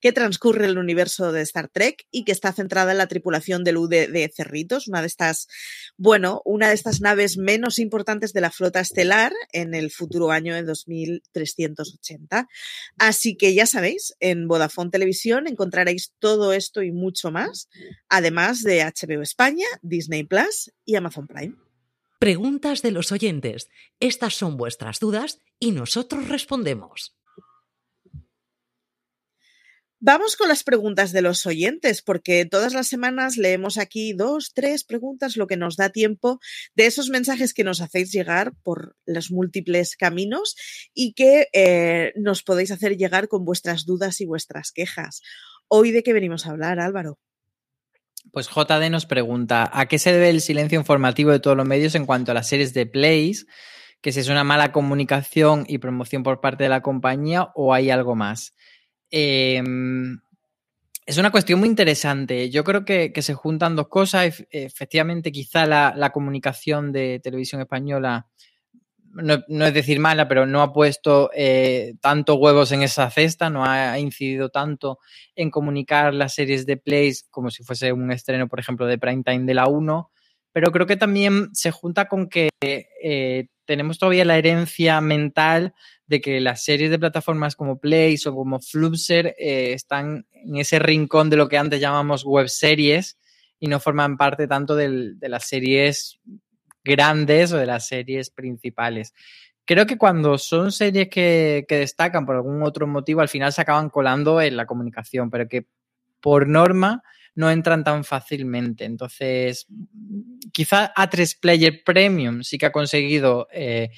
que 0.00 0.12
transcurre 0.12 0.66
el 0.66 0.78
universo 0.78 1.32
de 1.32 1.42
Star 1.42 1.68
Trek 1.68 2.06
y 2.10 2.24
que 2.24 2.32
está 2.32 2.52
centrada 2.52 2.92
en 2.92 2.98
la 2.98 3.08
tripulación 3.08 3.64
del 3.64 3.78
UD 3.78 4.10
de 4.10 4.30
Cerritos, 4.34 4.88
una 4.88 5.00
de 5.00 5.06
estas, 5.06 5.48
bueno, 5.96 6.42
una 6.44 6.68
de 6.68 6.74
estas 6.74 7.00
naves 7.00 7.38
menos 7.38 7.78
importantes 7.78 8.32
de 8.32 8.40
la 8.40 8.50
flota 8.50 8.80
estelar 8.80 9.32
en 9.52 9.74
el 9.74 9.90
futuro 9.90 10.30
año 10.30 10.54
de 10.54 10.62
2380. 10.62 12.48
Así 12.98 13.36
que 13.36 13.54
ya 13.54 13.66
sabéis, 13.66 14.14
en 14.20 14.48
Vodafone 14.48 14.90
Televisión 14.90 15.46
encontraréis 15.46 16.12
todo 16.18 16.52
esto 16.52 16.82
y 16.82 16.92
mucho 16.92 17.30
más, 17.30 17.68
además 18.08 18.62
de 18.62 18.84
HBO 18.84 19.22
España, 19.22 19.66
Disney 19.82 20.24
Plus 20.24 20.72
y 20.84 20.96
Amazon 20.96 21.26
Prime. 21.26 21.56
Preguntas 22.18 22.82
de 22.82 22.90
los 22.90 23.12
oyentes. 23.12 23.68
Estas 23.98 24.34
son 24.34 24.58
vuestras 24.58 25.00
dudas 25.00 25.40
y 25.58 25.72
nosotros 25.72 26.28
respondemos. 26.28 27.14
Vamos 30.02 30.36
con 30.36 30.48
las 30.48 30.64
preguntas 30.64 31.12
de 31.12 31.20
los 31.20 31.44
oyentes, 31.44 32.00
porque 32.00 32.46
todas 32.46 32.72
las 32.72 32.88
semanas 32.88 33.36
leemos 33.36 33.76
aquí 33.76 34.14
dos, 34.14 34.52
tres 34.54 34.82
preguntas, 34.82 35.36
lo 35.36 35.46
que 35.46 35.58
nos 35.58 35.76
da 35.76 35.90
tiempo 35.90 36.40
de 36.74 36.86
esos 36.86 37.10
mensajes 37.10 37.52
que 37.52 37.64
nos 37.64 37.82
hacéis 37.82 38.10
llegar 38.10 38.54
por 38.62 38.96
los 39.04 39.30
múltiples 39.30 39.96
caminos 39.96 40.56
y 40.94 41.12
que 41.12 41.48
eh, 41.52 42.14
nos 42.16 42.42
podéis 42.42 42.70
hacer 42.70 42.96
llegar 42.96 43.28
con 43.28 43.44
vuestras 43.44 43.84
dudas 43.84 44.22
y 44.22 44.24
vuestras 44.24 44.72
quejas. 44.72 45.20
Hoy 45.68 45.90
de 45.90 46.02
qué 46.02 46.14
venimos 46.14 46.46
a 46.46 46.52
hablar, 46.52 46.80
Álvaro. 46.80 47.18
Pues 48.32 48.48
JD 48.48 48.88
nos 48.90 49.04
pregunta, 49.04 49.70
¿a 49.70 49.84
qué 49.84 49.98
se 49.98 50.14
debe 50.14 50.30
el 50.30 50.40
silencio 50.40 50.78
informativo 50.78 51.30
de 51.30 51.40
todos 51.40 51.58
los 51.58 51.66
medios 51.66 51.94
en 51.94 52.06
cuanto 52.06 52.30
a 52.30 52.34
las 52.34 52.48
series 52.48 52.72
de 52.72 52.86
Plays? 52.86 53.46
¿Que 54.00 54.12
si 54.12 54.20
es 54.20 54.30
una 54.30 54.44
mala 54.44 54.72
comunicación 54.72 55.66
y 55.68 55.76
promoción 55.76 56.22
por 56.22 56.40
parte 56.40 56.64
de 56.64 56.70
la 56.70 56.80
compañía 56.80 57.50
o 57.54 57.74
hay 57.74 57.90
algo 57.90 58.16
más? 58.16 58.54
Em, 59.10 60.20
es 61.06 61.18
una 61.18 61.30
cuestión 61.30 61.58
muy 61.58 61.68
interesante. 61.68 62.50
Yo 62.50 62.62
creo 62.64 62.84
que, 62.84 63.12
se 63.20 63.34
juntan 63.34 63.76
dos 63.76 63.88
cosas. 63.88 64.44
Efectivamente, 64.50 65.32
quizá 65.32 65.66
la, 65.66 66.10
comunicación 66.12 66.92
de 66.92 67.20
televisión 67.20 67.60
española, 67.60 68.28
no, 69.12 69.66
es 69.66 69.74
decir 69.74 69.98
mala, 69.98 70.28
pero 70.28 70.46
no 70.46 70.62
ha 70.62 70.72
puesto 70.72 71.30
eh, 71.34 71.94
tanto 72.00 72.36
huevos 72.36 72.70
en 72.70 72.82
esa 72.82 73.10
cesta, 73.10 73.50
no 73.50 73.64
ha 73.64 73.98
incidido 73.98 74.50
tanto 74.50 75.00
en 75.34 75.50
comunicar 75.50 76.14
las 76.14 76.34
series 76.34 76.64
de 76.64 76.76
plays 76.76 77.26
como 77.28 77.50
si 77.50 77.64
fuese 77.64 77.92
un 77.92 78.12
estreno, 78.12 78.46
por 78.46 78.60
ejemplo, 78.60 78.86
de 78.86 78.98
prime 78.98 79.24
time 79.24 79.46
de 79.46 79.54
la 79.54 79.66
1. 79.66 80.10
Pero 80.52 80.70
creo 80.70 80.86
que 80.86 80.96
también 80.96 81.48
se 81.54 81.72
junta 81.72 82.06
con 82.06 82.28
que 82.28 82.50
eh, 82.60 83.48
tenemos 83.64 83.98
todavía 83.98 84.24
la 84.24 84.38
herencia 84.38 85.00
mental 85.00 85.74
de 86.10 86.20
que 86.20 86.40
las 86.40 86.64
series 86.64 86.90
de 86.90 86.98
plataformas 86.98 87.54
como 87.54 87.78
Place 87.78 88.28
o 88.28 88.34
como 88.34 88.58
Flubser 88.58 89.36
eh, 89.38 89.72
están 89.74 90.26
en 90.32 90.56
ese 90.56 90.80
rincón 90.80 91.30
de 91.30 91.36
lo 91.36 91.48
que 91.48 91.56
antes 91.56 91.80
llamamos 91.80 92.24
web 92.24 92.48
series 92.48 93.16
y 93.60 93.68
no 93.68 93.78
forman 93.78 94.16
parte 94.16 94.48
tanto 94.48 94.74
del, 94.74 95.20
de 95.20 95.28
las 95.28 95.46
series 95.46 96.18
grandes 96.82 97.52
o 97.52 97.58
de 97.58 97.66
las 97.66 97.86
series 97.86 98.30
principales. 98.30 99.14
Creo 99.64 99.86
que 99.86 99.98
cuando 99.98 100.36
son 100.36 100.72
series 100.72 101.08
que, 101.08 101.64
que 101.68 101.76
destacan 101.76 102.26
por 102.26 102.34
algún 102.34 102.64
otro 102.64 102.88
motivo, 102.88 103.20
al 103.20 103.28
final 103.28 103.52
se 103.52 103.60
acaban 103.60 103.88
colando 103.88 104.40
en 104.40 104.56
la 104.56 104.66
comunicación, 104.66 105.30
pero 105.30 105.46
que 105.46 105.68
por 106.20 106.48
norma 106.48 107.04
no 107.36 107.52
entran 107.52 107.84
tan 107.84 108.02
fácilmente. 108.02 108.84
Entonces, 108.84 109.68
quizá 110.52 110.92
A3 110.92 111.38
Player 111.40 111.82
Premium 111.84 112.42
sí 112.42 112.58
que 112.58 112.66
ha 112.66 112.72
conseguido 112.72 113.46
eh, 113.52 113.90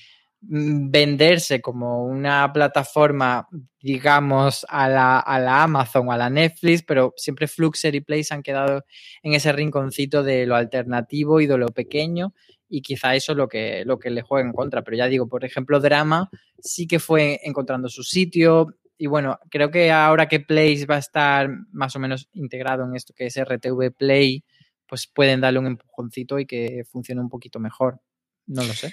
venderse 0.42 1.60
como 1.60 2.04
una 2.04 2.52
plataforma, 2.52 3.48
digamos, 3.80 4.66
a 4.68 4.88
la, 4.88 5.20
a 5.20 5.38
la, 5.38 5.62
Amazon 5.62 6.08
o 6.08 6.12
a 6.12 6.16
la 6.16 6.28
Netflix, 6.28 6.82
pero 6.82 7.14
siempre 7.16 7.46
Fluxer 7.46 7.94
y 7.94 8.00
Play 8.00 8.24
se 8.24 8.34
han 8.34 8.42
quedado 8.42 8.84
en 9.22 9.34
ese 9.34 9.52
rinconcito 9.52 10.22
de 10.22 10.46
lo 10.46 10.56
alternativo 10.56 11.40
y 11.40 11.46
de 11.46 11.58
lo 11.58 11.68
pequeño 11.68 12.34
y 12.68 12.80
quizá 12.80 13.14
eso 13.14 13.32
es 13.32 13.38
lo 13.38 13.48
que, 13.48 13.84
lo 13.84 13.98
que 13.98 14.10
le 14.10 14.22
juega 14.22 14.46
en 14.46 14.52
contra. 14.52 14.82
Pero 14.82 14.96
ya 14.96 15.06
digo, 15.06 15.28
por 15.28 15.44
ejemplo, 15.44 15.78
Drama 15.78 16.30
sí 16.58 16.86
que 16.86 16.98
fue 16.98 17.38
encontrando 17.44 17.88
su 17.88 18.02
sitio, 18.02 18.74
y 19.02 19.08
bueno, 19.08 19.40
creo 19.50 19.70
que 19.72 19.90
ahora 19.90 20.28
que 20.28 20.38
Play 20.38 20.84
va 20.84 20.94
a 20.94 21.00
estar 21.00 21.50
más 21.72 21.96
o 21.96 21.98
menos 21.98 22.28
integrado 22.34 22.84
en 22.84 22.94
esto 22.94 23.12
que 23.12 23.26
es 23.26 23.36
RTV 23.36 23.90
Play, 23.90 24.44
pues 24.86 25.08
pueden 25.08 25.40
darle 25.40 25.58
un 25.58 25.66
empujoncito 25.66 26.38
y 26.38 26.46
que 26.46 26.84
funcione 26.88 27.20
un 27.20 27.28
poquito 27.28 27.58
mejor. 27.58 28.00
No 28.46 28.62
lo 28.62 28.72
sé. 28.72 28.92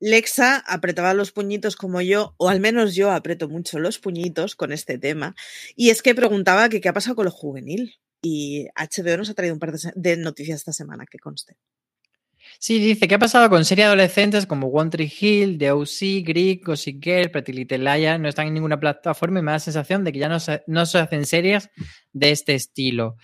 Lexa 0.00 0.58
apretaba 0.66 1.14
los 1.14 1.32
puñitos 1.32 1.76
como 1.76 2.00
yo, 2.00 2.34
o 2.36 2.48
al 2.48 2.60
menos 2.60 2.94
yo 2.94 3.10
aprieto 3.10 3.48
mucho 3.48 3.78
los 3.78 3.98
puñitos 3.98 4.54
con 4.56 4.72
este 4.72 4.98
tema. 4.98 5.34
Y 5.76 5.90
es 5.90 6.02
que 6.02 6.14
preguntaba 6.14 6.68
que 6.68 6.80
qué 6.80 6.88
ha 6.88 6.92
pasado 6.92 7.16
con 7.16 7.24
lo 7.24 7.30
juvenil. 7.30 7.94
Y 8.20 8.66
HBO 8.76 9.16
nos 9.18 9.30
ha 9.30 9.34
traído 9.34 9.54
un 9.54 9.60
par 9.60 9.72
de 9.72 10.16
noticias 10.16 10.58
esta 10.58 10.72
semana, 10.72 11.06
que 11.08 11.18
conste. 11.18 11.56
Sí, 12.58 12.80
dice, 12.80 13.06
¿qué 13.06 13.14
ha 13.14 13.18
pasado 13.18 13.48
con 13.50 13.64
series 13.64 13.86
adolescentes 13.86 14.46
como 14.46 14.68
One 14.68 14.90
Tree 14.90 15.12
Hill, 15.20 15.58
The 15.58 15.72
O.C., 15.72 16.22
Greek, 16.24 16.66
Gossip 16.66 17.02
Girl, 17.02 17.30
Pretty 17.30 17.52
Little 17.52 17.78
Liars? 17.78 18.20
No 18.20 18.28
están 18.28 18.48
en 18.48 18.54
ninguna 18.54 18.80
plataforma 18.80 19.38
y 19.38 19.42
me 19.42 19.50
da 19.52 19.56
la 19.56 19.60
sensación 19.60 20.02
de 20.04 20.12
que 20.12 20.18
ya 20.18 20.28
no 20.28 20.40
se, 20.40 20.62
no 20.66 20.86
se 20.86 20.98
hacen 20.98 21.26
series 21.26 21.70
de 22.12 22.30
este 22.30 22.54
estilo. 22.54 23.16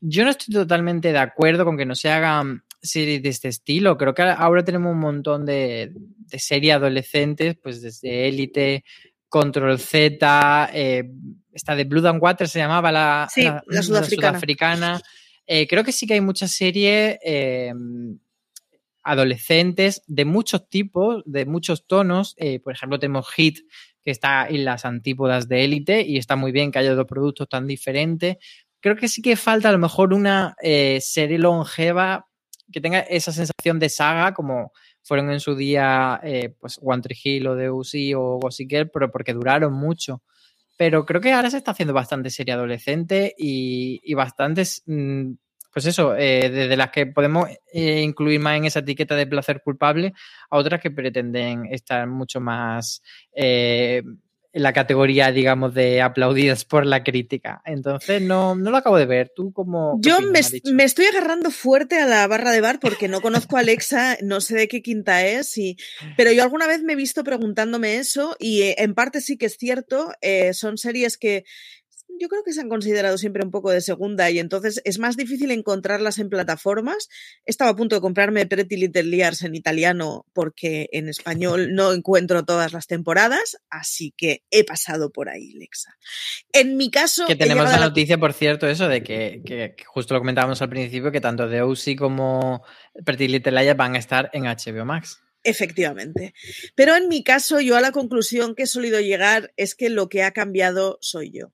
Yo 0.00 0.24
no 0.24 0.30
estoy 0.30 0.54
totalmente 0.54 1.12
de 1.12 1.18
acuerdo 1.18 1.64
con 1.64 1.78
que 1.78 1.86
no 1.86 1.94
se 1.94 2.10
hagan 2.10 2.64
series 2.82 3.22
de 3.22 3.28
este 3.28 3.48
estilo. 3.48 3.96
Creo 3.96 4.14
que 4.14 4.22
ahora 4.22 4.64
tenemos 4.64 4.92
un 4.92 5.00
montón 5.00 5.46
de, 5.46 5.92
de 5.94 6.38
series 6.38 6.74
adolescentes, 6.74 7.56
pues 7.62 7.82
desde 7.82 8.28
Élite, 8.28 8.84
Control 9.28 9.78
Z, 9.78 10.70
eh, 10.72 11.04
esta 11.52 11.74
de 11.74 11.84
Blood 11.84 12.06
and 12.06 12.22
Water 12.22 12.48
se 12.48 12.58
llamaba 12.58 12.92
la, 12.92 13.28
sí, 13.30 13.42
la, 13.42 13.62
la 13.66 13.82
sudafricana. 13.82 14.32
La 14.32 14.38
sudafricana. 14.38 15.02
Eh, 15.46 15.66
creo 15.66 15.84
que 15.84 15.92
sí 15.92 16.06
que 16.06 16.14
hay 16.14 16.20
muchas 16.20 16.52
series 16.52 17.18
eh, 17.24 17.72
adolescentes 19.02 20.02
de 20.06 20.24
muchos 20.24 20.68
tipos, 20.68 21.22
de 21.26 21.44
muchos 21.44 21.86
tonos. 21.86 22.36
Por 22.62 22.72
ejemplo, 22.72 22.98
tenemos 22.98 23.28
Hit, 23.32 23.58
que 24.02 24.10
está 24.10 24.48
en 24.48 24.64
las 24.64 24.84
antípodas 24.84 25.48
de 25.48 25.64
élite 25.64 26.02
y 26.02 26.18
está 26.18 26.36
muy 26.36 26.52
bien 26.52 26.72
que 26.72 26.78
haya 26.78 26.94
dos 26.94 27.06
productos 27.06 27.48
tan 27.48 27.66
diferentes. 27.66 28.36
Creo 28.80 28.96
que 28.96 29.08
sí 29.08 29.22
que 29.22 29.36
falta 29.36 29.68
a 29.68 29.72
lo 29.72 29.78
mejor 29.78 30.12
una 30.12 30.56
serie 31.00 31.38
longeva 31.38 32.26
que 32.72 32.80
tenga 32.80 33.00
esa 33.00 33.32
sensación 33.32 33.78
de 33.78 33.88
saga 33.88 34.34
como 34.34 34.72
fueron 35.02 35.30
en 35.30 35.40
su 35.40 35.54
día 35.54 36.20
eh, 36.22 36.54
pues 36.60 36.78
One 36.82 37.02
Tree 37.02 37.18
Hill 37.22 37.46
o 37.46 37.56
The 37.56 37.70
UC 37.70 38.16
o 38.16 38.38
Gossip 38.38 38.90
pero 38.92 39.10
porque 39.10 39.32
duraron 39.32 39.72
mucho. 39.72 40.22
Pero 40.76 41.06
creo 41.06 41.20
que 41.20 41.32
ahora 41.32 41.50
se 41.50 41.56
está 41.56 41.70
haciendo 41.70 41.94
bastante 41.94 42.28
serie 42.28 42.54
adolescente 42.54 43.34
y, 43.38 44.00
y 44.04 44.14
bastantes 44.14 44.82
mm, 44.86 45.32
pues 45.76 45.84
eso, 45.84 46.16
eh, 46.16 46.48
desde 46.48 46.74
las 46.74 46.90
que 46.90 47.04
podemos 47.04 47.50
eh, 47.70 48.00
incluir 48.00 48.40
más 48.40 48.56
en 48.56 48.64
esa 48.64 48.78
etiqueta 48.78 49.14
de 49.14 49.26
placer 49.26 49.60
culpable 49.62 50.14
a 50.48 50.56
otras 50.56 50.80
que 50.80 50.90
pretenden 50.90 51.66
estar 51.66 52.06
mucho 52.06 52.40
más 52.40 53.02
en 54.56 54.62
la 54.62 54.72
categoría, 54.72 55.32
digamos, 55.32 55.74
de 55.74 56.00
aplaudidas 56.00 56.64
por 56.64 56.86
la 56.86 57.04
crítica. 57.04 57.60
Entonces, 57.66 58.22
no, 58.22 58.54
no 58.54 58.70
lo 58.70 58.78
acabo 58.78 58.96
de 58.96 59.04
ver. 59.04 59.30
¿Tú 59.36 59.52
cómo...? 59.52 59.98
Yo 60.00 60.18
me, 60.22 60.40
me, 60.72 60.84
estoy 60.84 61.04
agarrando 61.04 61.50
fuerte 61.50 61.98
a 61.98 62.06
la 62.06 62.26
barra 62.26 62.52
de 62.52 62.62
bar 62.62 62.80
porque 62.80 63.06
no 63.06 63.20
conozco 63.20 63.58
a 63.58 63.60
Alexa, 63.60 64.16
no 64.22 64.40
sé 64.40 64.56
de 64.56 64.66
qué 64.66 64.80
quinta 64.80 65.26
es, 65.26 65.58
y, 65.58 65.76
pero 66.16 66.32
yo 66.32 66.42
alguna 66.42 66.66
vez 66.66 66.82
me 66.82 66.94
he 66.94 66.96
visto 66.96 67.22
preguntándome 67.22 67.98
eso 67.98 68.34
y 68.38 68.62
en 68.78 68.94
parte 68.94 69.20
sí 69.20 69.36
que 69.36 69.44
es 69.44 69.58
cierto, 69.58 70.10
son 70.54 70.78
series 70.78 71.18
que 71.18 71.44
yo 72.20 72.28
creo 72.28 72.42
que 72.42 72.52
se 72.52 72.60
han 72.60 72.68
considerado 72.68 73.18
siempre 73.18 73.44
un 73.44 73.50
poco 73.50 73.70
de 73.70 73.80
segunda 73.80 74.30
y 74.30 74.38
entonces 74.38 74.80
es 74.84 74.98
más 74.98 75.16
difícil 75.16 75.50
encontrarlas 75.50 76.18
en 76.18 76.28
plataformas. 76.28 77.08
Estaba 77.44 77.70
a 77.70 77.76
punto 77.76 77.96
de 77.96 78.00
comprarme 78.00 78.46
Pretty 78.46 78.76
Little 78.76 79.04
Liars 79.04 79.42
en 79.42 79.54
italiano 79.54 80.26
porque 80.32 80.88
en 80.92 81.08
español 81.08 81.74
no 81.74 81.92
encuentro 81.92 82.44
todas 82.44 82.72
las 82.72 82.86
temporadas, 82.86 83.58
así 83.70 84.12
que 84.16 84.42
he 84.50 84.64
pasado 84.64 85.10
por 85.10 85.28
ahí, 85.28 85.52
Lexa. 85.52 85.96
En 86.52 86.76
mi 86.76 86.90
caso... 86.90 87.26
Que 87.26 87.36
tenemos 87.36 87.70
la 87.70 87.78
noticia, 87.78 88.18
por 88.18 88.32
cierto, 88.32 88.66
eso 88.66 88.88
de 88.88 89.02
que, 89.02 89.42
que, 89.44 89.74
que, 89.76 89.84
justo 89.84 90.14
lo 90.14 90.20
comentábamos 90.20 90.60
al 90.62 90.68
principio, 90.68 91.12
que 91.12 91.20
tanto 91.20 91.48
The 91.48 91.62
OC 91.62 91.96
como 91.98 92.62
Pretty 93.04 93.28
Little 93.28 93.52
Liars 93.52 93.76
van 93.76 93.94
a 93.94 93.98
estar 93.98 94.30
en 94.32 94.44
HBO 94.44 94.84
Max. 94.84 95.20
Efectivamente. 95.42 96.34
Pero 96.74 96.96
en 96.96 97.08
mi 97.08 97.22
caso, 97.22 97.60
yo 97.60 97.76
a 97.76 97.80
la 97.80 97.92
conclusión 97.92 98.54
que 98.54 98.64
he 98.64 98.66
solido 98.66 99.00
llegar 99.00 99.52
es 99.56 99.76
que 99.76 99.90
lo 99.90 100.08
que 100.08 100.24
ha 100.24 100.32
cambiado 100.32 100.98
soy 101.00 101.30
yo 101.30 101.52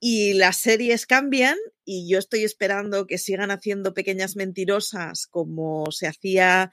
y 0.00 0.32
las 0.32 0.56
series 0.56 1.06
cambian 1.06 1.56
y 1.84 2.08
yo 2.10 2.18
estoy 2.18 2.44
esperando 2.44 3.06
que 3.06 3.18
sigan 3.18 3.50
haciendo 3.50 3.92
pequeñas 3.92 4.34
mentirosas 4.34 5.26
como 5.26 5.92
se 5.92 6.06
hacía 6.06 6.70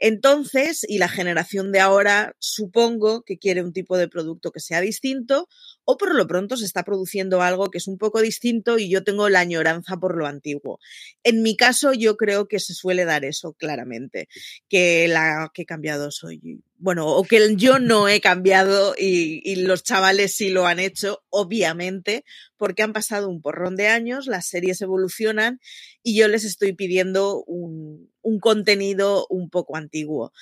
entonces 0.00 0.84
y 0.88 0.98
la 0.98 1.08
generación 1.08 1.72
de 1.72 1.80
ahora 1.80 2.34
supongo 2.38 3.22
que 3.22 3.38
quiere 3.38 3.62
un 3.62 3.72
tipo 3.72 3.96
de 3.96 4.08
producto 4.08 4.50
que 4.50 4.60
sea 4.60 4.80
distinto 4.80 5.48
o 5.84 5.96
por 5.96 6.14
lo 6.14 6.26
pronto 6.26 6.56
se 6.56 6.64
está 6.64 6.82
produciendo 6.84 7.42
algo 7.42 7.70
que 7.70 7.78
es 7.78 7.86
un 7.86 7.98
poco 7.98 8.20
distinto 8.20 8.78
y 8.78 8.90
yo 8.90 9.04
tengo 9.04 9.28
la 9.28 9.40
añoranza 9.40 9.98
por 9.98 10.16
lo 10.16 10.26
antiguo. 10.26 10.80
En 11.22 11.42
mi 11.42 11.56
caso 11.56 11.92
yo 11.92 12.16
creo 12.16 12.48
que 12.48 12.60
se 12.60 12.74
suele 12.74 13.04
dar 13.04 13.24
eso 13.24 13.52
claramente, 13.52 14.28
que 14.68 15.06
la 15.06 15.50
que 15.54 15.62
he 15.62 15.66
cambiado 15.66 16.10
soy 16.10 16.62
bueno, 16.80 17.06
o 17.08 17.24
que 17.24 17.56
yo 17.56 17.78
no 17.78 18.08
he 18.08 18.22
cambiado 18.22 18.94
y, 18.98 19.54
los 19.56 19.82
chavales 19.82 20.34
sí 20.34 20.48
lo 20.48 20.66
han 20.66 20.78
hecho, 20.80 21.22
obviamente, 21.28 22.24
porque 22.56 22.82
han 22.82 22.94
pasado 22.94 23.28
un 23.28 23.42
porrón 23.42 23.76
de 23.76 23.88
años, 23.88 24.26
las 24.26 24.48
series 24.48 24.80
evolucionan 24.80 25.60
y 26.02 26.18
yo 26.18 26.28
les 26.28 26.44
estoy 26.44 26.72
pidiendo 26.72 27.42
un, 27.44 28.10
un 28.22 28.40
contenido 28.40 29.26
un 29.28 29.50
poco 29.50 29.76
antiguo. 29.76 30.32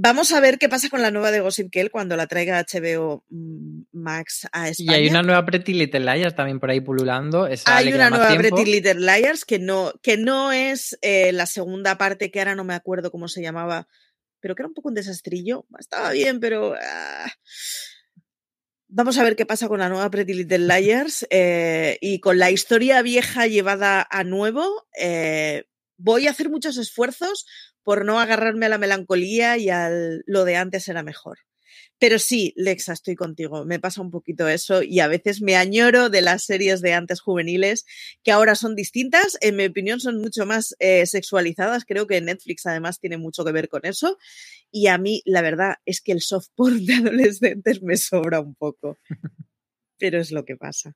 Vamos 0.00 0.30
a 0.32 0.38
ver 0.38 0.58
qué 0.58 0.68
pasa 0.68 0.88
con 0.90 1.02
la 1.02 1.10
nueva 1.10 1.32
de 1.32 1.40
Gossip 1.40 1.70
Girl 1.72 1.90
cuando 1.90 2.16
la 2.16 2.28
traiga 2.28 2.64
HBO 2.64 3.24
mm, 3.30 3.82
Max 3.90 4.46
a 4.52 4.68
España. 4.68 4.92
Y 4.92 5.02
hay 5.02 5.08
una 5.08 5.22
nueva 5.22 5.44
Pretty 5.44 5.74
Little 5.74 5.98
Liars 5.98 6.36
también 6.36 6.60
por 6.60 6.70
ahí 6.70 6.80
pululando. 6.80 7.48
Esa 7.48 7.76
hay 7.76 7.92
una 7.92 8.08
nueva 8.08 8.28
tiempo. 8.28 8.54
Pretty 8.54 8.70
Little 8.70 9.00
Liars 9.00 9.44
que 9.44 9.58
no, 9.58 9.92
que 10.00 10.16
no 10.16 10.52
es 10.52 10.96
eh, 11.02 11.32
la 11.32 11.46
segunda 11.46 11.98
parte 11.98 12.30
que 12.30 12.38
ahora 12.38 12.54
no 12.54 12.62
me 12.62 12.74
acuerdo 12.74 13.10
cómo 13.10 13.26
se 13.26 13.42
llamaba, 13.42 13.88
pero 14.38 14.54
que 14.54 14.62
era 14.62 14.68
un 14.68 14.74
poco 14.74 14.88
un 14.88 14.94
desastrillo. 14.94 15.66
Estaba 15.80 16.12
bien, 16.12 16.38
pero... 16.38 16.74
Uh... 16.74 17.28
Vamos 18.90 19.18
a 19.18 19.22
ver 19.22 19.36
qué 19.36 19.44
pasa 19.44 19.68
con 19.68 19.80
la 19.80 19.90
nueva 19.90 20.10
Pretty 20.10 20.32
Little 20.32 20.60
Liars 20.66 21.26
eh, 21.30 21.98
y 22.00 22.20
con 22.20 22.38
la 22.38 22.50
historia 22.50 23.02
vieja 23.02 23.46
llevada 23.46 24.06
a 24.10 24.24
nuevo. 24.24 24.86
Eh, 24.98 25.64
voy 25.98 26.26
a 26.26 26.30
hacer 26.30 26.48
muchos 26.48 26.78
esfuerzos 26.78 27.46
por 27.82 28.06
no 28.06 28.18
agarrarme 28.18 28.66
a 28.66 28.70
la 28.70 28.78
melancolía 28.78 29.58
y 29.58 29.68
al 29.68 30.22
lo 30.26 30.44
de 30.44 30.56
antes 30.56 30.88
era 30.88 31.02
mejor. 31.02 31.38
Pero 31.98 32.18
sí, 32.18 32.52
Lexa, 32.56 32.92
estoy 32.92 33.16
contigo. 33.16 33.64
Me 33.64 33.80
pasa 33.80 34.00
un 34.00 34.10
poquito 34.10 34.46
eso 34.46 34.82
y 34.82 35.00
a 35.00 35.08
veces 35.08 35.42
me 35.42 35.56
añoro 35.56 36.10
de 36.10 36.22
las 36.22 36.44
series 36.44 36.80
de 36.80 36.92
antes 36.92 37.20
juveniles 37.20 37.84
que 38.22 38.30
ahora 38.30 38.54
son 38.54 38.76
distintas. 38.76 39.36
En 39.40 39.56
mi 39.56 39.66
opinión, 39.66 39.98
son 39.98 40.20
mucho 40.20 40.46
más 40.46 40.76
eh, 40.78 41.06
sexualizadas. 41.06 41.84
Creo 41.84 42.06
que 42.06 42.20
Netflix 42.20 42.66
además 42.66 43.00
tiene 43.00 43.18
mucho 43.18 43.44
que 43.44 43.52
ver 43.52 43.68
con 43.68 43.84
eso. 43.84 44.16
Y 44.70 44.86
a 44.86 44.98
mí, 44.98 45.22
la 45.24 45.42
verdad, 45.42 45.76
es 45.84 46.00
que 46.00 46.12
el 46.12 46.20
soft 46.20 46.48
porn 46.54 46.84
de 46.86 46.94
adolescentes 46.94 47.82
me 47.82 47.96
sobra 47.96 48.40
un 48.40 48.54
poco. 48.54 48.98
Pero 49.98 50.20
es 50.20 50.30
lo 50.30 50.44
que 50.44 50.56
pasa. 50.56 50.94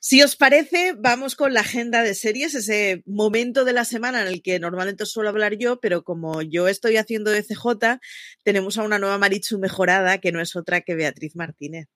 Si 0.00 0.22
os 0.22 0.36
parece, 0.36 0.94
vamos 0.96 1.34
con 1.34 1.52
la 1.52 1.60
agenda 1.60 2.04
de 2.04 2.14
series, 2.14 2.54
ese 2.54 3.02
momento 3.04 3.64
de 3.64 3.72
la 3.72 3.84
semana 3.84 4.22
en 4.22 4.28
el 4.28 4.42
que 4.42 4.60
normalmente 4.60 5.02
os 5.02 5.10
suelo 5.10 5.28
hablar 5.28 5.56
yo, 5.56 5.80
pero 5.80 6.04
como 6.04 6.40
yo 6.40 6.68
estoy 6.68 6.96
haciendo 6.96 7.32
de 7.32 7.42
CJ, 7.42 7.98
tenemos 8.44 8.78
a 8.78 8.84
una 8.84 9.00
nueva 9.00 9.18
Marichu 9.18 9.58
mejorada 9.58 10.18
que 10.18 10.30
no 10.30 10.40
es 10.40 10.54
otra 10.54 10.82
que 10.82 10.94
Beatriz 10.94 11.34
Martínez. 11.34 11.88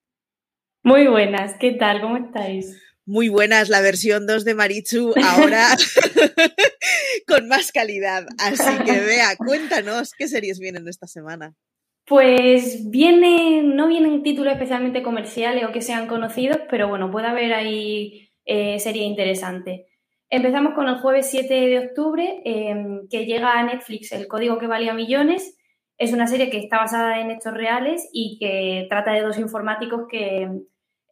Muy 0.83 1.07
buenas, 1.07 1.55
¿qué 1.61 1.73
tal? 1.73 2.01
¿Cómo 2.01 2.17
estáis? 2.17 2.77
Muy 3.07 3.29
buenas, 3.29 3.69
la 3.69 3.81
versión 3.81 4.27
2 4.27 4.45
de 4.45 4.55
Marichu 4.55 5.15
ahora 5.23 5.69
con 7.29 7.47
más 7.47 7.71
calidad. 7.71 8.27
Así 8.39 8.85
que 8.85 8.99
vea, 9.01 9.37
cuéntanos 9.37 10.11
qué 10.19 10.27
series 10.27 10.59
vienen 10.59 10.89
esta 10.89 11.07
semana. 11.07 11.55
Pues 12.13 12.91
viene, 12.91 13.63
no 13.63 13.89
vienen 13.89 14.23
títulos 14.23 14.53
especialmente 14.53 15.03
comerciales 15.03 15.65
o 15.65 15.73
que 15.73 15.81
sean 15.81 16.07
conocidos, 16.07 16.59
pero 16.69 16.87
bueno, 16.87 17.11
puede 17.11 17.27
haber 17.27 17.55
ahí 17.55 18.29
eh, 18.45 18.79
serie 18.81 19.05
interesante. 19.05 19.87
Empezamos 20.29 20.75
con 20.75 20.89
el 20.89 20.97
jueves 20.97 21.31
7 21.31 21.55
de 21.55 21.79
octubre, 21.79 22.43
em, 22.45 23.09
que 23.09 23.25
llega 23.25 23.59
a 23.59 23.63
Netflix 23.63 24.13
El 24.13 24.29
código 24.29 24.59
que 24.59 24.67
valía 24.67 24.93
millones. 24.93 25.57
Es 25.97 26.13
una 26.13 26.27
serie 26.27 26.51
que 26.51 26.59
está 26.59 26.77
basada 26.77 27.19
en 27.19 27.31
hechos 27.31 27.55
reales 27.55 28.07
y 28.13 28.37
que 28.39 28.89
trata 28.91 29.13
de 29.13 29.23
dos 29.23 29.39
informáticos 29.39 30.03
que, 30.07 30.51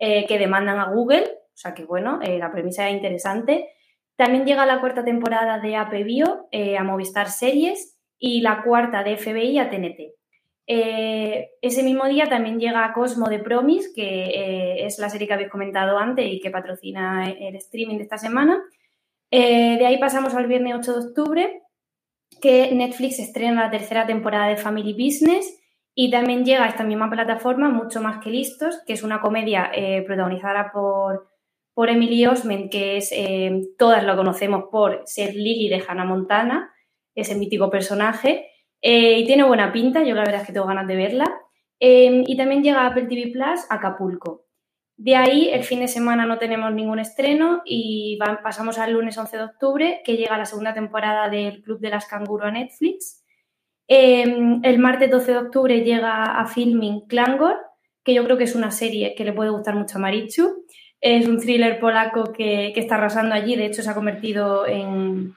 eh, 0.00 0.26
que 0.26 0.38
demandan 0.38 0.80
a 0.80 0.90
Google. 0.90 1.24
O 1.24 1.56
sea 1.56 1.72
que 1.72 1.86
bueno, 1.86 2.20
eh, 2.22 2.36
la 2.36 2.52
premisa 2.52 2.90
es 2.90 2.94
interesante. 2.94 3.70
También 4.16 4.44
llega 4.44 4.66
la 4.66 4.80
cuarta 4.80 5.02
temporada 5.02 5.60
de 5.60 5.76
AP 5.76 6.04
Bio 6.04 6.46
a 6.78 6.84
Movistar 6.84 7.30
Series 7.30 7.98
y 8.18 8.42
la 8.42 8.62
cuarta 8.62 9.02
de 9.02 9.16
FBI 9.16 9.58
a 9.58 9.70
TNT. 9.70 10.19
Ese 10.66 11.82
mismo 11.82 12.06
día 12.06 12.26
también 12.26 12.60
llega 12.60 12.92
Cosmo 12.92 13.28
de 13.28 13.40
Promise, 13.40 13.90
que 13.92 14.86
es 14.86 14.98
la 15.00 15.10
serie 15.10 15.26
que 15.26 15.34
habéis 15.34 15.50
comentado 15.50 15.98
antes 15.98 16.24
y 16.26 16.38
que 16.38 16.50
patrocina 16.50 17.28
el 17.28 17.56
streaming 17.56 17.96
de 17.96 18.04
esta 18.04 18.18
semana. 18.18 18.62
Eh, 19.30 19.76
de 19.78 19.86
ahí 19.86 19.98
pasamos 19.98 20.34
al 20.34 20.48
viernes 20.48 20.74
8 20.78 20.92
de 20.92 21.06
octubre, 21.06 21.62
que 22.40 22.72
Netflix 22.72 23.20
estrena 23.20 23.64
la 23.64 23.70
tercera 23.70 24.06
temporada 24.06 24.48
de 24.48 24.56
Family 24.56 24.92
Business 24.92 25.56
y 25.94 26.10
también 26.10 26.44
llega 26.44 26.64
a 26.64 26.68
esta 26.68 26.84
misma 26.84 27.10
plataforma, 27.10 27.68
Mucho 27.68 28.00
Más 28.00 28.22
que 28.22 28.30
Listos, 28.30 28.80
que 28.86 28.94
es 28.94 29.02
una 29.02 29.20
comedia 29.20 29.70
eh, 29.72 30.02
protagonizada 30.02 30.72
por, 30.72 31.28
por 31.74 31.90
Emily 31.90 32.26
Osment, 32.26 32.72
que 32.72 32.96
es, 32.96 33.12
eh, 33.12 33.68
todas 33.78 34.02
lo 34.04 34.16
conocemos 34.16 34.64
por 34.70 35.02
ser 35.04 35.34
Lily 35.34 35.68
de 35.68 35.84
Hannah 35.86 36.04
Montana, 36.04 36.72
ese 37.14 37.36
mítico 37.36 37.70
personaje, 37.70 38.50
y 38.80 39.24
tiene 39.26 39.44
buena 39.44 39.72
pinta, 39.72 40.02
yo 40.02 40.14
la 40.14 40.22
verdad 40.22 40.40
es 40.40 40.46
que 40.46 40.52
tengo 40.52 40.66
ganas 40.66 40.86
de 40.86 40.96
verla. 40.96 41.40
y 41.78 42.36
también 42.36 42.62
llega 42.62 42.82
a 42.82 42.88
Apple 42.88 43.06
TV 43.06 43.30
Plus 43.32 43.66
Acapulco. 43.70 44.46
De 45.02 45.16
ahí, 45.16 45.48
el 45.48 45.64
fin 45.64 45.80
de 45.80 45.88
semana 45.88 46.26
no 46.26 46.36
tenemos 46.36 46.70
ningún 46.74 46.98
estreno 46.98 47.62
y 47.64 48.18
pasamos 48.42 48.78
al 48.78 48.92
lunes 48.92 49.16
11 49.16 49.34
de 49.38 49.42
octubre, 49.44 50.02
que 50.04 50.18
llega 50.18 50.36
la 50.36 50.44
segunda 50.44 50.74
temporada 50.74 51.30
del 51.30 51.62
Club 51.62 51.80
de 51.80 51.88
las 51.88 52.04
Canguro 52.06 52.44
a 52.44 52.50
Netflix. 52.50 53.24
Em, 53.88 54.60
el 54.62 54.78
martes 54.78 55.10
12 55.10 55.32
de 55.32 55.38
octubre 55.38 55.80
llega 55.80 56.38
a 56.38 56.46
Filming 56.46 57.06
Clangor, 57.08 57.56
que 58.04 58.12
yo 58.12 58.24
creo 58.24 58.36
que 58.36 58.44
es 58.44 58.54
una 58.54 58.70
serie 58.70 59.14
que 59.14 59.24
le 59.24 59.32
puede 59.32 59.48
gustar 59.48 59.74
mucho 59.74 59.96
a 59.96 60.00
Marichu. 60.02 60.66
Es 61.00 61.26
un 61.26 61.40
thriller 61.40 61.80
polaco 61.80 62.32
que, 62.32 62.74
está 62.76 62.96
arrasando 62.96 63.34
allí, 63.34 63.56
de 63.56 63.64
hecho 63.64 63.82
se 63.82 63.88
ha 63.88 63.94
convertido 63.94 64.66
en, 64.66 65.34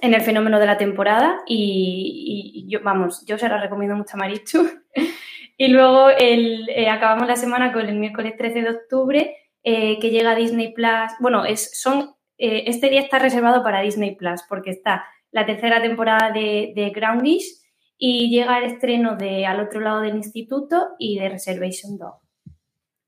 el 0.00 0.20
fenómeno 0.22 0.58
de 0.58 0.66
la 0.66 0.76
temporada 0.76 1.40
y, 1.46 2.66
yo, 2.68 2.80
vamos, 2.82 3.24
yo 3.26 3.38
se 3.38 3.48
la 3.48 3.60
recomiendo 3.60 3.96
mucho 3.96 4.14
a 4.14 4.18
Marichu. 4.18 4.68
Y 5.56 5.68
luego 5.68 6.08
el, 6.08 6.68
eh, 6.68 6.88
acabamos 6.88 7.28
la 7.28 7.36
semana 7.36 7.72
con 7.72 7.88
el 7.88 7.96
miércoles 7.96 8.34
13 8.36 8.62
de 8.62 8.70
octubre, 8.70 9.36
eh, 9.62 10.00
que 10.00 10.10
llega 10.10 10.32
a 10.32 10.34
Disney 10.34 10.72
Plus. 10.72 11.12
Bueno, 11.20 11.44
es, 11.44 11.80
son, 11.80 12.16
eh, 12.38 12.64
este 12.66 12.90
día 12.90 13.00
está 13.00 13.20
reservado 13.20 13.62
para 13.62 13.80
Disney 13.80 14.16
Plus, 14.16 14.42
porque 14.48 14.70
está 14.70 15.04
la 15.30 15.46
tercera 15.46 15.80
temporada 15.80 16.32
de, 16.32 16.72
de 16.74 16.90
Groundish 16.90 17.62
y 17.96 18.30
llega 18.30 18.58
el 18.58 18.64
estreno 18.64 19.16
de 19.16 19.46
Al 19.46 19.60
otro 19.60 19.80
lado 19.80 20.00
del 20.00 20.16
instituto 20.16 20.88
y 20.98 21.18
de 21.18 21.28
Reservation 21.28 21.98
Dog. 21.98 22.20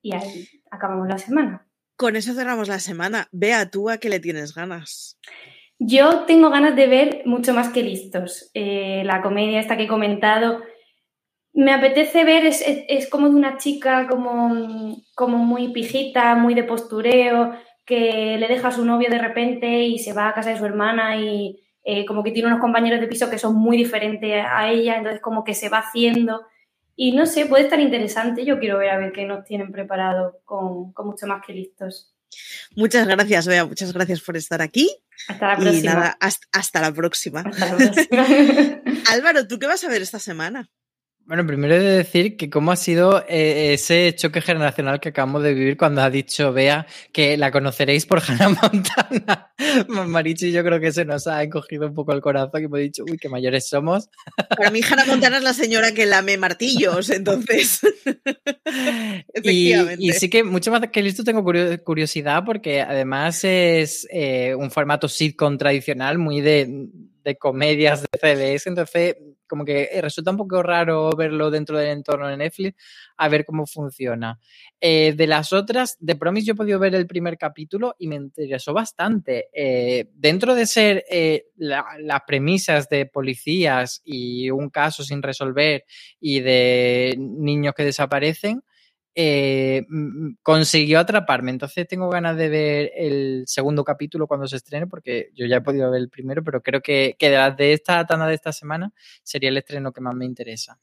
Y 0.00 0.14
ahí 0.14 0.48
acabamos 0.70 1.08
la 1.08 1.18
semana. 1.18 1.66
Con 1.96 2.14
eso 2.14 2.34
cerramos 2.34 2.68
la 2.68 2.78
semana. 2.78 3.28
Vea 3.32 3.70
tú 3.70 3.90
a 3.90 3.98
qué 3.98 4.08
le 4.08 4.20
tienes 4.20 4.54
ganas. 4.54 5.18
Yo 5.78 6.24
tengo 6.24 6.50
ganas 6.50 6.74
de 6.74 6.86
ver 6.86 7.22
mucho 7.26 7.52
más 7.52 7.68
que 7.68 7.82
listos. 7.82 8.50
la 8.54 9.22
comedia 9.22 9.60
esta 9.60 9.76
que 9.76 9.84
he 9.84 9.88
comentado 9.88 10.62
me 11.56 11.72
apetece 11.72 12.24
ver, 12.24 12.44
es, 12.44 13.08
como 13.08 13.30
de 13.30 13.34
una 13.34 13.56
chica 13.56 14.06
como, 14.08 14.94
como 15.14 15.38
muy 15.38 15.72
pijita, 15.72 16.34
muy 16.34 16.52
de 16.52 16.64
postureo, 16.64 17.52
que 17.86 18.36
le 18.38 18.46
deja 18.46 18.68
a 18.68 18.72
su 18.72 18.84
novio 18.84 19.08
de 19.08 19.18
repente 19.18 19.84
y 19.84 19.98
se 19.98 20.12
va 20.12 20.28
a 20.28 20.34
casa 20.34 20.50
de 20.50 20.58
su 20.58 20.66
hermana 20.66 21.16
y 21.16 21.58
eh, 21.82 22.04
como 22.04 22.22
que 22.22 22.32
tiene 22.32 22.48
unos 22.48 22.60
compañeros 22.60 23.00
de 23.00 23.06
piso 23.06 23.30
que 23.30 23.38
son 23.38 23.54
muy 23.54 23.78
diferentes 23.78 24.44
a 24.46 24.68
ella, 24.68 24.96
entonces 24.96 25.22
como 25.22 25.44
que 25.44 25.54
se 25.54 25.70
va 25.70 25.78
haciendo. 25.78 26.42
Y 26.94 27.12
no 27.12 27.24
sé, 27.24 27.46
puede 27.46 27.64
estar 27.64 27.80
interesante. 27.80 28.44
Yo 28.44 28.58
quiero 28.58 28.78
ver 28.78 28.90
a 28.90 28.98
ver 28.98 29.12
qué 29.12 29.24
nos 29.24 29.44
tienen 29.44 29.72
preparado 29.72 30.40
con, 30.44 30.92
mucho 31.06 31.26
más 31.26 31.40
que 31.46 31.54
listos. 31.54 32.15
Muchas 32.74 33.06
gracias, 33.06 33.46
Bea. 33.46 33.64
Muchas 33.64 33.92
gracias 33.92 34.20
por 34.20 34.36
estar 34.36 34.62
aquí. 34.62 34.90
Hasta 35.28 35.48
la 35.48 35.56
próxima. 35.56 35.78
Y 35.78 35.82
nada, 35.82 36.18
hasta, 36.20 36.80
la 36.80 36.92
próxima. 36.92 37.40
Hasta 37.40 37.74
la 37.74 37.76
próxima. 37.76 38.26
Álvaro, 39.10 39.46
¿tú 39.46 39.58
qué 39.58 39.66
vas 39.66 39.82
a 39.84 39.88
ver 39.88 40.02
esta 40.02 40.18
semana? 40.18 40.68
Bueno, 41.26 41.44
primero 41.44 41.74
he 41.74 41.80
de 41.80 41.96
decir 41.96 42.36
que 42.36 42.48
cómo 42.48 42.70
ha 42.70 42.76
sido 42.76 43.24
eh, 43.28 43.72
ese 43.74 44.14
choque 44.14 44.40
generacional 44.40 45.00
que 45.00 45.08
acabamos 45.08 45.42
de 45.42 45.54
vivir 45.54 45.76
cuando 45.76 46.00
ha 46.00 46.08
dicho 46.08 46.52
Bea 46.52 46.86
que 47.10 47.36
la 47.36 47.50
conoceréis 47.50 48.06
por 48.06 48.22
Hannah 48.26 48.50
Montana. 48.50 49.52
Marichi, 49.88 50.52
yo 50.52 50.62
creo 50.62 50.78
que 50.78 50.92
se 50.92 51.04
nos 51.04 51.26
ha 51.26 51.42
encogido 51.42 51.88
un 51.88 51.94
poco 51.94 52.12
el 52.12 52.20
corazón 52.20 52.62
y 52.62 52.64
hemos 52.66 52.78
dicho, 52.78 53.02
uy, 53.02 53.18
qué 53.18 53.28
mayores 53.28 53.68
somos. 53.68 54.08
Para 54.56 54.70
mí 54.70 54.80
Hannah 54.88 55.04
Montana 55.04 55.38
es 55.38 55.42
la 55.42 55.52
señora 55.52 55.92
que 55.92 56.06
lame 56.06 56.38
martillos, 56.38 57.10
entonces. 57.10 57.80
Efectivamente. 59.34 60.04
Y, 60.04 60.12
sí 60.12 60.30
que 60.30 60.44
mucho 60.44 60.70
más 60.70 60.80
que 60.92 61.02
listo 61.02 61.24
tengo 61.24 61.42
curiosidad 61.82 62.44
porque 62.44 62.82
además 62.82 63.42
es 63.42 64.06
eh, 64.12 64.54
un 64.54 64.70
formato 64.70 65.08
sitcom 65.08 65.58
tradicional 65.58 66.18
muy 66.18 66.40
de, 66.40 66.86
de 67.26 67.36
comedias 67.36 68.02
de 68.02 68.18
CBS, 68.20 68.68
entonces 68.68 69.16
como 69.48 69.64
que 69.64 69.88
eh, 69.90 70.00
resulta 70.00 70.30
un 70.30 70.36
poco 70.36 70.62
raro 70.62 71.10
verlo 71.16 71.50
dentro 71.50 71.76
del 71.76 71.88
entorno 71.88 72.28
de 72.28 72.36
Netflix, 72.36 72.80
a 73.16 73.28
ver 73.28 73.44
cómo 73.44 73.66
funciona. 73.66 74.38
Eh, 74.80 75.12
de 75.12 75.26
las 75.26 75.52
otras, 75.52 75.96
de 75.98 76.14
Promise 76.14 76.46
yo 76.46 76.52
he 76.52 76.56
podido 76.56 76.78
ver 76.78 76.94
el 76.94 77.08
primer 77.08 77.36
capítulo 77.36 77.96
y 77.98 78.06
me 78.06 78.14
interesó 78.14 78.72
bastante. 78.72 79.48
Eh, 79.52 80.08
dentro 80.14 80.54
de 80.54 80.66
ser 80.66 81.04
las 81.56 82.20
premisas 82.28 82.88
de 82.88 83.06
policías 83.06 84.02
y 84.04 84.48
un 84.50 84.70
caso 84.70 85.02
sin 85.02 85.20
resolver 85.20 85.84
y 86.20 86.40
de 86.40 87.16
niños 87.18 87.74
que 87.74 87.84
desaparecen, 87.84 88.62
eh, 89.18 89.86
consiguió 90.42 91.00
atraparme. 91.00 91.50
Entonces 91.50 91.88
tengo 91.88 92.10
ganas 92.10 92.36
de 92.36 92.48
ver 92.50 92.92
el 92.94 93.44
segundo 93.46 93.82
capítulo 93.82 94.26
cuando 94.26 94.46
se 94.46 94.56
estrene, 94.56 94.86
porque 94.86 95.30
yo 95.34 95.46
ya 95.46 95.56
he 95.56 95.60
podido 95.62 95.90
ver 95.90 96.02
el 96.02 96.10
primero, 96.10 96.44
pero 96.44 96.62
creo 96.62 96.82
que, 96.82 97.16
que 97.18 97.30
de, 97.30 97.72
esta 97.72 98.06
tanda 98.06 98.26
de 98.28 98.34
esta 98.34 98.52
semana 98.52 98.92
sería 99.22 99.48
el 99.48 99.56
estreno 99.56 99.92
que 99.92 100.02
más 100.02 100.14
me 100.14 100.26
interesa. 100.26 100.78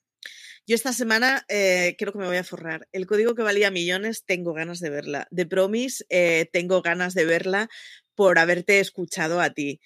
Yo 0.66 0.76
esta 0.76 0.94
semana 0.94 1.46
eh, 1.48 1.96
creo 2.00 2.12
que 2.12 2.20
me 2.20 2.26
voy 2.26 2.38
a 2.38 2.44
forrar. 2.44 2.88
El 2.92 3.06
código 3.06 3.36
que 3.36 3.44
valía 3.44 3.70
millones, 3.70 4.24
tengo 4.26 4.54
ganas 4.54 4.80
de 4.80 4.90
verla. 4.90 5.28
De 5.30 5.46
Promise, 5.46 6.06
eh, 6.10 6.50
tengo 6.52 6.82
ganas 6.82 7.14
de 7.14 7.26
verla 7.26 7.70
por 8.16 8.40
haberte 8.40 8.80
escuchado 8.80 9.42
a 9.42 9.52
ti. 9.52 9.80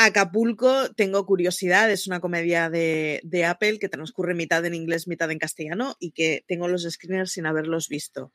Acapulco, 0.00 0.92
tengo 0.94 1.26
curiosidad, 1.26 1.90
es 1.90 2.06
una 2.06 2.20
comedia 2.20 2.70
de, 2.70 3.20
de, 3.24 3.44
Apple 3.44 3.80
que 3.80 3.88
transcurre 3.88 4.32
mitad 4.32 4.64
en 4.64 4.74
inglés, 4.74 5.08
mitad 5.08 5.28
en 5.32 5.40
castellano 5.40 5.96
y 5.98 6.12
que 6.12 6.44
tengo 6.46 6.68
los 6.68 6.84
screeners 6.88 7.32
sin 7.32 7.46
haberlos 7.46 7.88
visto. 7.88 8.30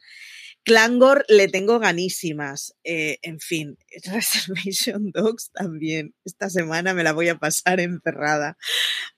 Clangor 0.64 1.26
le 1.28 1.50
tengo 1.50 1.80
ganísimas. 1.80 2.76
Eh, 2.84 3.18
en 3.22 3.40
fin, 3.40 3.78
Reservation 4.12 5.12
Dogs 5.12 5.52
también. 5.52 6.16
Esta 6.24 6.50
semana 6.50 6.94
me 6.94 7.04
la 7.04 7.14
voy 7.14 7.30
a 7.30 7.38
pasar 7.38 7.80
encerrada. 7.80 8.58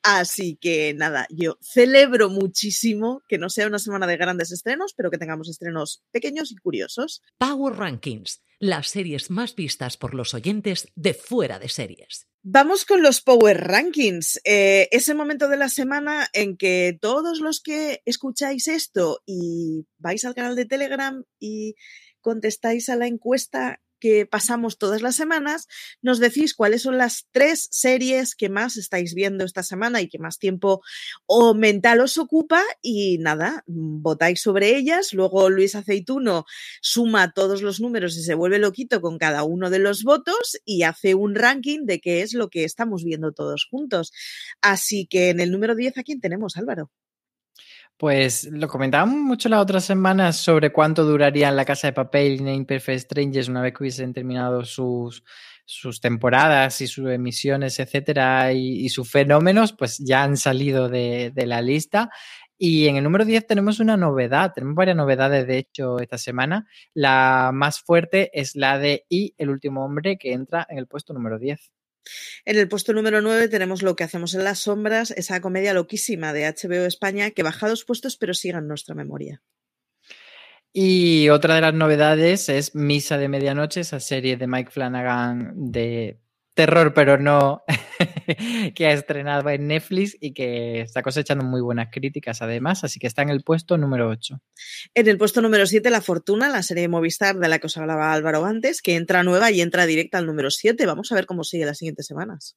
Así 0.02 0.58
que 0.60 0.93
nada, 0.93 1.28
yo 1.30 1.58
celebro 1.62 2.30
muchísimo 2.30 3.22
que 3.28 3.38
no 3.38 3.50
sea 3.50 3.68
una 3.68 3.80
semana 3.80 4.08
de 4.08 4.18
grandes 4.18 4.52
estrenos, 4.52 4.93
pero 4.96 5.12
que 5.12 5.18
tengamos 5.18 5.50
estrenos 5.50 6.04
pequeños 6.12 6.52
y 6.52 6.56
curiosos. 6.56 7.22
Power 7.38 7.76
Rankings, 7.76 8.41
las 8.60 8.89
series 8.89 9.30
más 9.30 9.56
vistas 9.56 9.97
por 9.97 10.14
los 10.14 10.34
oyentes 10.34 10.91
de 10.95 11.14
fuera 11.14 11.60
de 11.60 11.70
series. 11.70 12.28
Vamos 12.43 12.86
con 12.86 13.01
los 13.01 13.22
Power 13.22 13.60
Rankings. 13.60 14.39
Eh, 14.43 14.88
ese 14.91 15.16
momento 15.16 15.47
de 15.47 15.58
la 15.58 15.70
semana 15.70 16.28
en 16.34 16.58
que 16.58 16.97
todos 17.01 17.39
los 17.39 17.60
que 17.60 18.01
escucháis 18.06 18.68
esto 18.68 19.24
y 19.26 19.88
vais 19.97 20.24
al 20.26 20.36
canal 20.36 20.56
de 20.56 20.66
Telegram 20.66 21.24
y 21.39 21.76
contestáis 22.22 22.89
a 22.89 22.95
la 22.95 23.08
encuesta 23.08 23.82
que 24.00 24.26
pasamos 24.26 24.78
todas 24.78 25.02
las 25.02 25.16
semanas, 25.16 25.68
nos 26.02 26.20
decís 26.20 26.54
cuáles 26.54 26.82
son 26.82 26.98
las 26.98 27.28
tres 27.32 27.68
series 27.72 28.36
que 28.36 28.50
más 28.50 28.78
estáis 28.78 29.14
viendo 29.14 29.46
esta 29.46 29.64
semana 29.64 30.02
y 30.02 30.10
que 30.10 30.20
más 30.20 30.39
tiempo 30.39 30.82
o 31.26 31.54
mental 31.54 32.02
os 32.02 32.18
ocupa 32.18 32.62
y 32.82 33.18
nada, 33.20 33.64
votáis 33.68 34.41
sobre 34.41 34.76
ellas, 34.76 35.14
luego 35.14 35.50
Luis 35.50 35.76
Aceituno 35.76 36.46
suma 36.82 37.32
todos 37.34 37.62
los 37.62 37.80
números 37.80 38.18
y 38.18 38.24
se 38.24 38.36
vuelve 38.36 38.60
loquito 38.60 39.02
con 39.02 39.18
cada 39.18 39.43
uno 39.43 39.70
de 39.70 39.80
los 39.80 40.04
votos 40.04 40.60
y 40.66 40.84
hace 40.84 41.16
un 41.16 41.36
ranking 41.36 41.86
de 41.86 42.00
qué 42.00 42.22
es 42.22 42.34
lo 42.34 42.50
que 42.50 42.64
estamos 42.64 43.04
viendo 43.04 43.32
todos 43.32 43.68
juntos. 43.70 44.12
Así 44.62 45.08
que 45.08 45.30
en 45.30 45.39
el 45.39 45.52
número 45.52 45.76
10, 45.76 45.98
¿a 45.98 46.04
quién 46.04 46.20
tenemos, 46.20 46.58
Álvaro? 46.58 46.91
Pues 47.98 48.50
lo 48.52 48.68
comentábamos 48.68 49.16
mucho 49.16 49.48
la 49.48 49.62
otra 49.62 49.80
semana 49.80 50.34
sobre 50.34 50.74
cuánto 50.74 51.06
duraría 51.06 51.48
en 51.48 51.56
la 51.56 51.64
casa 51.64 51.88
de 51.88 51.93
papel 51.93 52.41
y 52.41 52.50
Imperfect 52.50 53.06
Strangers 53.06 53.48
una 53.48 53.62
vez 53.62 53.74
que 53.74 53.84
hubiesen 53.84 54.14
terminado 54.14 54.66
sus, 54.66 55.24
sus 55.66 56.02
temporadas 56.02 56.82
y 56.82 56.88
sus 56.88 57.10
emisiones, 57.10 57.80
etcétera, 57.80 58.52
y, 58.54 58.89
sus 58.89 59.10
fenómenos, 59.10 59.74
pues 59.74 59.98
ya 59.98 60.24
han 60.24 60.38
salido 60.38 60.89
de, 60.89 61.32
la 61.36 61.62
lista. 61.62 62.10
Y 62.58 62.88
en 62.88 62.98
el 62.98 63.04
número 63.04 63.26
10 63.26 63.48
tenemos 63.48 63.80
una 63.80 63.98
novedad, 63.98 64.54
tenemos 64.54 64.76
varias 64.76 64.96
novedades 64.98 65.48
de 65.48 65.58
hecho 65.58 66.00
esta 66.00 66.18
semana. 66.18 66.68
La 66.93 67.52
más 67.54 67.80
fuerte 67.80 68.30
es 68.39 68.56
la 68.56 68.78
de 68.78 69.06
Y, 69.10 69.34
el 69.38 69.50
último 69.50 69.86
hombre, 69.86 70.18
que 70.18 70.34
entra 70.34 70.66
en 70.70 70.78
el 70.78 70.88
puesto 70.88 71.14
número 71.14 71.39
10. 71.39 71.72
En 72.45 72.58
el 72.58 72.68
puesto 72.68 72.93
número 72.93 73.22
9 73.22 73.47
tenemos 73.47 73.82
Lo 73.82 73.95
que 73.95 74.03
hacemos 74.03 74.34
en 74.34 74.43
las 74.43 74.60
sombras, 74.60 75.12
esa 75.12 75.41
comedia 75.41 75.74
loquísima 75.74 76.34
de 76.34 76.45
HBO 76.45 76.86
España 76.86 77.32
que 77.32 77.43
baja 77.43 77.68
dos 77.68 77.86
puestos 77.86 78.18
pero 78.18 78.34
sigue 78.34 78.58
en 78.58 78.68
nuestra 78.68 78.95
memoria. 78.95 79.41
Y 80.78 81.30
otra 81.30 81.56
de 81.56 81.62
las 81.62 81.74
novedades 81.74 82.49
es 82.49 82.76
Misa 82.76 83.18
de 83.18 83.30
Medianoche, 83.30 83.80
esa 83.80 84.01
serie 84.01 84.36
de 84.36 84.45
Mike 84.45 84.72
Flanagan 84.72 85.53
de 85.56 86.20
terror, 86.53 86.93
pero 86.93 87.18
no, 87.18 87.64
que 88.76 88.88
ha 88.88 88.93
estrenado 88.93 89.49
en 89.49 89.67
Netflix 89.67 90.17
y 90.19 90.34
que 90.34 90.82
está 90.82 91.01
cosechando 91.01 91.43
muy 91.43 91.61
buenas 91.61 91.89
críticas 91.91 92.41
además, 92.41 92.84
así 92.84 92.99
que 92.99 93.07
está 93.07 93.21
en 93.21 93.30
el 93.30 93.43
puesto 93.43 93.78
número 93.78 94.09
8. 94.09 94.41
En 94.93 95.07
el 95.07 95.17
puesto 95.17 95.41
número 95.41 95.65
7, 95.65 95.89
La 95.89 96.01
Fortuna, 96.01 96.49
la 96.49 96.63
serie 96.63 96.82
de 96.82 96.89
Movistar 96.89 97.38
de 97.38 97.47
la 97.47 97.59
que 97.59 97.67
os 97.67 97.78
hablaba 97.78 98.13
Álvaro 98.13 98.45
antes, 98.45 98.82
que 98.82 98.95
entra 98.95 99.23
nueva 99.23 99.51
y 99.51 99.61
entra 99.61 99.86
directa 99.86 100.17
al 100.17 100.26
número 100.26 100.51
7. 100.51 100.86
Vamos 100.86 101.11
a 101.11 101.15
ver 101.15 101.26
cómo 101.26 101.43
sigue 101.43 101.65
las 101.65 101.78
siguientes 101.78 102.05
semanas. 102.05 102.55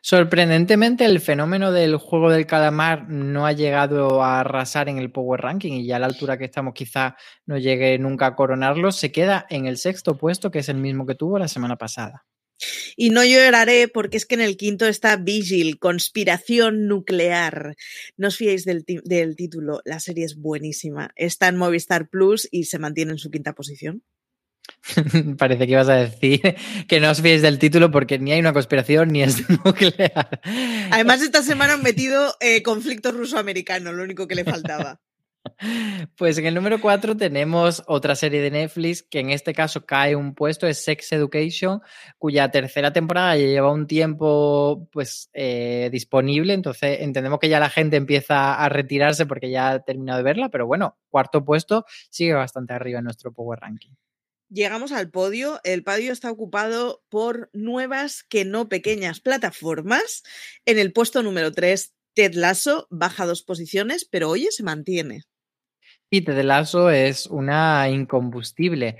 Sorprendentemente, 0.00 1.04
el 1.04 1.20
fenómeno 1.20 1.72
del 1.72 1.96
juego 1.96 2.30
del 2.30 2.46
calamar 2.46 3.08
no 3.08 3.46
ha 3.46 3.52
llegado 3.52 4.22
a 4.22 4.40
arrasar 4.40 4.88
en 4.88 4.98
el 4.98 5.10
Power 5.10 5.40
Ranking 5.40 5.72
y 5.72 5.86
ya 5.86 5.96
a 5.96 5.98
la 5.98 6.06
altura 6.06 6.38
que 6.38 6.44
estamos 6.44 6.74
quizá 6.74 7.16
no 7.46 7.58
llegue 7.58 7.98
nunca 7.98 8.26
a 8.26 8.36
coronarlo. 8.36 8.92
Se 8.92 9.10
queda 9.10 9.46
en 9.50 9.66
el 9.66 9.76
sexto 9.76 10.16
puesto, 10.16 10.50
que 10.50 10.60
es 10.60 10.68
el 10.68 10.76
mismo 10.76 11.06
que 11.06 11.14
tuvo 11.14 11.38
la 11.38 11.48
semana 11.48 11.76
pasada. 11.76 12.24
Y 12.96 13.10
no 13.10 13.24
lloraré 13.24 13.88
porque 13.88 14.16
es 14.16 14.26
que 14.26 14.34
en 14.34 14.40
el 14.40 14.56
quinto 14.56 14.86
está 14.86 15.16
Vigil, 15.16 15.78
conspiración 15.78 16.86
nuclear. 16.86 17.76
No 18.16 18.28
os 18.28 18.36
fiéis 18.36 18.64
del, 18.64 18.84
del, 18.84 19.36
título, 19.36 19.80
la 19.84 20.00
serie 20.00 20.24
es 20.24 20.36
buenísima. 20.36 21.10
Está 21.16 21.48
en 21.48 21.56
Movistar 21.56 22.08
Plus 22.08 22.48
y 22.50 22.64
se 22.64 22.78
mantiene 22.78 23.12
en 23.12 23.18
su 23.18 23.30
quinta 23.30 23.54
posición. 23.54 24.02
Parece 25.38 25.66
que 25.66 25.72
ibas 25.72 25.88
a 25.88 25.96
decir 25.96 26.40
que 26.88 27.00
no 27.00 27.10
os 27.10 27.20
fiéis 27.20 27.42
del 27.42 27.58
título 27.58 27.90
porque 27.90 28.18
ni 28.18 28.32
hay 28.32 28.40
una 28.40 28.52
conspiración 28.52 29.08
ni 29.12 29.22
es 29.22 29.48
nuclear. 29.64 30.40
Además, 30.90 31.22
esta 31.22 31.42
semana 31.42 31.74
han 31.74 31.82
metido 31.82 32.36
eh, 32.40 32.62
conflicto 32.62 33.12
ruso-americano, 33.12 33.92
lo 33.92 34.02
único 34.02 34.26
que 34.26 34.34
le 34.34 34.44
faltaba. 34.44 35.00
Pues 36.16 36.38
en 36.38 36.46
el 36.46 36.54
número 36.54 36.80
4 36.80 37.16
tenemos 37.16 37.82
otra 37.86 38.14
serie 38.14 38.40
de 38.40 38.50
Netflix 38.50 39.02
que 39.02 39.20
en 39.20 39.30
este 39.30 39.52
caso 39.52 39.84
cae 39.86 40.16
un 40.16 40.34
puesto, 40.34 40.66
es 40.66 40.84
Sex 40.84 41.12
Education, 41.12 41.80
cuya 42.18 42.50
tercera 42.50 42.92
temporada 42.92 43.36
ya 43.36 43.46
lleva 43.46 43.72
un 43.72 43.86
tiempo 43.86 44.88
pues 44.92 45.30
eh, 45.32 45.88
disponible, 45.92 46.54
entonces 46.54 47.00
entendemos 47.00 47.38
que 47.38 47.48
ya 47.48 47.60
la 47.60 47.70
gente 47.70 47.96
empieza 47.96 48.54
a 48.54 48.68
retirarse 48.68 49.26
porque 49.26 49.50
ya 49.50 49.70
ha 49.70 49.78
terminado 49.80 50.18
de 50.18 50.24
verla, 50.24 50.48
pero 50.48 50.66
bueno, 50.66 50.98
cuarto 51.08 51.44
puesto 51.44 51.84
sigue 52.10 52.34
bastante 52.34 52.74
arriba 52.74 52.98
en 52.98 53.04
nuestro 53.04 53.32
Power 53.32 53.60
Ranking. 53.60 53.92
Llegamos 54.50 54.92
al 54.92 55.10
podio. 55.10 55.58
El 55.64 55.82
podio 55.82 56.12
está 56.12 56.30
ocupado 56.30 57.02
por 57.08 57.50
nuevas 57.52 58.22
que 58.22 58.44
no 58.44 58.68
pequeñas 58.68 59.20
plataformas. 59.20 60.22
En 60.64 60.78
el 60.78 60.92
puesto 60.92 61.22
número 61.22 61.50
3, 61.50 61.92
Ted 62.14 62.34
Lasso 62.34 62.86
baja 62.90 63.26
dos 63.26 63.42
posiciones, 63.42 64.04
pero 64.04 64.30
oye, 64.30 64.52
se 64.52 64.62
mantiene. 64.62 65.24
Ted 66.22 66.42
Lasso 66.42 66.90
es 66.90 67.26
una 67.26 67.88
incombustible. 67.88 68.98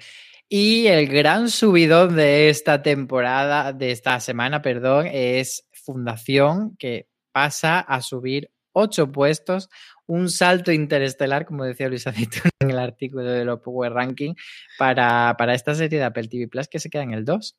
Y 0.49 0.87
el 0.87 1.09
gran 1.09 1.49
subidón 1.49 2.17
de 2.17 2.49
esta 2.49 2.83
temporada, 2.83 3.73
de 3.73 3.91
esta 3.91 4.21
semana, 4.21 4.62
perdón, 4.62 5.07
es 5.07 5.67
Fundación, 5.73 6.77
que 6.79 7.09
pasa 7.33 7.81
a 7.81 8.01
subir 8.01 8.51
ocho 8.73 9.11
puestos, 9.11 9.69
un 10.07 10.29
salto 10.29 10.73
interestelar, 10.73 11.47
como 11.47 11.65
decía 11.65 11.89
Luis 11.89 12.07
en 12.61 12.71
el 12.71 12.79
artículo 12.79 13.25
de 13.25 13.45
los 13.45 13.61
Power 13.61 13.93
Ranking, 13.93 14.35
para, 14.79 15.35
para 15.39 15.55
esta 15.55 15.75
serie 15.75 15.99
de 15.99 16.05
Apple 16.05 16.29
TV 16.29 16.49
Plus 16.49 16.69
que 16.69 16.79
se 16.79 16.91
queda 16.91 17.03
en 17.03 17.12
el 17.12 17.25
2. 17.25 17.57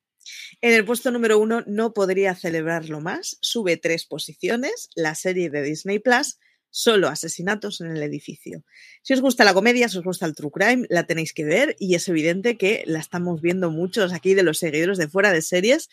En 0.62 0.74
el 0.74 0.86
puesto 0.86 1.12
número 1.12 1.38
uno 1.39 1.64
no 1.68 1.93
podría 1.93 2.36
celebrarlo 2.36 2.99
más. 2.99 3.38
Sube 3.41 3.78
tres 3.78 4.06
posiciones, 4.06 4.89
la 4.95 5.16
serie 5.16 5.49
de 5.49 5.62
Disney 5.62 5.99
Plus, 5.99 6.39
solo 6.76 7.07
asesinatos 7.07 7.80
en 7.80 7.95
el 7.95 8.03
edificio. 8.03 8.65
Si 9.01 9.13
os 9.13 9.21
gusta 9.21 9.45
la 9.45 9.53
comedia, 9.53 9.88
si 9.88 9.97
os 9.97 10.03
gusta 10.03 10.26
el 10.26 10.36
true 10.36 10.51
crime, 10.51 10.86
la 10.89 11.05
tenéis 11.05 11.32
que 11.32 11.45
ver 11.45 11.73
y 11.80 11.95
es 11.95 12.05
evidente 12.09 12.57
que 12.57 12.84
la 12.86 12.99
estamos 12.99 13.39
viendo 13.39 13.71
muchos 13.71 14.11
aquí 14.11 14.34
de 14.34 14.43
los 14.43 14.57
seguidores 14.57 14.97
de 14.97 15.07
fuera 15.07 15.32
de 15.32 15.41
series 15.41 15.88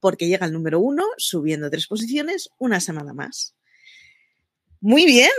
porque 0.00 0.26
llega 0.26 0.46
al 0.46 0.54
número 0.54 0.80
uno, 0.80 1.04
subiendo 1.18 1.68
tres 1.68 1.86
posiciones, 1.86 2.48
una 2.58 2.80
semana 2.80 3.12
más. 3.12 3.54
Muy 4.80 5.04
bien. 5.04 5.30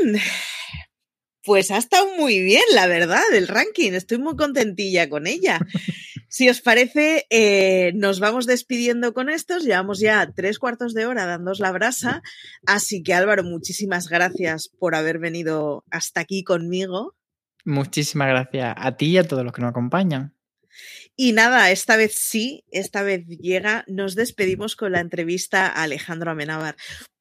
Pues 1.43 1.71
ha 1.71 1.77
estado 1.77 2.15
muy 2.15 2.39
bien, 2.41 2.63
la 2.73 2.85
verdad, 2.85 3.23
el 3.33 3.47
ranking. 3.47 3.93
Estoy 3.93 4.19
muy 4.19 4.35
contentilla 4.35 5.09
con 5.09 5.25
ella. 5.25 5.59
Si 6.35 6.49
os 6.49 6.59
parece, 6.59 7.27
eh, 7.29 7.93
nos 7.95 8.19
vamos 8.19 8.45
despidiendo 8.45 9.13
con 9.13 9.29
estos. 9.29 9.63
Llevamos 9.63 10.01
ya 10.01 10.29
tres 10.35 10.59
cuartos 10.59 10.93
de 10.93 11.05
hora 11.05 11.25
dándos 11.25 11.61
la 11.61 11.71
brasa. 11.71 12.23
Así 12.65 13.03
que 13.03 13.13
Álvaro, 13.13 13.45
muchísimas 13.45 14.09
gracias 14.09 14.67
por 14.67 14.95
haber 14.95 15.17
venido 15.17 15.85
hasta 15.91 16.19
aquí 16.19 16.43
conmigo. 16.43 17.15
Muchísimas 17.63 18.27
gracias 18.27 18.75
a 18.77 18.97
ti 18.97 19.11
y 19.11 19.17
a 19.17 19.23
todos 19.25 19.45
los 19.45 19.53
que 19.53 19.61
nos 19.61 19.69
acompañan. 19.69 20.35
Y 21.15 21.31
nada, 21.31 21.71
esta 21.71 21.95
vez 21.95 22.15
sí, 22.15 22.65
esta 22.69 23.01
vez 23.01 23.25
llega. 23.25 23.85
Nos 23.87 24.15
despedimos 24.15 24.75
con 24.75 24.91
la 24.91 24.99
entrevista 24.99 25.67
a 25.67 25.83
Alejandro 25.83 26.31
Amenábar. 26.31 26.75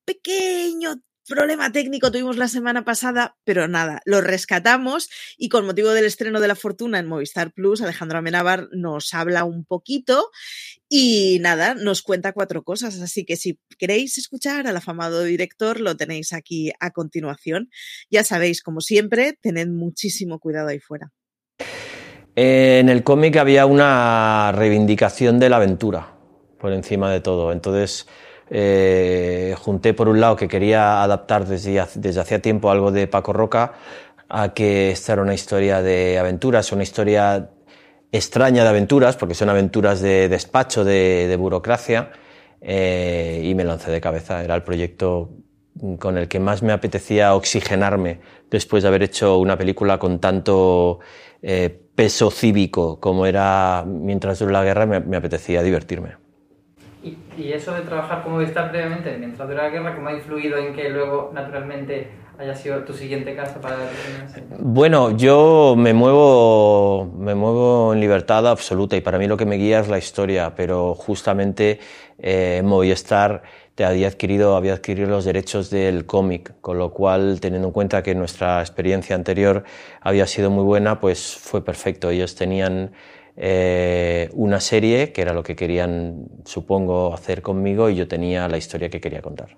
Pequeño 0.05 0.97
problema 1.29 1.73
técnico 1.73 2.11
tuvimos 2.11 2.37
la 2.37 2.49
semana 2.49 2.85
pasada, 2.85 3.37
pero 3.45 3.69
nada, 3.69 4.01
lo 4.05 4.21
rescatamos 4.21 5.09
y 5.37 5.49
con 5.49 5.67
motivo 5.67 5.91
del 5.91 6.05
estreno 6.05 6.41
de 6.41 6.49
La 6.49 6.55
Fortuna 6.55 6.99
en 6.99 7.07
Movistar 7.07 7.53
Plus, 7.53 7.83
Alejandro 7.83 8.19
Amenábar 8.19 8.69
nos 8.73 9.15
habla 9.15 9.45
un 9.45 9.65
poquito 9.65 10.31
y 10.89 11.39
nada, 11.41 11.75
nos 11.75 12.03
cuenta 12.03 12.33
cuatro 12.33 12.63
cosas. 12.63 13.01
Así 13.01 13.25
que 13.25 13.37
si 13.37 13.59
queréis 13.79 14.19
escuchar 14.19 14.67
al 14.67 14.77
afamado 14.77 15.25
director, 15.25 15.81
lo 15.81 15.97
tenéis 15.97 16.33
aquí 16.33 16.73
a 16.81 16.91
continuación. 16.91 17.71
Ya 18.11 18.25
sabéis, 18.25 18.63
como 18.63 18.81
siempre, 18.81 19.39
tened 19.41 19.69
muchísimo 19.69 20.39
cuidado 20.39 20.69
ahí 20.69 20.79
fuera. 20.79 21.13
En 22.37 22.89
el 22.89 23.05
cómic 23.05 23.37
había 23.37 23.67
una 23.67 24.53
reivindicación 24.53 25.39
de 25.39 25.49
la 25.49 25.57
aventura 25.57 26.17
por 26.59 26.73
encima 26.73 27.11
de 27.13 27.21
todo. 27.21 27.53
Entonces, 27.53 28.07
eh, 28.51 29.55
junté 29.59 29.95
por 29.95 30.09
un 30.09 30.21
lado 30.21 30.37
que 30.37 30.49
quería 30.49 31.03
adaptar 31.03 31.47
desde, 31.47 31.81
hacía 31.81 32.43
tiempo 32.43 32.71
algo 32.71 32.93
de 32.93 33.07
Paco 33.07 33.33
Roca 33.33 33.73
a 34.29 34.53
que 34.55 34.91
esta 34.91 35.15
era 35.15 35.23
una 35.23 35.35
historia 35.35 35.83
de 35.83 36.19
aventuras, 36.19 36.73
una 36.73 36.83
historia 36.83 37.51
extraña 38.13 38.63
de 38.63 38.69
aventuras, 38.69 39.17
porque 39.17 39.35
son 39.35 39.49
aventuras 39.49 40.01
de 40.01 40.29
despacho, 40.29 40.85
de, 40.85 41.35
burocracia, 41.39 42.11
eh, 42.61 43.43
y 43.45 43.55
me 43.55 43.65
lancé 43.65 43.91
de 43.91 44.01
cabeza. 44.01 44.43
Era 44.43 44.55
el 44.55 44.63
proyecto 44.63 45.31
con 45.99 46.17
el 46.19 46.29
que 46.29 46.39
más 46.41 46.63
me 46.63 46.73
apetecía 46.73 47.35
oxigenarme 47.35 48.21
después 48.51 48.83
de 48.83 48.89
haber 48.89 49.03
hecho 49.03 49.39
una 49.39 49.59
película 49.59 49.99
con 49.99 50.21
tanto 50.21 51.01
eh, 51.43 51.77
peso 51.95 52.31
cívico 52.31 53.01
como 53.01 53.27
era 53.27 53.85
Mientras 53.87 54.39
dura 54.39 54.53
la 54.53 54.65
guerra, 54.65 54.87
me 54.87 55.17
apetecía 55.17 55.63
divertirme. 55.63 56.24
Y, 57.05 57.53
eso 57.53 57.75
de 57.75 57.83
trabajar 57.83 58.23
como 58.23 58.41
está 58.41 58.71
previamente 58.71 59.15
mientras 59.19 59.47
dura 59.47 59.65
la 59.65 59.69
guerra, 59.69 59.95
¿cómo 59.95 60.09
ha 60.09 60.15
influido 60.15 60.57
en 60.57 60.75
que 60.75 60.89
luego 60.89 61.31
naturalmente 61.35 62.09
haya 62.39 62.55
sido 62.55 62.83
tu 62.85 62.95
siguiente 62.95 63.37
casa 63.37 63.61
para 63.61 63.77
la 63.77 63.85
Bueno, 64.59 65.15
yo 65.17 65.75
me 65.77 65.93
muevo, 65.93 67.13
me 67.19 67.35
muevo 67.35 67.93
en 67.93 68.01
libertad 68.01 68.49
absoluta 68.49 68.97
y 68.97 69.03
para 69.03 69.19
mí 69.19 69.27
lo 69.27 69.37
que 69.37 69.45
me 69.45 69.57
guía 69.57 69.81
es 69.81 69.89
la 69.89 69.99
historia, 69.99 70.55
pero 70.57 70.95
justamente 70.95 71.79
eh, 72.19 72.63
Movistar 72.65 73.43
te 73.75 73.85
había 73.85 74.09
adquirido, 74.09 74.57
había 74.57 74.75
adquirido 74.75 75.09
los 75.09 75.25
derechos 75.25 75.69
del 75.69 76.07
cómic, 76.07 76.55
con 76.61 76.79
lo 76.79 76.93
cual, 76.93 77.39
teniendo 77.41 77.69
en 77.69 77.73
cuenta 77.75 78.03
que 78.03 78.15
nuestra 78.15 78.61
experiencia 78.61 79.17
anterior 79.17 79.65
había 80.01 80.27
sido 80.27 80.51
muy 80.51 80.65
buena, 80.65 81.01
pues 81.01 81.37
fue 81.37 81.65
perfecto. 81.65 82.11
Ellos 82.11 82.37
tenían 82.37 82.93
eh, 83.37 84.31
una 84.33 84.61
serie, 84.61 85.13
que 85.13 85.23
era 85.23 85.33
lo 85.33 85.43
que 85.43 85.57
querían, 85.57 86.27
supongo, 86.45 87.13
hacer 87.13 87.43
conmigo, 87.43 87.91
y 87.91 87.97
yo 87.97 88.09
tenía 88.09 88.49
la 88.49 88.57
historia 88.57 88.89
que 88.89 89.01
quería 89.01 89.23
contar. 89.23 89.57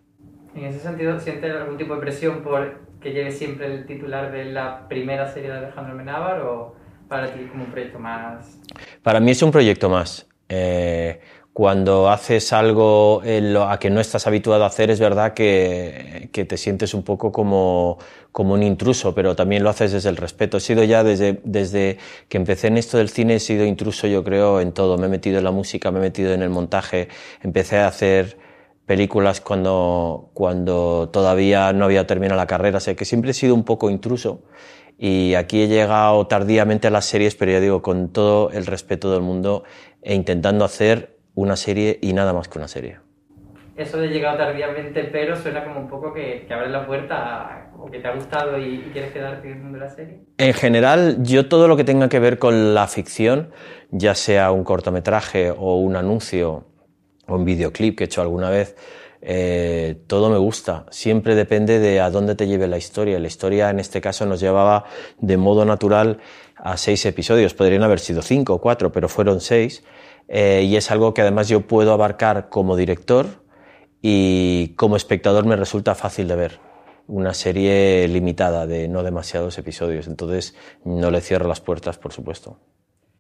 En 0.55 0.65
ese 0.65 0.81
sentido, 0.81 1.21
¿sientes 1.21 1.55
algún 1.55 1.77
tipo 1.77 1.95
de 1.95 2.01
presión 2.01 2.43
por 2.43 2.81
que 3.01 3.13
llegue 3.13 3.31
siempre 3.31 3.67
el 3.67 3.87
titular 3.87 4.33
de 4.33 4.47
la 4.47 4.89
primera 4.89 5.31
serie 5.31 5.51
de 5.51 5.59
Alejandro 5.59 5.95
Menábar 5.95 6.41
o 6.41 6.75
para 7.09 7.33
ti 7.33 7.45
como 7.45 7.65
un 7.65 7.71
proyecto 7.71 7.99
más? 7.99 8.59
Para 9.03 9.21
mí 9.21 9.31
es 9.31 9.43
un 9.43 9.53
proyecto 9.53 9.89
más. 9.91 10.27
Eh, 10.49 11.21
cuando 11.57 12.11
haces 12.11 12.53
algo 12.53 13.23
a 13.23 13.79
que 13.79 13.89
no 13.89 13.99
estás 14.03 14.27
habituado 14.27 14.65
a 14.65 14.67
hacer, 14.67 14.91
es 14.91 15.01
verdad 15.01 15.33
que, 15.33 16.29
te 16.31 16.57
sientes 16.59 16.93
un 16.93 17.03
poco 17.03 17.33
como, 17.33 17.97
un 18.35 18.63
intruso, 18.63 19.15
pero 19.15 19.35
también 19.35 19.65
lo 19.65 19.71
haces 19.71 19.91
desde 19.91 20.11
el 20.11 20.19
respeto. 20.19 20.59
He 20.59 20.61
sido 20.61 20.85
ya 20.85 21.03
desde, 21.03 21.41
desde 21.45 21.97
que 22.29 22.37
empecé 22.37 22.67
en 22.67 22.77
esto 22.77 22.99
del 22.99 23.09
cine, 23.09 23.37
he 23.37 23.41
sido 23.41 23.65
intruso, 23.65 24.07
yo 24.07 24.23
creo, 24.23 24.61
en 24.61 24.73
todo. 24.73 24.99
Me 24.99 25.07
he 25.07 25.09
metido 25.09 25.39
en 25.39 25.45
la 25.45 25.51
música, 25.51 25.91
me 25.91 25.99
he 26.01 26.03
metido 26.03 26.35
en 26.35 26.43
el 26.43 26.51
montaje, 26.51 27.09
empecé 27.43 27.79
a 27.79 27.89
hacer 27.89 28.37
películas 28.85 29.41
cuando, 29.41 30.29
cuando 30.35 31.09
todavía 31.11 31.73
no 31.73 31.87
había 31.87 32.07
terminado 32.07 32.37
la 32.37 32.47
carrera, 32.47 32.81
sé 32.81 32.97
que 32.97 33.07
siempre 33.07 33.31
he 33.31 33.35
sido 33.35 33.55
un 33.55 33.65
poco 33.65 33.89
intruso 33.89 34.43
y 34.99 35.33
aquí 35.35 35.63
he 35.63 35.69
llegado 35.69 36.27
tardíamente 36.27 36.89
a 36.89 36.91
las 36.91 37.07
series, 37.07 37.35
pero 37.35 37.53
ya 37.53 37.61
digo, 37.61 37.81
con 37.81 38.11
todo 38.11 38.51
el 38.51 38.67
respeto 38.67 39.11
del 39.11 39.23
mundo 39.23 39.65
e 40.03 40.15
intentando 40.15 40.63
hacer 40.63 41.16
una 41.37 41.55
serie 41.55 42.01
y 42.03 42.13
nada 42.13 42.33
más 42.33 42.49
que 42.49 42.59
una 42.59 42.67
serie. 42.67 42.99
Eso 43.77 43.99
de 43.99 44.09
llegado 44.09 44.39
tardíamente, 44.39 45.05
pero 45.05 45.37
suena 45.37 45.63
como 45.63 45.81
un 45.81 45.89
poco 45.89 46.13
que, 46.13 46.47
que 46.49 46.55
abre 46.55 46.71
la 46.71 46.87
puerta 46.87 47.71
o 47.79 47.91
que 47.91 47.99
te 47.99 48.09
ha 48.09 48.15
gustado 48.15 48.59
y, 48.59 48.77
y 48.77 48.91
quieres 48.91 49.13
quedarte 49.13 49.49
en 49.49 49.59
el 49.59 49.63
mundo 49.63 49.79
de 49.79 49.85
la 49.85 49.91
serie. 49.91 50.21
En 50.39 50.55
general, 50.55 51.23
yo 51.23 51.47
todo 51.47 51.69
lo 51.69 51.77
que 51.77 51.85
tenga 51.85 52.09
que 52.09 52.19
ver 52.19 52.39
con 52.39 52.75
la 52.75 52.89
ficción, 52.89 53.51
ya 53.91 54.15
sea 54.15 54.51
un 54.51 54.65
cortometraje 54.65 55.51
o 55.51 55.77
un 55.77 55.95
anuncio 55.95 56.65
o 57.29 57.37
un 57.37 57.45
videoclip 57.45 57.99
que 57.99 58.05
he 58.05 58.07
hecho 58.07 58.23
alguna 58.23 58.49
vez, 58.49 58.77
eh, 59.21 60.03
todo 60.07 60.31
me 60.31 60.39
gusta. 60.39 60.87
Siempre 60.91 61.35
depende 61.35 61.79
de 61.79 62.01
a 62.01 62.11
dónde 62.11 62.35
te 62.35 62.47
lleve 62.47 62.69
la 62.69 62.79
historia. 62.79 63.19
La 63.19 63.27
historia 63.27 63.69
en 63.69 63.79
este 63.79 64.01
caso 64.01 64.25
nos 64.25 64.41
llevaba 64.41 64.85
de 65.19 65.37
modo 65.37 65.65
natural 65.65 66.19
a 66.57 66.77
seis 66.77 67.05
episodios. 67.05 67.53
Podrían 67.53 67.83
haber 67.83 67.99
sido 67.99 68.23
cinco 68.23 68.55
o 68.55 68.61
cuatro, 68.61 68.91
pero 68.91 69.09
fueron 69.09 69.41
seis. 69.41 69.85
Eh, 70.29 70.65
y 70.67 70.77
es 70.77 70.91
algo 70.91 71.15
que 71.15 71.23
además 71.23 71.49
yo 71.49 71.63
puedo 71.63 71.93
abarcar 71.93 72.49
como 72.49 72.77
director 72.77 73.45
y 74.03 74.75
como 74.77 74.97
espectador 74.97 75.47
me 75.47 75.57
resulta 75.57 75.95
fácil 75.95 76.29
de 76.29 76.37
ver. 76.37 76.61
Una 77.07 77.35
serie 77.35 78.09
limitada 78.09 78.67
de 78.67 78.89
no 78.89 79.03
demasiados 79.03 79.59
episodios. 79.59 80.09
Entonces 80.09 80.55
no 80.85 81.11
le 81.11 81.21
cierro 81.21 81.49
las 81.49 81.61
puertas, 81.61 81.99
por 81.99 82.13
supuesto. 82.13 82.59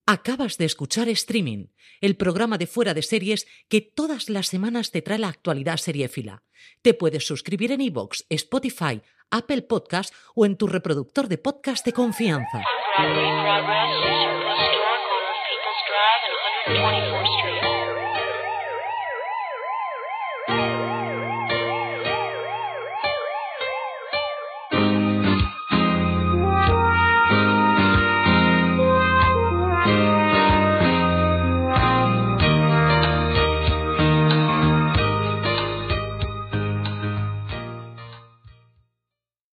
Acabas 0.07 0.57
de 0.57 0.67
escuchar 0.67 1.09
Streaming, 1.09 1.67
el 2.01 2.17
programa 2.17 2.59
de 2.59 2.69
fuera 2.69 2.95
de 2.95 3.03
series 3.03 3.47
que 3.69 3.81
todas 3.81 4.29
las 4.29 4.47
semanas 4.47 4.93
te 4.93 5.03
trae 5.03 5.19
la 5.19 5.29
actualidad 5.29 5.79
seriéfila. 5.79 6.45
Te 6.83 6.95
puedes 6.95 7.27
suscribir 7.27 7.73
en 7.73 7.81
iVoox, 7.81 8.23
Spotify, 8.29 9.03
Apple 9.31 9.63
Podcast 9.63 10.15
o 10.37 10.47
en 10.47 10.57
tu 10.57 10.69
reproductor 10.69 11.27
de 11.27 11.39
podcast 11.39 11.85
de 11.85 11.93
confianza. 11.93 12.63